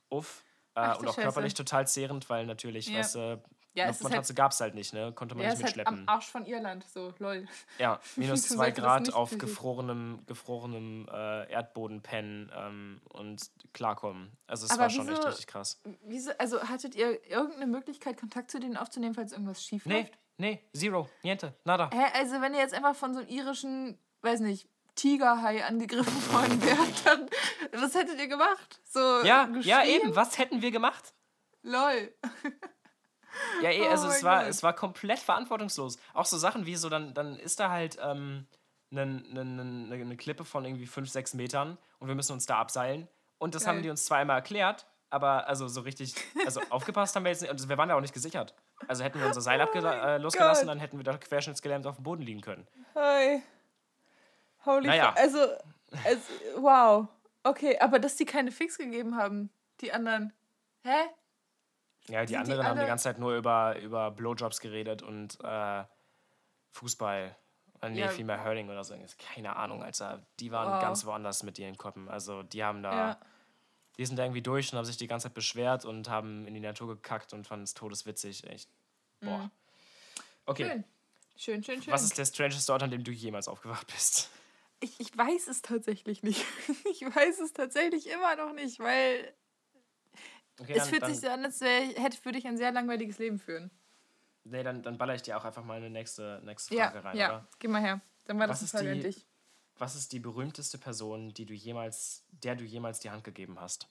uff. 0.10 0.44
Äh, 0.76 0.82
Ach 0.82 1.00
und 1.00 1.08
auch 1.08 1.14
Scheiße. 1.16 1.22
körperlich 1.22 1.54
total 1.54 1.88
zehrend, 1.88 2.30
weil 2.30 2.46
natürlich, 2.46 2.88
Ja. 2.88 3.00
weißt 3.00 3.16
du, 3.16 3.44
Ja, 3.78 3.86
es 3.86 3.98
ist 3.98 4.02
Luftmatratze 4.04 4.34
gab 4.34 4.52
es 4.52 4.60
halt 4.60 4.74
nicht, 4.76 4.92
ne? 4.94 5.12
Konnte 5.14 5.36
man 5.36 5.44
Ja, 5.44 5.50
nicht 5.52 5.60
ist 5.60 5.64
halt 5.66 5.76
mitschleppen. 5.78 6.08
am 6.08 6.14
Arsch 6.16 6.26
von 6.28 6.46
Irland, 6.46 6.84
so, 6.92 7.14
lol. 7.20 7.48
Ja, 7.78 8.00
minus 8.16 8.50
zwei 8.50 8.72
Grad 8.72 9.14
auf 9.14 9.30
psychisch- 9.32 9.38
gefrorenem, 9.40 10.20
gefrorenem 10.26 11.08
äh, 11.12 11.52
Erdboden 11.52 12.02
pennen 12.02 12.52
ähm, 12.56 13.02
und 13.10 13.50
klarkommen. 13.74 14.32
Also 14.48 14.66
es 14.66 14.72
Aber 14.72 14.82
war 14.84 14.90
schon 14.90 15.08
echt 15.08 15.18
wieso- 15.20 15.28
richtig 15.28 15.48
krass. 15.48 15.82
Wieso, 16.04 16.32
also 16.40 16.62
hattet 16.64 16.96
ihr 16.96 17.24
irgendeine 17.30 17.68
Möglichkeit, 17.68 18.20
Kontakt 18.20 18.50
zu 18.52 18.60
denen 18.60 18.78
aufzunehmen, 18.78 19.14
falls 19.16 19.32
irgendwas 19.32 19.64
schief 19.64 19.86
Nee, 19.86 20.00
läuft? 20.02 20.18
nee, 20.38 20.64
zero, 20.74 21.08
niente, 21.24 21.54
nada. 21.64 21.90
Hä, 21.94 22.06
also 22.16 22.42
wenn 22.42 22.54
ihr 22.54 22.60
jetzt 22.62 22.74
einfach 22.74 22.96
von 22.96 23.14
so 23.14 23.20
einem 23.22 23.30
irischen, 23.30 24.00
weiß 24.22 24.40
nicht, 24.40 24.68
Tigerhai 24.96 25.64
angegriffen 25.64 26.34
worden 26.34 26.60
wärt, 26.64 27.06
dann 27.06 27.30
was 27.80 27.94
hättet 27.94 28.20
ihr 28.20 28.28
gemacht? 28.28 28.82
So 28.86 29.00
Ja, 29.24 29.48
ja, 29.62 29.84
eben. 29.86 30.16
Was 30.16 30.40
hätten 30.40 30.64
wir 30.64 30.72
gemacht? 30.72 31.14
Lol. 31.62 32.14
Ja, 33.62 33.70
eh, 33.72 33.82
Oh 33.82 33.90
also 33.90 34.08
es 34.08 34.22
mein 34.22 34.32
war, 34.32 34.40
Gott. 34.42 34.50
es 34.50 34.64
war 34.64 34.74
komplett 34.74 35.20
verantwortungslos. 35.20 35.98
Auch 36.14 36.26
so 36.26 36.38
Sachen 36.38 36.66
wie 36.66 36.76
so, 36.76 36.90
dann, 36.90 37.14
dann 37.14 37.38
ist 37.38 37.60
da 37.60 37.70
halt 37.70 37.98
ähm, 38.02 38.46
eine, 38.92 39.02
eine, 39.02 39.42
eine, 39.42 39.94
eine 39.96 40.18
Klippe 40.18 40.46
von 40.46 40.64
irgendwie 40.66 40.86
5, 40.86 41.10
6 41.10 41.34
Metern 41.34 41.78
und 42.00 42.08
wir 42.08 42.16
müssen 42.16 42.34
uns 42.34 42.46
da 42.46 42.58
abseilen. 42.60 43.08
Und 43.40 43.56
das 43.56 43.66
Geil. 43.66 43.76
haben 43.76 43.84
die 43.84 43.90
uns 43.90 44.06
zweimal 44.06 44.38
erklärt, 44.38 44.86
aber 45.10 45.48
also 45.48 45.68
so 45.68 45.82
richtig, 45.82 46.16
also 46.46 46.62
aufgepasst 46.70 47.16
haben 47.16 47.24
wir 47.24 47.32
jetzt 47.32 47.42
nicht. 47.42 47.52
Und 47.52 47.68
wir 47.70 47.78
waren 47.78 47.90
ja 47.90 47.96
auch 47.96 48.02
nicht 48.02 48.14
gesichert. 48.14 48.54
Also 48.88 49.04
hätten 49.04 49.20
wir 49.20 49.28
unser 49.28 49.42
Seil 49.42 49.60
abge 49.62 49.80
äh, 49.80 50.18
losgelassen, 50.18 50.64
Oh 50.64 50.66
Gott. 50.66 50.70
dann 50.76 50.80
hätten 50.80 50.98
wir 50.98 51.04
da 51.04 51.18
querschnittsgelähmt 51.18 51.86
auf 51.88 51.96
dem 51.96 52.04
Boden 52.04 52.22
liegen 52.22 52.42
können. 52.42 52.68
Hi. 52.96 53.42
Holy 54.66 54.88
Naja. 54.88 55.14
Also, 55.16 55.40
also, 56.04 56.22
wow. 56.58 57.08
Okay, 57.44 57.78
aber 57.80 58.00
dass 58.00 58.16
die 58.16 58.26
keine 58.26 58.52
Fix 58.52 58.78
gegeben 58.78 59.16
haben, 59.16 59.50
die 59.82 59.92
anderen. 59.94 60.34
Hä? 60.84 61.10
Ja, 62.10 62.22
die 62.26 62.28
Sind 62.34 62.48
die 62.48 62.52
anderen 62.54 62.66
haben 62.66 62.80
die 62.80 62.86
ganze 62.86 63.04
Zeit 63.04 63.20
nur 63.20 63.36
über, 63.36 63.78
über 63.80 64.12
Blowjobs 64.12 64.60
geredet 64.62 65.02
und 65.02 65.38
äh, 65.44 65.84
Fußball. 66.72 67.36
Äh, 67.82 67.90
nee, 67.90 68.00
Ja. 68.00 68.08
vielmehr 68.10 68.44
Hurling 68.44 68.70
oder 68.70 68.84
so. 68.84 68.96
Keine 69.34 69.56
Ahnung, 69.56 69.84
Alter. 69.84 70.26
Die 70.40 70.52
waren 70.52 70.72
Wow. 70.74 70.82
ganz 70.82 71.06
woanders 71.06 71.44
mit 71.44 71.60
ihren 71.60 71.78
Köppen. 71.78 72.08
Also 72.10 72.44
die 72.44 72.64
haben 72.64 72.82
da, 72.82 72.92
Ja. 72.94 73.20
die 73.98 74.06
sind 74.06 74.18
da 74.18 74.24
irgendwie 74.24 74.42
durch 74.42 74.72
und 74.72 74.78
haben 74.78 74.86
sich 74.86 74.98
die 74.98 75.08
ganze 75.08 75.28
Zeit 75.28 75.34
beschwert 75.34 75.86
und 75.86 76.10
haben 76.10 76.48
in 76.48 76.54
die 76.54 76.60
Natur 76.60 76.88
gekackt 76.88 77.34
und 77.34 77.46
fanden 77.46 77.64
es 77.66 77.74
todeswitzig. 77.74 78.46
Echt. 78.48 78.70
Boah. 79.22 79.52
Okay. 80.46 80.78
Mhm. 80.78 80.84
Schön, 81.36 81.64
schön, 81.64 81.76
schön. 81.76 81.84
schön. 81.84 81.94
Was 81.94 82.04
ist 82.04 82.18
der 82.18 82.26
strangeste 82.26 82.72
Ort, 82.74 82.84
an 82.84 82.90
dem 82.92 83.04
du 83.04 83.12
jemals 83.12 83.48
aufgewacht 83.48 83.88
bist? 83.88 84.30
Ich, 84.80 85.00
ich 85.00 85.16
weiß 85.18 85.48
es 85.48 85.62
tatsächlich 85.62 86.24
nicht. 86.24 86.46
Ich 86.92 87.02
weiß 87.04 87.40
es 87.42 87.54
tatsächlich 87.54 88.08
immer 88.10 88.36
noch 88.38 88.54
nicht, 88.54 88.80
weil 88.80 89.34
Okay, 90.60 90.74
es 90.74 90.84
dann, 90.84 90.90
fühlt 90.90 91.02
dann, 91.04 91.12
sich 91.14 91.20
so 91.22 91.30
an, 91.30 91.46
als 91.46 91.62
wär, 91.62 91.82
hätte 92.02 92.24
würde 92.26 92.38
ich 92.40 92.48
ein 92.48 92.58
sehr 92.58 92.72
langweiliges 92.72 93.20
Leben 93.20 93.40
führen. 93.40 93.72
nee, 94.44 94.64
dann, 94.64 94.82
dann 94.84 94.98
baller 94.98 95.16
ich 95.16 95.22
dir 95.22 95.38
auch 95.38 95.46
einfach 95.46 95.64
mal 95.64 95.78
eine 95.78 95.90
nächste, 95.90 96.42
nächste 96.44 96.74
Ja, 96.76 96.90
Frage 96.92 97.04
rein, 97.04 97.18
ja. 97.18 97.28
oder? 97.30 97.48
Geh 97.60 97.68
mal 97.68 97.82
her. 97.82 98.02
Dann 98.26 98.40
war 98.40 98.48
Was 98.48 98.60
das 98.62 98.70
ist 98.70 98.76
eine 98.76 98.90
Frage 98.90 98.92
an 98.92 99.02
dich. 99.02 99.28
Was 99.78 99.96
ist 99.96 100.12
die 100.12 100.20
berühmteste 100.20 100.78
Person, 100.78 101.34
die 101.34 101.46
du 101.46 101.54
jemals, 101.54 102.26
der 102.32 102.56
du 102.56 102.64
jemals 102.64 103.00
die 103.00 103.12
Hand 103.12 103.24
gegeben 103.24 103.60
hast? 103.62 103.88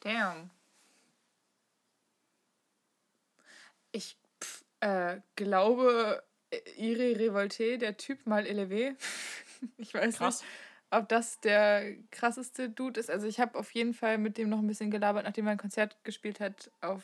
Damn. 0.00 0.50
Ich 3.92 4.16
pf, 4.42 4.64
äh, 4.80 5.20
glaube, 5.36 6.22
äh, 6.50 6.58
Iri 6.76 7.14
Revolte, 7.14 7.78
der 7.78 7.96
Typ 7.96 8.26
mal 8.26 8.46
LW. 8.46 8.94
ich 9.78 9.94
weiß 9.94 10.18
Krass. 10.18 10.42
nicht, 10.42 10.50
ob 10.90 11.08
das 11.08 11.40
der 11.40 11.94
krasseste 12.10 12.70
Dude 12.70 13.00
ist. 13.00 13.10
Also 13.10 13.26
ich 13.26 13.40
habe 13.40 13.58
auf 13.58 13.70
jeden 13.72 13.94
Fall 13.94 14.18
mit 14.18 14.38
dem 14.38 14.48
noch 14.48 14.58
ein 14.58 14.66
bisschen 14.66 14.90
gelabert, 14.90 15.24
nachdem 15.24 15.46
er 15.46 15.52
ein 15.52 15.58
Konzert 15.58 15.96
gespielt 16.04 16.40
hat 16.40 16.70
auf 16.80 17.02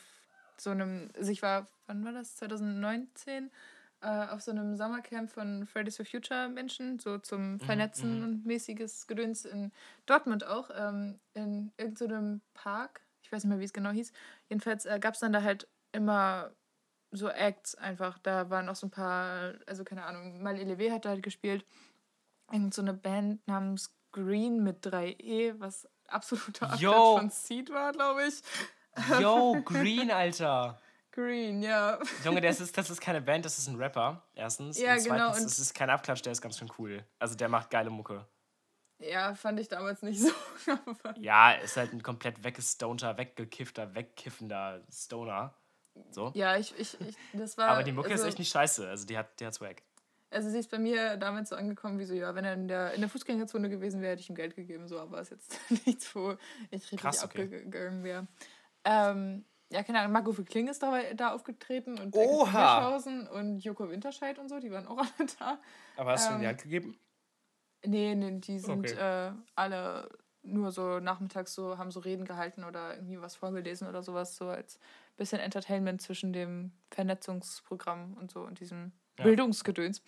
so 0.57 0.69
einem, 0.69 1.09
also 1.17 1.31
ich 1.31 1.41
war, 1.41 1.67
wann 1.87 2.05
war 2.05 2.13
das? 2.13 2.35
2019 2.37 3.51
äh, 4.01 4.27
auf 4.27 4.41
so 4.41 4.51
einem 4.51 4.75
Sommercamp 4.75 5.29
von 5.31 5.65
Fridays 5.65 5.97
for 5.97 6.05
Future 6.05 6.49
Menschen, 6.49 6.99
so 6.99 7.17
zum 7.17 7.59
Vernetzen 7.59 8.19
mhm. 8.19 8.23
und 8.23 8.45
mäßiges 8.45 9.07
Gedöns 9.07 9.45
in 9.45 9.71
Dortmund 10.05 10.45
auch, 10.45 10.69
ähm, 10.75 11.19
in 11.33 11.71
irgendeinem 11.77 12.41
Park. 12.53 13.01
Ich 13.23 13.31
weiß 13.31 13.43
nicht 13.43 13.49
mehr, 13.49 13.59
wie 13.59 13.65
es 13.65 13.73
genau 13.73 13.91
hieß. 13.91 14.11
Jedenfalls 14.49 14.85
äh, 14.85 14.99
gab 14.99 15.13
es 15.13 15.21
dann 15.21 15.33
da 15.33 15.41
halt 15.41 15.67
immer 15.93 16.51
so 17.11 17.29
Acts 17.29 17.75
einfach. 17.75 18.19
Da 18.19 18.49
waren 18.49 18.67
auch 18.69 18.75
so 18.75 18.87
ein 18.87 18.91
paar, 18.91 19.53
also 19.67 19.83
keine 19.83 20.05
Ahnung, 20.05 20.41
mal 20.41 20.57
LEW 20.57 20.91
hat 20.91 21.05
da 21.05 21.09
halt 21.09 21.23
gespielt. 21.23 21.65
Irgend 22.53 22.73
so 22.73 22.83
eine 22.83 22.93
Band 22.93 23.45
namens 23.47 23.97
Green 24.11 24.63
mit 24.63 24.85
3E, 24.85 25.59
was 25.59 25.89
absoluter 26.07 26.67
Abklatsch 26.67 26.81
Yo. 26.81 27.17
von 27.17 27.29
Seed 27.31 27.71
war, 27.71 27.91
glaube 27.91 28.27
ich. 28.27 28.41
Yo, 29.19 29.59
Green, 29.65 30.11
Alter. 30.11 30.79
Green, 31.11 31.63
ja. 31.63 31.97
Junge, 32.23 32.41
das 32.41 32.61
ist, 32.61 32.77
das 32.77 32.91
ist 32.91 33.01
keine 33.01 33.21
Band, 33.21 33.43
das 33.43 33.57
ist 33.57 33.67
ein 33.67 33.75
Rapper. 33.75 34.23
Erstens. 34.35 34.79
Ja, 34.79 34.93
und 34.93 35.03
genau, 35.03 35.15
zweitens, 35.15 35.39
und- 35.39 35.45
es 35.47 35.59
ist 35.59 35.73
kein 35.73 35.89
Abklatsch, 35.89 36.21
der 36.21 36.31
ist 36.31 36.41
ganz 36.41 36.59
schön 36.59 36.71
cool. 36.77 37.03
Also 37.17 37.33
der 37.33 37.49
macht 37.49 37.71
geile 37.71 37.89
Mucke. 37.89 38.27
Ja, 38.99 39.33
fand 39.33 39.59
ich 39.59 39.67
damals 39.67 40.03
nicht 40.03 40.21
so. 40.21 40.31
Ja, 41.17 41.53
ist 41.53 41.75
halt 41.75 41.91
ein 41.91 42.03
komplett 42.03 42.43
weggestonter, 42.43 43.17
weggekiffter, 43.17 43.95
wegkiffender 43.95 44.85
Stoner. 44.91 45.55
So. 46.11 46.31
ja, 46.35 46.55
ich, 46.57 46.77
ich, 46.79 46.99
ich, 47.01 47.15
das 47.33 47.57
war. 47.57 47.69
Aber 47.69 47.83
die 47.83 47.91
Mucke 47.91 48.11
also, 48.11 48.23
ist 48.23 48.29
echt 48.29 48.39
nicht 48.39 48.51
scheiße. 48.51 48.87
Also 48.87 49.05
die 49.05 49.17
hat, 49.17 49.39
die 49.39 49.45
hat 49.45 49.53
Swag. 49.55 49.81
Also 50.33 50.49
sie 50.49 50.59
ist 50.59 50.71
bei 50.71 50.79
mir 50.79 51.17
damals 51.17 51.49
so 51.49 51.55
angekommen, 51.55 51.99
wie 51.99 52.05
so, 52.05 52.13
ja, 52.13 52.33
wenn 52.35 52.45
er 52.45 52.53
in 52.53 52.67
der, 52.67 52.93
in 52.93 53.01
der 53.01 53.09
Fußgängerzone 53.09 53.69
gewesen 53.69 54.01
wäre, 54.01 54.13
hätte 54.13 54.21
ich 54.21 54.29
ihm 54.29 54.35
Geld 54.35 54.55
gegeben. 54.55 54.87
So, 54.87 54.99
aber 54.99 55.21
ist 55.21 55.31
jetzt 55.31 55.59
nichts, 55.85 56.13
wo 56.15 56.33
ich 56.71 56.81
richtig 56.91 56.99
Krass, 56.99 57.23
okay. 57.23 57.43
abgegangen 57.43 58.03
wäre. 58.03 58.27
Ähm, 58.83 59.45
ja, 59.71 59.83
keine 59.83 59.99
Ahnung, 59.99 60.11
Marco 60.11 60.31
für 60.33 60.43
Kling 60.43 60.67
ist 60.67 60.83
da, 60.83 61.01
da 61.15 61.33
aufgetreten 61.33 61.97
und! 61.99 62.13
Hirschhausen 62.15 63.27
und 63.27 63.59
Joko 63.59 63.89
Winterscheid 63.89 64.37
und 64.39 64.49
so, 64.49 64.59
die 64.59 64.71
waren 64.71 64.87
auch 64.87 64.97
alle 64.97 65.27
da. 65.39 65.59
Aber 65.95 66.11
hast 66.11 66.29
du 66.29 66.33
ihm 66.33 66.35
Ähm, 66.35 66.41
die 66.41 66.47
Hand 66.47 66.61
gegeben? 66.61 66.97
Nee, 67.85 68.15
nee, 68.15 68.39
die 68.39 68.59
sind 68.59 68.93
Okay. 68.93 68.93
äh, 68.93 69.31
alle 69.55 70.09
nur 70.41 70.71
so 70.71 70.99
nachmittags 70.99 71.53
so, 71.53 71.77
haben 71.77 71.91
so 71.91 71.99
Reden 72.01 72.25
gehalten 72.25 72.63
oder 72.65 72.95
irgendwie 72.95 73.21
was 73.21 73.35
vorgelesen 73.35 73.87
oder 73.87 74.03
sowas, 74.03 74.35
so 74.35 74.47
als 74.47 74.79
bisschen 75.15 75.39
Entertainment 75.39 76.01
zwischen 76.01 76.33
dem 76.33 76.71
Vernetzungsprogramm 76.91 78.13
und 78.15 78.31
so 78.31 78.41
und 78.41 78.59
diesem 78.59 78.91
Ja. 79.17 79.25
Bildungsgedöns. 79.25 80.01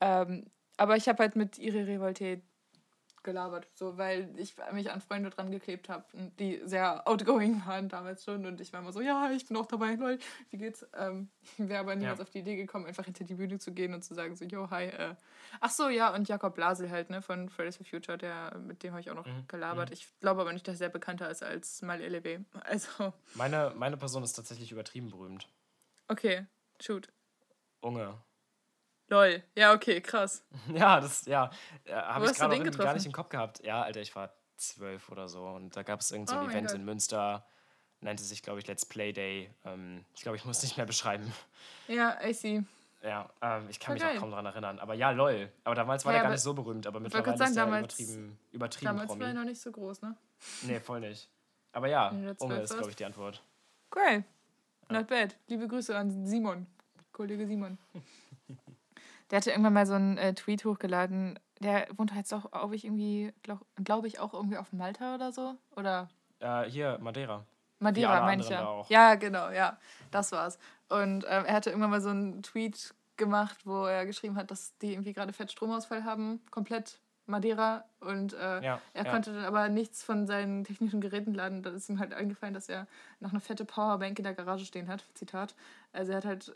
Ähm, 0.00 0.46
aber 0.76 0.96
ich 0.96 1.08
habe 1.08 1.22
halt 1.22 1.36
mit 1.36 1.58
ihre 1.58 1.86
Revolte 1.86 2.42
gelabert, 3.24 3.66
so 3.74 3.98
weil 3.98 4.32
ich 4.38 4.54
mich 4.72 4.90
an 4.90 5.00
Freunde 5.00 5.28
dran 5.28 5.50
geklebt 5.50 5.88
habe, 5.88 6.04
die 6.38 6.62
sehr 6.64 7.06
outgoing 7.06 7.66
waren 7.66 7.88
damals 7.88 8.24
schon 8.24 8.46
und 8.46 8.60
ich 8.60 8.72
war 8.72 8.80
immer 8.80 8.92
so, 8.92 9.00
ja, 9.00 9.30
ich 9.32 9.46
bin 9.46 9.56
auch 9.56 9.66
dabei, 9.66 9.96
lol, 9.96 10.18
wie 10.50 10.56
geht's? 10.56 10.86
Ähm, 10.96 11.28
ich 11.58 11.68
wäre 11.68 11.80
aber 11.80 11.96
niemals 11.96 12.20
Ja. 12.20 12.22
auf 12.22 12.30
die 12.30 12.38
Idee 12.38 12.56
gekommen, 12.56 12.86
einfach 12.86 13.04
hinter 13.04 13.24
die 13.24 13.34
Bühne 13.34 13.58
zu 13.58 13.72
gehen 13.74 13.92
und 13.92 14.02
zu 14.04 14.14
sagen 14.14 14.36
so, 14.36 14.44
yo, 14.44 14.70
hi, 14.70 14.84
äh, 14.86 15.14
ach 15.60 15.70
so, 15.70 15.88
ja, 15.88 16.14
und 16.14 16.28
Jakob 16.28 16.54
Blasel 16.54 16.90
halt, 16.90 17.10
ne, 17.10 17.20
von 17.20 17.48
Fridays 17.50 17.76
for 17.76 17.84
Future, 17.84 18.16
der, 18.16 18.56
mit 18.58 18.82
dem 18.84 18.92
habe 18.92 19.00
ich 19.00 19.10
auch 19.10 19.16
noch 19.16 19.26
Mhm, 19.26 19.48
gelabert. 19.48 19.90
Ich 19.90 20.08
glaube 20.20 20.40
aber 20.42 20.52
nicht, 20.52 20.66
dass 20.68 20.80
er 20.80 20.88
bekannter 20.88 21.28
ist 21.28 21.42
als 21.42 21.82
mal 21.82 22.00
LEW. 22.00 22.44
Also, 22.64 23.12
Meine, 23.34 23.72
meine 23.74 23.96
Person 23.96 24.22
ist 24.22 24.34
tatsächlich 24.34 24.70
übertrieben 24.72 25.10
berühmt. 25.10 25.48
okay, 26.08 26.46
shoot. 26.80 27.08
Unge. 27.82 28.18
Lol, 29.08 29.42
ja, 29.54 29.72
okay, 29.72 30.00
krass. 30.00 30.44
Ja, 30.74 31.00
das, 31.00 31.24
ja, 31.26 31.50
äh, 31.84 31.92
habe 31.94 32.26
ich 32.26 32.34
gerade 32.36 32.70
gar 32.70 32.94
nicht 32.94 33.06
im 33.06 33.12
Kopf 33.12 33.28
gehabt. 33.30 33.62
Ja, 33.64 33.82
Alter, 33.82 34.00
ich 34.00 34.14
war 34.14 34.30
zwölf 34.56 35.08
oder 35.10 35.28
so 35.28 35.46
und 35.46 35.74
da 35.76 35.82
gab 35.82 36.00
es 36.00 36.10
irgendein 36.10 36.38
so 36.40 36.44
Oh 36.44 36.48
Event 36.50 36.72
in 36.72 36.84
Münster, 36.84 37.46
nannte 38.00 38.22
sich, 38.22 38.42
glaube 38.42 38.58
ich, 38.60 38.66
Let's 38.66 38.84
Play 38.84 39.12
Day. 39.12 39.50
Ähm, 39.64 40.04
ich 40.14 40.22
glaube, 40.22 40.36
ich 40.36 40.44
muss 40.44 40.62
nicht 40.62 40.76
mehr 40.76 40.86
beschreiben. 40.86 41.32
Ja, 41.86 42.18
I 42.24 42.32
see. 42.34 42.62
Ja, 43.02 43.30
ähm, 43.40 43.66
ich 43.70 43.78
kann 43.78 43.86
Voll 43.86 43.94
mich 43.94 44.02
geil. 44.02 44.16
auch 44.16 44.20
kaum 44.20 44.30
daran 44.32 44.46
erinnern. 44.46 44.78
Aber 44.80 44.94
ja, 44.94 45.12
lol. 45.12 45.50
Aber 45.64 45.74
damals 45.76 46.04
war 46.04 46.12
Ja, 46.12 46.18
der 46.18 46.22
gar 46.24 46.32
nicht 46.32 46.42
so 46.42 46.52
berühmt, 46.52 46.84
aber 46.86 46.98
mittlerweile 47.00 47.32
ist 47.32 47.38
der 47.38 47.46
sagen, 47.46 47.70
damals- 47.70 47.98
übertrieben, 48.00 48.38
übertrieben 48.50 48.86
Damals 48.88 49.08
war 49.10 49.16
er 49.16 49.20
Promi. 49.26 49.34
noch 49.34 49.44
nicht 49.44 49.60
so 49.60 49.70
groß, 49.70 50.02
ne? 50.02 50.16
Nee, 50.62 50.80
voll 50.80 51.00
nicht. 51.00 51.28
Aber 51.72 51.86
ja, 51.88 52.08
Unge 52.40 52.60
ist, 52.60 52.74
glaube 52.74 52.90
ich, 52.90 52.96
die 52.96 53.04
Antwort. 53.04 53.42
Geil. 53.90 54.24
Not 54.90 55.06
bad. 55.06 55.36
Liebe 55.46 55.68
Grüße 55.68 55.96
an 55.96 56.26
Simon. 56.26 56.66
Kollege 57.12 57.46
Simon. 57.46 57.78
Der 59.30 59.38
hatte 59.38 59.50
irgendwann 59.50 59.72
mal 59.74 59.86
so 59.86 59.94
einen 59.94 60.16
äh, 60.18 60.34
Tweet 60.34 60.64
hochgeladen. 60.64 61.38
Der 61.60 61.88
wohnt 61.96 62.12
jetzt 62.14 62.32
auch, 62.32 62.50
glaube 62.50 62.76
ich, 62.76 62.84
irgendwie, 62.84 63.32
glaube 63.42 63.64
glaub 63.76 64.04
ich, 64.04 64.20
auch 64.20 64.32
irgendwie 64.32 64.56
auf 64.58 64.72
Malta 64.72 65.14
oder 65.14 65.32
so. 65.32 65.54
Oder 65.76 66.08
Äh, 66.40 66.64
hier, 66.64 66.98
Madeira. 67.00 67.44
Madeira, 67.80 68.22
meine 68.24 68.42
ich 68.42 68.48
ja. 68.48 68.84
Ja, 68.88 69.14
genau, 69.14 69.50
ja. 69.50 69.78
Das 70.10 70.32
war's. 70.32 70.58
Und 70.88 71.24
ähm, 71.28 71.44
er 71.44 71.54
hatte 71.54 71.70
irgendwann 71.70 71.90
mal 71.90 72.00
so 72.00 72.08
einen 72.10 72.42
Tweet 72.42 72.94
gemacht, 73.16 73.58
wo 73.66 73.84
er 73.84 74.06
geschrieben 74.06 74.36
hat, 74.36 74.50
dass 74.50 74.76
die 74.78 74.92
irgendwie 74.92 75.12
gerade 75.12 75.32
fett 75.32 75.52
Stromausfall 75.52 76.04
haben. 76.04 76.40
Komplett 76.50 76.98
Madeira. 77.26 77.84
Und 78.00 78.32
äh, 78.32 78.62
Ja, 78.62 78.80
er 78.94 79.04
ja. 79.04 79.10
konnte 79.10 79.32
dann 79.32 79.44
aber 79.44 79.68
nichts 79.68 80.02
von 80.02 80.26
seinen 80.26 80.64
technischen 80.64 81.00
Geräten 81.00 81.34
laden. 81.34 81.62
Da 81.62 81.70
ist 81.70 81.88
ihm 81.88 81.98
halt 81.98 82.14
eingefallen, 82.14 82.54
dass 82.54 82.68
er 82.68 82.86
noch 83.20 83.30
eine 83.30 83.40
fette 83.40 83.64
Powerbank 83.64 84.18
in 84.18 84.24
der 84.24 84.34
Garage 84.34 84.64
stehen 84.64 84.88
hat. 84.88 85.04
Zitat. 85.14 85.54
Also 85.92 86.12
er 86.12 86.18
hat 86.18 86.24
halt 86.24 86.52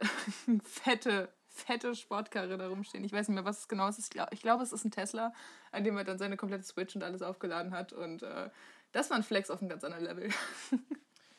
eine 0.48 0.60
fette, 0.64 1.28
fette 1.52 1.94
Sportkarre 1.94 2.56
da 2.56 2.68
rumstehen. 2.68 3.04
Ich 3.04 3.12
weiß 3.12 3.28
nicht 3.28 3.34
mehr, 3.34 3.44
was 3.44 3.60
es 3.60 3.68
genau 3.68 3.88
ist. 3.88 3.98
Ich 3.98 4.10
glaube, 4.10 4.36
glaub, 4.36 4.60
es 4.60 4.72
ist 4.72 4.84
ein 4.84 4.90
Tesla, 4.90 5.32
an 5.70 5.84
dem 5.84 5.96
er 5.96 6.04
dann 6.04 6.18
seine 6.18 6.36
komplette 6.36 6.64
Switch 6.64 6.96
und 6.96 7.02
alles 7.02 7.22
aufgeladen 7.22 7.72
hat. 7.72 7.92
Und 7.92 8.22
äh, 8.22 8.50
das 8.92 9.10
war 9.10 9.16
ein 9.16 9.22
Flex 9.22 9.50
auf 9.50 9.60
einem 9.60 9.68
ganz 9.68 9.84
anderen 9.84 10.04
Level. 10.04 10.30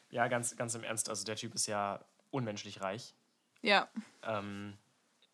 Ja, 0.10 0.28
ganz, 0.28 0.56
ganz 0.56 0.76
im 0.76 0.84
Ernst. 0.84 1.10
Also 1.10 1.26
der 1.26 1.36
Typ 1.36 1.56
ist 1.56 1.66
ja 1.66 2.00
unmenschlich 2.30 2.82
reich. 2.82 3.16
ja. 3.64 3.88
Ähm, 4.22 4.78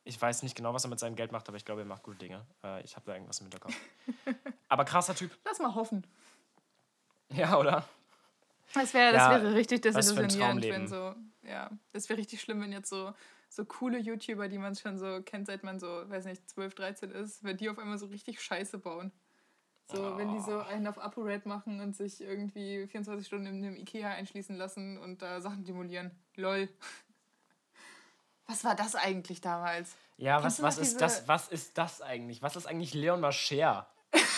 ich 0.06 0.20
weiß 0.20 0.42
nicht 0.44 0.56
genau, 0.56 0.74
was 0.74 0.86
er 0.86 0.90
mit 0.90 1.00
seinem 1.00 1.18
Geld 1.18 1.34
macht, 1.34 1.50
aber 1.50 1.58
ich 1.58 1.66
glaube, 1.66 1.82
er 1.82 1.86
macht 1.86 2.02
gute 2.04 2.18
Dinge. 2.18 2.46
Äh, 2.64 2.82
ich 2.84 2.96
habe 2.96 3.06
da 3.06 3.14
irgendwas 3.14 3.40
im 3.42 3.48
Hinterkopf. 3.48 3.76
aber 4.70 4.86
krasser 4.86 5.14
Typ. 5.14 5.38
Lass 5.44 5.60
mal 5.60 5.76
hoffen. 5.76 6.08
Ja, 7.30 7.58
oder? 7.60 7.86
Das, 8.74 8.94
wär, 8.94 9.12
das 9.12 9.22
Ja, 9.22 9.32
wäre 9.32 9.54
richtig 9.54 9.82
desillusionierend, 9.82 10.64
wenn 10.64 10.88
so, 10.88 11.14
ja, 11.44 11.70
das 11.92 12.08
wäre 12.08 12.18
richtig 12.18 12.40
schlimm, 12.40 12.62
wenn 12.62 12.72
jetzt 12.72 12.90
so, 12.90 13.14
so 13.50 13.66
coole 13.66 13.97
YouTuber, 13.97 14.47
die 14.47 14.60
man 14.60 14.76
schon 14.76 14.97
so 14.97 15.22
kennt, 15.24 15.47
seit 15.47 15.64
man 15.64 15.80
so, 15.80 15.88
weiß 16.08 16.26
nicht, 16.26 16.47
12, 16.50 16.76
13 16.76 17.12
ist, 17.12 17.43
wenn 17.43 17.58
die 17.58 17.70
auf 17.70 17.80
einmal 17.80 17.97
so 17.97 18.06
richtig 18.06 18.41
Scheiße 18.41 18.78
bauen. 18.78 19.12
So, 19.91 20.18
wenn 20.18 20.32
die 20.32 20.39
so 20.39 20.60
einen 20.60 20.86
auf 20.86 21.00
ApoRed 21.00 21.47
machen 21.47 21.82
und 21.82 21.95
sich 21.95 22.22
irgendwie 22.22 22.86
24 22.86 23.26
Stunden 23.26 23.47
in 23.47 23.66
einem 23.66 23.76
Ikea 23.76 24.10
einschließen 24.10 24.56
lassen 24.56 25.00
und 25.00 25.24
da 25.24 25.41
Sachen 25.41 25.64
demolieren. 25.64 26.12
Lol. 26.36 26.70
Was 28.45 28.64
war 28.64 28.76
das 28.76 28.95
eigentlich 28.95 29.41
damals? 29.41 29.95
Ja, 30.18 30.41
Kennst 30.41 30.62
was, 30.62 30.78
was 30.78 30.78
ist 30.80 31.02
das? 31.02 31.28
Was 31.28 31.47
ist 31.47 31.78
das 31.78 32.02
eigentlich? 32.02 32.41
Was 32.41 32.56
ist 32.56 32.66
eigentlich 32.66 32.95
Leon 32.95 33.22
Mascher? 33.22 33.88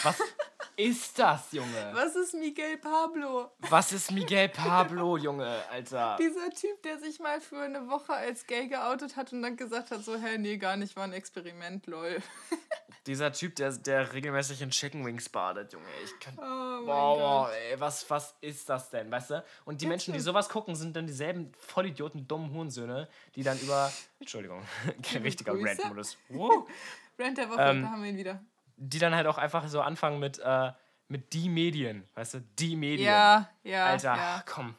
Was 0.04 0.20
ist 0.76 1.18
das, 1.20 1.52
Junge? 1.52 1.92
Was 1.94 2.16
ist 2.16 2.34
Miguel 2.34 2.78
Pablo? 2.78 3.52
Was 3.70 3.92
ist 3.92 4.12
Miguel 4.12 4.50
Pablo, 4.50 5.18
Junge, 5.18 5.64
Alter? 5.72 6.18
Dieser 6.20 6.50
Typ, 6.50 6.82
der 6.84 7.00
sich 7.00 7.20
mal 7.20 7.40
für 7.42 7.60
eine 7.62 7.88
Woche 7.90 8.14
als 8.14 8.46
gay 8.48 8.68
geoutet 8.68 9.16
hat 9.16 9.34
und 9.34 9.42
dann 9.42 9.58
gesagt 9.58 9.92
hat, 9.92 10.04
so, 10.04 10.16
hä, 10.18 10.38
nee, 10.38 10.58
gar 10.58 10.78
nicht, 10.78 10.96
war 10.96 11.04
ein 11.04 11.14
Experiment, 11.14 11.88
lol. 11.88 12.18
Dieser 13.08 13.32
Typ, 13.32 13.56
der, 13.56 13.72
der 13.72 14.14
regelmäßig 14.14 14.62
in 14.62 14.70
Chicken 14.70 15.04
Wings 15.06 15.28
badet, 15.28 15.74
Junge. 15.74 15.86
Ich 16.04 16.20
kann. 16.20 16.36
Oh 16.38 16.42
mein 16.42 16.86
Boah, 16.86 17.46
Gott. 17.48 17.54
ey, 17.72 17.80
was, 17.80 18.08
was 18.10 18.36
ist 18.42 18.70
das 18.70 18.92
denn, 18.92 19.10
weißt 19.10 19.32
du? 19.32 19.44
Und 19.66 19.82
die 19.82 19.88
Menschen, 19.88 20.14
die 20.14 20.20
sowas 20.20 20.48
gucken, 20.50 20.76
sind 20.76 20.96
dann 20.96 21.08
dieselben 21.08 21.52
Vollidioten, 21.58 22.28
dummen 22.28 22.54
Hurensöhne, 22.54 23.08
die 23.36 23.42
dann 23.42 23.60
über. 23.60 23.92
Entschuldigung, 24.20 24.62
kein 25.04 25.24
richtiger. 25.24 25.54
Rant-Modus. 25.54 26.18
Wow. 26.30 26.70
Rant 27.18 27.38
der 27.40 27.50
Woche, 27.50 27.60
Ähm, 27.62 27.82
da 27.82 27.90
haben 27.90 28.04
wir 28.04 28.10
ihn 28.12 28.18
wieder. 28.18 28.40
Die 28.84 28.98
dann 28.98 29.14
halt 29.14 29.28
auch 29.28 29.38
einfach 29.38 29.68
so 29.68 29.82
anfangen 29.82 30.20
mit, 30.20 30.40
äh, 30.40 30.72
mit 31.08 31.34
die 31.34 31.50
Medien, 31.50 32.08
weißt 32.16 32.36
du? 32.36 32.42
Die 32.58 32.76
Medien. 32.76 33.06
Ja, 33.06 33.50
ja, 33.64 33.86
Alter, 33.86 34.16
ja, 34.16 34.44
komm. 34.48 34.76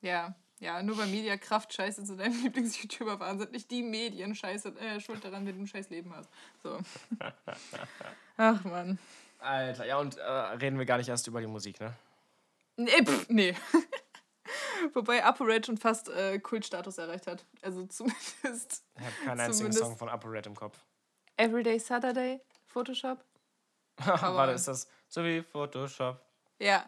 ja, 0.00 0.34
ja, 0.58 0.82
nur 0.82 0.98
weil 0.98 1.06
Mediakraft 1.06 1.72
scheiße 1.72 2.04
zu 2.04 2.16
deinem 2.16 2.32
Lieblings-YouTuber 2.42 3.20
waren, 3.20 3.38
sind 3.38 3.52
nicht 3.52 3.70
die 3.70 3.82
Medien 3.82 4.34
scheiße, 4.34 4.70
äh, 4.80 5.00
schuld 5.00 5.24
daran, 5.24 5.46
wenn 5.46 5.56
du 5.56 5.62
ein 5.62 5.66
scheiß 5.66 5.90
Leben 5.90 6.12
hast. 6.14 6.28
So. 6.62 6.80
Ach, 8.36 8.64
Mann. 8.64 8.98
Alter, 9.38 9.86
ja, 9.86 9.98
und 9.98 10.16
äh, 10.16 10.22
reden 10.22 10.78
wir 10.78 10.86
gar 10.86 10.96
nicht 10.96 11.08
erst 11.08 11.26
über 11.28 11.40
die 11.40 11.46
Musik, 11.46 11.78
ne? 11.78 11.92
Nee, 12.76 13.04
pff, 13.04 13.28
nee. 13.28 13.54
Wobei 14.94 15.24
ApoRed 15.24 15.66
schon 15.66 15.76
fast 15.76 16.08
äh, 16.08 16.38
Kultstatus 16.38 16.98
erreicht 16.98 17.26
hat. 17.26 17.44
Also 17.62 17.86
zumindest 17.86 18.84
Ich 18.98 19.04
habe 19.04 19.14
keinen 19.24 19.40
einzigen 19.40 19.72
Song 19.72 19.96
von 19.96 20.08
ApoRed 20.08 20.46
im 20.46 20.54
Kopf. 20.54 20.78
Everyday 21.36 21.78
Saturday, 21.78 22.40
Photoshop. 22.66 23.22
Warte, 24.04 24.52
ist 24.52 24.68
das 24.68 24.88
so 25.08 25.22
wie 25.24 25.42
Photoshop? 25.42 26.20
Ja, 26.58 26.84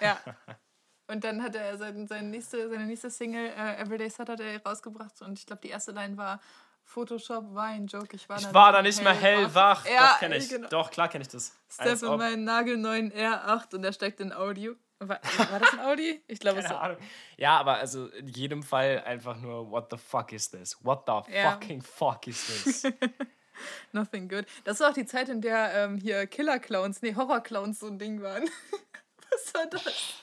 ja. 0.00 0.18
Und 1.08 1.24
dann 1.24 1.42
hat 1.42 1.54
er 1.56 1.76
sein, 1.76 2.06
sein 2.06 2.30
nächste, 2.30 2.70
seine 2.70 2.86
nächste 2.86 3.10
Single 3.10 3.46
äh, 3.56 3.76
Everyday 3.82 4.08
Saturday 4.08 4.56
rausgebracht 4.64 5.20
und 5.20 5.38
ich 5.38 5.44
glaube, 5.44 5.60
die 5.60 5.68
erste 5.68 5.92
Line 5.92 6.16
war 6.16 6.40
Photoshop 6.84 7.54
war 7.54 7.66
ein 7.66 7.86
Joke. 7.86 8.14
Ich 8.16 8.28
war, 8.28 8.38
Ich 8.38 8.54
war 8.54 8.72
da 8.72 8.80
nicht 8.82 9.02
mehr 9.02 9.12
hellwach. 9.12 9.84
Ja, 9.86 10.12
Doch, 10.12 10.18
kenne 10.20 10.36
ich. 10.36 10.48
genau. 10.48 10.68
Doch, 10.68 10.90
klar 10.90 11.08
kenne 11.08 11.22
ich 11.22 11.28
das. 11.28 11.52
Step 11.68 12.02
in 12.02 12.16
meinen 12.16 12.44
nagelneuen 12.44 13.12
R8 13.12 13.74
und 13.74 13.82
der 13.82 13.92
steckt 13.92 14.20
in 14.20 14.32
Audio. 14.32 14.74
War, 14.98 15.20
war 15.50 15.58
das 15.58 15.72
ein 15.72 15.80
Audi? 15.80 16.22
Ich 16.28 16.38
glaube 16.40 16.60
es 16.60 16.70
war. 16.70 16.96
Ja, 17.36 17.58
aber 17.58 17.74
also 17.76 18.06
in 18.08 18.28
jedem 18.28 18.62
Fall 18.62 19.02
einfach 19.04 19.36
nur, 19.36 19.70
what 19.70 19.88
the 19.90 19.96
fuck 19.98 20.32
is 20.32 20.50
this? 20.50 20.76
What 20.82 21.04
the 21.06 21.32
Ja. 21.32 21.52
fucking 21.52 21.82
fuck 21.82 22.26
is 22.26 22.46
this? 22.46 22.82
Nothing 23.92 24.28
good. 24.28 24.46
Das 24.64 24.80
war 24.80 24.90
auch 24.90 24.94
die 24.94 25.06
Zeit, 25.06 25.28
in 25.28 25.40
der 25.40 25.72
ähm, 25.74 25.96
hier 25.98 26.26
Killer-Clowns, 26.26 27.02
nee, 27.02 27.14
Horror-Clowns 27.14 27.80
so 27.80 27.86
ein 27.86 27.98
Ding 27.98 28.22
waren. 28.22 28.44
Was 29.30 29.54
war 29.54 29.66
das? 29.66 29.84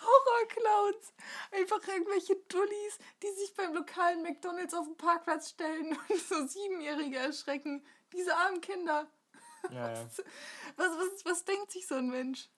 Horror-Clowns. 0.00 1.12
Einfach 1.52 1.86
irgendwelche 1.88 2.36
Dullis, 2.48 2.98
die 3.22 3.30
sich 3.40 3.54
beim 3.54 3.74
lokalen 3.74 4.22
McDonalds 4.22 4.74
auf 4.74 4.86
den 4.86 4.96
Parkplatz 4.96 5.50
stellen 5.50 5.96
und 6.08 6.20
so 6.20 6.46
Siebenjährige 6.46 7.18
erschrecken. 7.18 7.84
Diese 8.12 8.34
armen 8.36 8.60
Kinder. 8.60 9.06
ja, 9.70 9.92
ja. 9.92 10.04
Was, 10.76 10.88
was, 10.88 11.24
was 11.24 11.44
denkt 11.44 11.70
sich 11.70 11.86
so 11.86 11.96
ein 11.96 12.08
Mensch? 12.08 12.48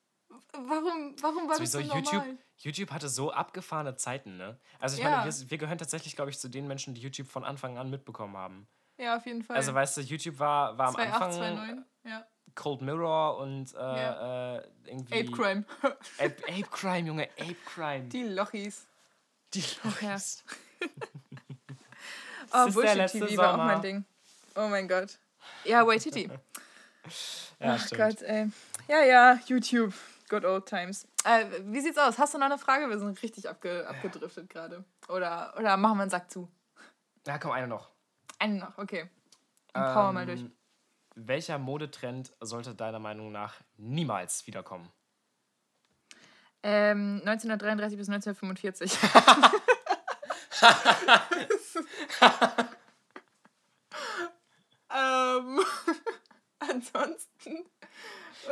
Warum, 0.53 1.17
warum 1.23 1.49
war 1.49 1.59
das 1.59 1.73
Sowieso 1.73 1.81
so 1.81 1.97
normal? 1.97 2.29
YouTube, 2.29 2.39
YouTube 2.59 2.91
hatte 2.93 3.09
so 3.09 3.33
abgefahrene 3.33 3.97
Zeiten, 3.97 4.37
ne? 4.37 4.61
Also 4.79 4.97
ich 4.97 5.03
Ja. 5.03 5.11
meine, 5.11 5.25
wir, 5.25 5.51
wir 5.51 5.59
gehören 5.59 5.79
tatsächlich, 5.79 6.15
glaube 6.15 6.31
ich, 6.31 6.39
zu 6.39 6.49
den 6.49 6.69
Menschen, 6.69 6.95
die 6.95 7.01
YouTube 7.01 7.27
von 7.29 7.43
Anfang 7.43 7.79
an 7.79 7.91
mitbekommen 7.91 8.37
haben. 8.37 8.69
Ja, 9.01 9.17
auf 9.17 9.25
jeden 9.25 9.43
Fall. 9.43 9.57
Also 9.57 9.73
weißt 9.73 9.97
du, 9.97 10.01
YouTube 10.03 10.39
war, 10.39 10.77
war 10.77 10.89
am 10.89 10.95
2,8, 10.97 11.01
Anfang 11.11 11.31
2,9. 11.33 11.83
Ja. 12.05 12.27
Cold 12.55 12.83
Mirror 12.83 13.39
und 13.39 13.73
äh, 13.75 13.79
Ja. 13.79 14.57
äh, 14.57 14.69
irgendwie... 14.85 15.21
Ape 15.21 15.31
Crime. 15.31 15.65
Ape, 16.19 16.37
Ape 16.49 16.71
Crime, 16.71 17.09
Junge, 17.09 17.29
Ape 17.39 17.57
Crime. 17.65 18.05
Die 18.09 18.25
Lochis. 18.25 18.87
Die 19.55 19.61
ja. 19.61 19.67
Lochis. 19.85 20.45
Oh, 22.53 22.67
ist 22.67 22.75
letzte 22.75 23.19
Bullshit-TV 23.21 23.43
war 23.43 23.53
auch 23.53 23.59
mein 23.59 23.81
Ding. 23.81 24.05
Oh 24.57 24.67
mein 24.67 24.89
Gott. 24.89 25.19
Ja, 25.65 25.87
Waititi. 25.87 26.29
Ja, 27.61 27.75
Ach 27.75 27.87
stimmt. 27.87 28.01
Gott, 28.01 28.23
ey. 28.23 28.51
Ja, 28.89 29.03
ja, 29.03 29.39
YouTube. 29.47 29.95
Good 30.29 30.45
old 30.45 30.67
times. 30.67 31.07
Äh, 31.25 31.45
wie 31.65 31.81
sieht's 31.81 31.99
aus? 31.99 32.19
Hast 32.19 32.35
du 32.35 32.39
noch 32.39 32.47
eine 32.47 32.59
Frage? 32.59 32.89
Wir 32.89 32.99
sind 32.99 33.21
richtig 33.23 33.49
abge 33.49 33.87
abgedriftet 33.87 34.49
gerade. 34.49 34.85
Oder, 35.09 35.55
oder 35.59 35.77
machen 35.77 35.99
wir 35.99 36.03
einen 36.03 36.11
Sack 36.11 36.31
zu? 36.31 36.49
Ja, 37.27 37.39
komm, 37.39 37.51
eine 37.53 37.69
noch. 37.69 37.91
Einen 38.41 38.59
noch, 38.59 38.77
okay. 38.79 39.09
Dann 39.75 39.95
power 39.95 40.13
mal 40.13 40.27
durch. 40.27 40.41
Ähm, 40.41 40.53
Welcher 41.15 41.59
Modetrend 41.59 42.33
sollte 42.41 42.75
deiner 42.75 42.99
Meinung 42.99 43.31
nach 43.31 43.55
niemals 43.77 44.47
wiederkommen? 44.47 44.91
Ähm, 46.63 47.21
1933 47.25 47.99
bis 47.99 48.09
1945. 48.09 48.93
ähm, 54.91 55.61
ansonsten. 56.61 57.65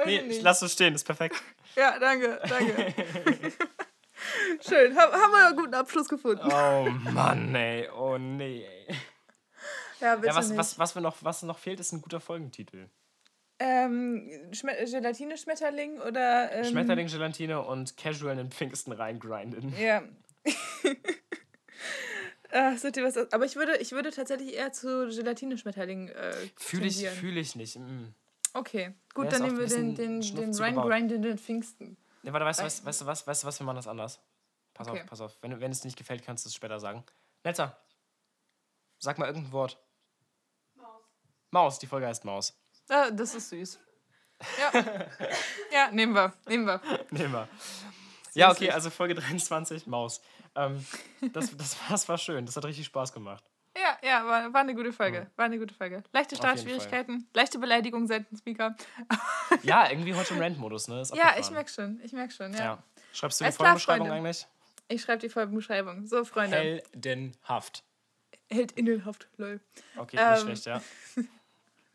Nee, 0.05 0.17
ich 0.17 0.21
ich 0.21 0.27
nicht. 0.29 0.43
lass 0.43 0.61
es 0.63 0.75
stehen, 0.75 0.95
ist 0.95 1.05
perfekt. 1.05 1.43
Ja, 1.77 1.99
danke, 1.99 2.41
danke. 2.47 2.95
Schön, 4.69 4.95
hab, 4.97 5.13
haben 5.13 5.33
wir 5.33 5.47
einen 5.47 5.57
guten 5.57 5.75
Abschluss 5.75 6.09
gefunden. 6.09 6.47
Oh 6.53 6.89
Mann, 7.13 7.55
ey. 7.55 7.89
Oh 7.91 8.19
nee, 8.19 8.67
ey. 8.67 8.97
Ja, 10.01 10.15
bitte 10.17 10.29
Ja, 10.29 10.35
was, 10.37 10.49
nicht. 10.49 10.59
was, 10.59 10.79
was, 10.79 10.95
wir 10.95 11.03
noch, 11.03 11.17
was 11.23 11.43
noch 11.43 11.59
fehlt, 11.59 11.81
ist 11.81 11.93
ein 11.93 12.01
guter 12.03 12.21
Folgentitel. 12.21 12.89
Ähm, 13.61 14.31
Schme 14.53 14.73
Gelatine-Schmetterling 14.85 16.01
oder. 16.01 16.53
Ähm, 16.53 16.65
Schmetterling, 16.65 17.09
Gelatine 17.09 17.61
und 17.63 17.97
Casual 17.97 18.39
in 18.39 18.51
Pfingsten 18.51 18.93
reingrinden. 18.93 19.75
Ja. 19.79 20.03
Ach, 22.51 22.79
seht 22.79 22.97
ihr 22.97 23.05
was? 23.05 23.17
Aber 23.33 23.45
ich 23.45 23.57
würde, 23.57 23.77
ich 23.79 23.93
würde 23.93 24.11
tatsächlich 24.11 24.55
eher 24.55 24.73
zu 24.73 25.09
Gelatine-Schmetterling 25.09 26.09
äh, 26.09 26.33
Fühle 26.57 26.87
ich, 26.87 27.07
fühl 27.09 27.37
ich 27.37 27.57
nicht. 27.57 27.77
Mm. 27.77 28.15
Okay, 28.55 28.95
gut, 29.13 29.27
Ja, 29.27 29.33
dann 29.33 29.43
nehmen 29.43 29.59
wir 29.59 29.67
den, 29.67 29.95
den, 29.95 30.21
den 30.23 30.53
zugebaut. 30.55 30.91
reingrindenden 30.91 31.37
Pfingsten. 31.37 31.97
Nee, 32.23 32.33
warte, 32.33 32.47
weißt, 32.47 32.61
du 32.61 32.65
was, 32.65 32.85
weißt 32.85 33.01
du 33.03 33.07
was, 33.07 33.27
weißt 33.27 33.43
du 33.43 33.47
was, 33.49 33.61
wir 33.61 33.67
machen 33.67 33.77
das 33.77 33.87
anders. 33.87 34.21
Pass 34.73 34.89
Okay. 34.89 35.01
auf, 35.01 35.07
pass 35.07 35.21
auf. 35.21 35.37
Wenn, 35.43 35.61
wenn 35.61 35.71
es 35.71 35.81
dir 35.81 35.89
nicht 35.89 35.99
gefällt, 35.99 36.25
kannst 36.25 36.45
du 36.45 36.49
es 36.49 36.55
später 36.55 36.81
sagen. 36.81 37.05
Netzer, 37.45 37.77
sag 38.99 39.19
mal 39.19 39.27
irgendein 39.27 39.53
Wort. 39.53 39.79
Maus. 41.51 41.79
Die 41.79 41.87
Folge 41.87 42.07
heißt 42.07 42.25
Maus. 42.25 42.57
Ah, 42.89 43.11
das 43.11 43.35
ist 43.35 43.51
süß. 43.51 43.79
Ja. 44.59 44.81
ja, 45.73 45.91
nehmen 45.91 46.15
wir, 46.15 46.33
nehmen 46.47 46.67
wir. 46.67 46.81
Nehmen 47.11 47.33
wir. 47.33 47.49
Ja, 48.35 48.51
okay, 48.51 48.71
also 48.71 48.91
Folge 48.91 49.15
23, 49.15 49.87
Maus. 49.87 50.21
Ähm, 50.55 50.85
das, 51.33 51.57
das, 51.57 51.77
war, 51.81 51.89
das 51.91 52.09
war 52.09 52.19
schön, 52.19 52.47
das 52.47 52.57
hat 52.57 52.65
richtig 52.65 52.87
Spaß 52.87 53.13
gemacht. 53.13 53.45
Ja, 53.77 53.99
ja, 54.03 54.27
war, 54.27 54.53
war 54.53 54.61
eine 54.61 54.75
gute 54.75 54.93
Folge. 54.93 55.31
War 55.37 55.45
eine 55.45 55.59
gute 55.59 55.75
Folge. 55.75 56.03
Leichte 56.13 56.37
Startschwierigkeiten, 56.37 57.29
leichte 57.35 57.59
Beleidigung 57.59 58.07
seitens 58.07 58.45
Mika. 58.45 58.75
Ja, 59.63 59.89
irgendwie 59.91 60.15
heute 60.15 60.35
im 60.35 60.41
Rant-Modus, 60.41 60.89
ne? 60.89 61.01
Ist 61.01 61.15
Ja, 61.15 61.25
abgefahren. 61.25 61.43
ich 61.45 61.51
merk 61.51 61.71
schon, 61.71 62.01
ich 62.03 62.13
merk 62.13 62.33
schon, 62.33 62.53
ja. 62.55 62.59
Ja. 62.59 62.83
Schreibst 63.13 63.41
du 63.41 63.45
die 63.45 63.53
Folgenbeschreibung 63.53 64.11
eigentlich? 64.11 64.47
Ich 64.89 65.03
schreibe 65.03 65.19
die 65.21 65.29
Folgenbeschreibung. 65.29 66.07
So, 66.07 66.25
Freunde. 66.25 66.57
Heldenhaft. 66.57 67.85
Hält 68.51 68.73
innenhaft, 68.73 69.29
lol. 69.37 69.61
Okay, 69.97 70.17
Ähm, 70.19 70.33
nicht 70.33 70.63
schlecht, 70.63 70.67
ja. 70.67 70.83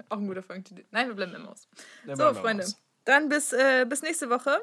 Auch 0.10 0.18
ein 0.18 0.28
guter 0.28 0.44
Folgentitel. 0.44 0.84
Nein, 0.92 1.08
wir 1.08 1.16
bleiben 1.16 1.34
im 1.36 1.44
Maus. 1.44 1.68
Ja, 2.06 2.16
So, 2.16 2.34
Freunde. 2.34 2.64
raus. 2.64 2.78
Dann 3.06 3.30
bis, 3.30 3.52
äh, 3.54 3.86
bis 3.88 4.02
nächste 4.02 4.30
Woche. 4.30 4.62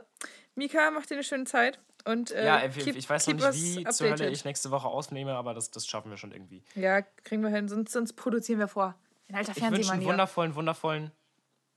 Mika, 0.54 0.90
macht 0.90 1.10
dir 1.10 1.14
eine 1.14 1.24
schöne 1.24 1.44
Zeit. 1.44 1.78
Und, 2.06 2.30
äh, 2.30 2.44
Ja, 2.46 2.64
ich, 2.64 2.74
keep- 2.78 2.96
ich 2.96 3.08
weiß 3.08 3.26
noch 3.28 3.34
nicht, 3.34 3.52
wie 3.54 3.84
zur 3.84 4.08
Hölle 4.10 4.30
ich 4.30 4.44
nächste 4.44 4.70
Woche 4.70 4.88
aufnehme, 4.88 5.34
aber 5.34 5.52
das, 5.54 5.70
das 5.70 5.86
schaffen 5.86 6.10
wir 6.10 6.16
schon 6.16 6.32
irgendwie. 6.32 6.62
Ja, 6.74 7.02
kriegen 7.02 7.42
wir 7.42 7.50
hin. 7.50 7.68
Sonst, 7.68 7.92
sonst 7.92 8.14
produzieren 8.14 8.58
wir 8.58 8.68
vor. 8.68 8.94
Ein 9.28 9.34
alter 9.36 9.52
Ich 9.52 9.56
wünsche 9.58 9.70
Fernsehmann 9.70 9.98
einen 9.98 10.06
wundervollen, 10.06 10.54
wundervollen. 10.54 11.10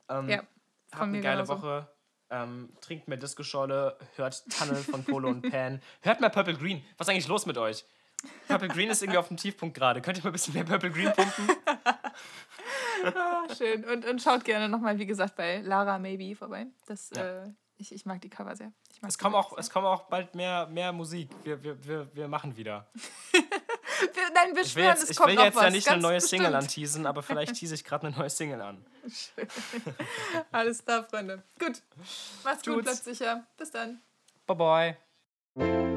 Ähm, 0.09 0.29
Ja, 0.29 0.37
habt 0.91 1.03
eine 1.03 1.21
geile 1.21 1.43
genauso. 1.43 1.61
Woche. 1.61 1.87
Ähm, 2.29 2.69
trinkt 2.81 3.07
mehr 3.07 3.17
Disco-Scholle, 3.17 3.97
hört 4.15 4.43
Tunnel 4.49 4.77
von 4.77 5.03
Polo 5.03 5.27
und 5.29 5.51
Pan. 5.51 5.81
Hört 6.01 6.19
mehr 6.21 6.29
Purple 6.31 6.55
Green. 6.55 6.83
Was 6.97 7.07
ist 7.07 7.11
eigentlich 7.11 7.27
los 7.27 7.45
mit 7.45 7.57
euch? 7.57 7.85
Purple 8.47 8.69
Green 8.69 8.89
ist 8.89 9.03
irgendwie 9.03 9.17
auf 9.19 9.27
dem 9.27 9.37
Tiefpunkt 9.37 9.75
gerade. 9.77 10.01
Könnt 10.01 10.17
ihr 10.17 10.23
mal 10.23 10.29
ein 10.29 10.33
bisschen 10.33 10.53
mehr 10.55 10.63
Purple 10.63 10.89
Green 10.89 11.11
pumpen? 11.11 11.49
Ah, 13.49 13.55
schön. 13.55 13.83
Und, 13.85 14.05
und 14.05 14.21
schaut 14.21 14.43
gerne 14.45 14.69
nochmal, 14.69 14.97
wie 14.99 15.05
gesagt, 15.05 15.35
bei 15.35 15.59
Lara 15.61 15.97
Maybe 15.99 16.35
vorbei. 16.35 16.67
Das, 16.87 17.09
Ja. 17.15 17.43
äh, 17.43 17.49
ich, 17.77 17.91
ich 17.93 18.05
mag 18.05 18.21
die 18.21 18.29
Cover 18.29 18.55
sehr. 18.55 18.71
Ich 18.91 19.01
Es 19.03 19.17
kommt 19.17 19.35
auch, 19.35 19.51
wirklich 19.51 19.65
es 19.65 19.69
kommt 19.71 19.85
auch 19.85 20.03
bald 20.03 20.35
mehr, 20.35 20.67
mehr 20.67 20.93
Musik. 20.93 21.29
Wir, 21.43 21.61
wir, 21.63 21.83
wir, 21.85 22.15
wir 22.15 22.27
machen 22.27 22.55
wieder. 22.55 22.87
sehr. 22.93 23.41
Wir, 24.13 24.23
nein, 24.33 24.55
wir 24.55 24.61
Ich 24.63 24.75
will 24.75 24.83
schwören, 24.83 24.87
jetzt, 24.95 25.03
es 25.03 25.09
ich 25.11 25.17
kommt 25.17 25.29
will 25.29 25.35
noch 25.35 25.43
jetzt 25.45 25.55
was. 25.55 25.63
ja 25.63 25.69
nicht 25.69 25.87
eine 25.89 26.01
neue 26.01 26.21
Single 26.21 26.47
bestimmt. 26.51 26.63
anteasen, 26.63 27.05
aber 27.05 27.23
vielleicht 27.23 27.55
tease 27.59 27.75
ich 27.75 27.83
gerade 27.83 28.07
eine 28.07 28.15
neue 28.17 28.29
Single 28.29 28.61
an. 28.61 28.85
Alles 30.51 30.83
klar, 30.83 31.03
Freunde. 31.03 31.43
Gut. 31.59 31.81
Macht's 32.43 32.63
gut, 32.63 32.73
Tut's. 32.75 32.83
bleibt 32.83 33.03
sicher. 33.03 33.45
Bis 33.57 33.71
dann. 33.71 34.01
Bye 34.45 34.97
bye. 35.55 35.92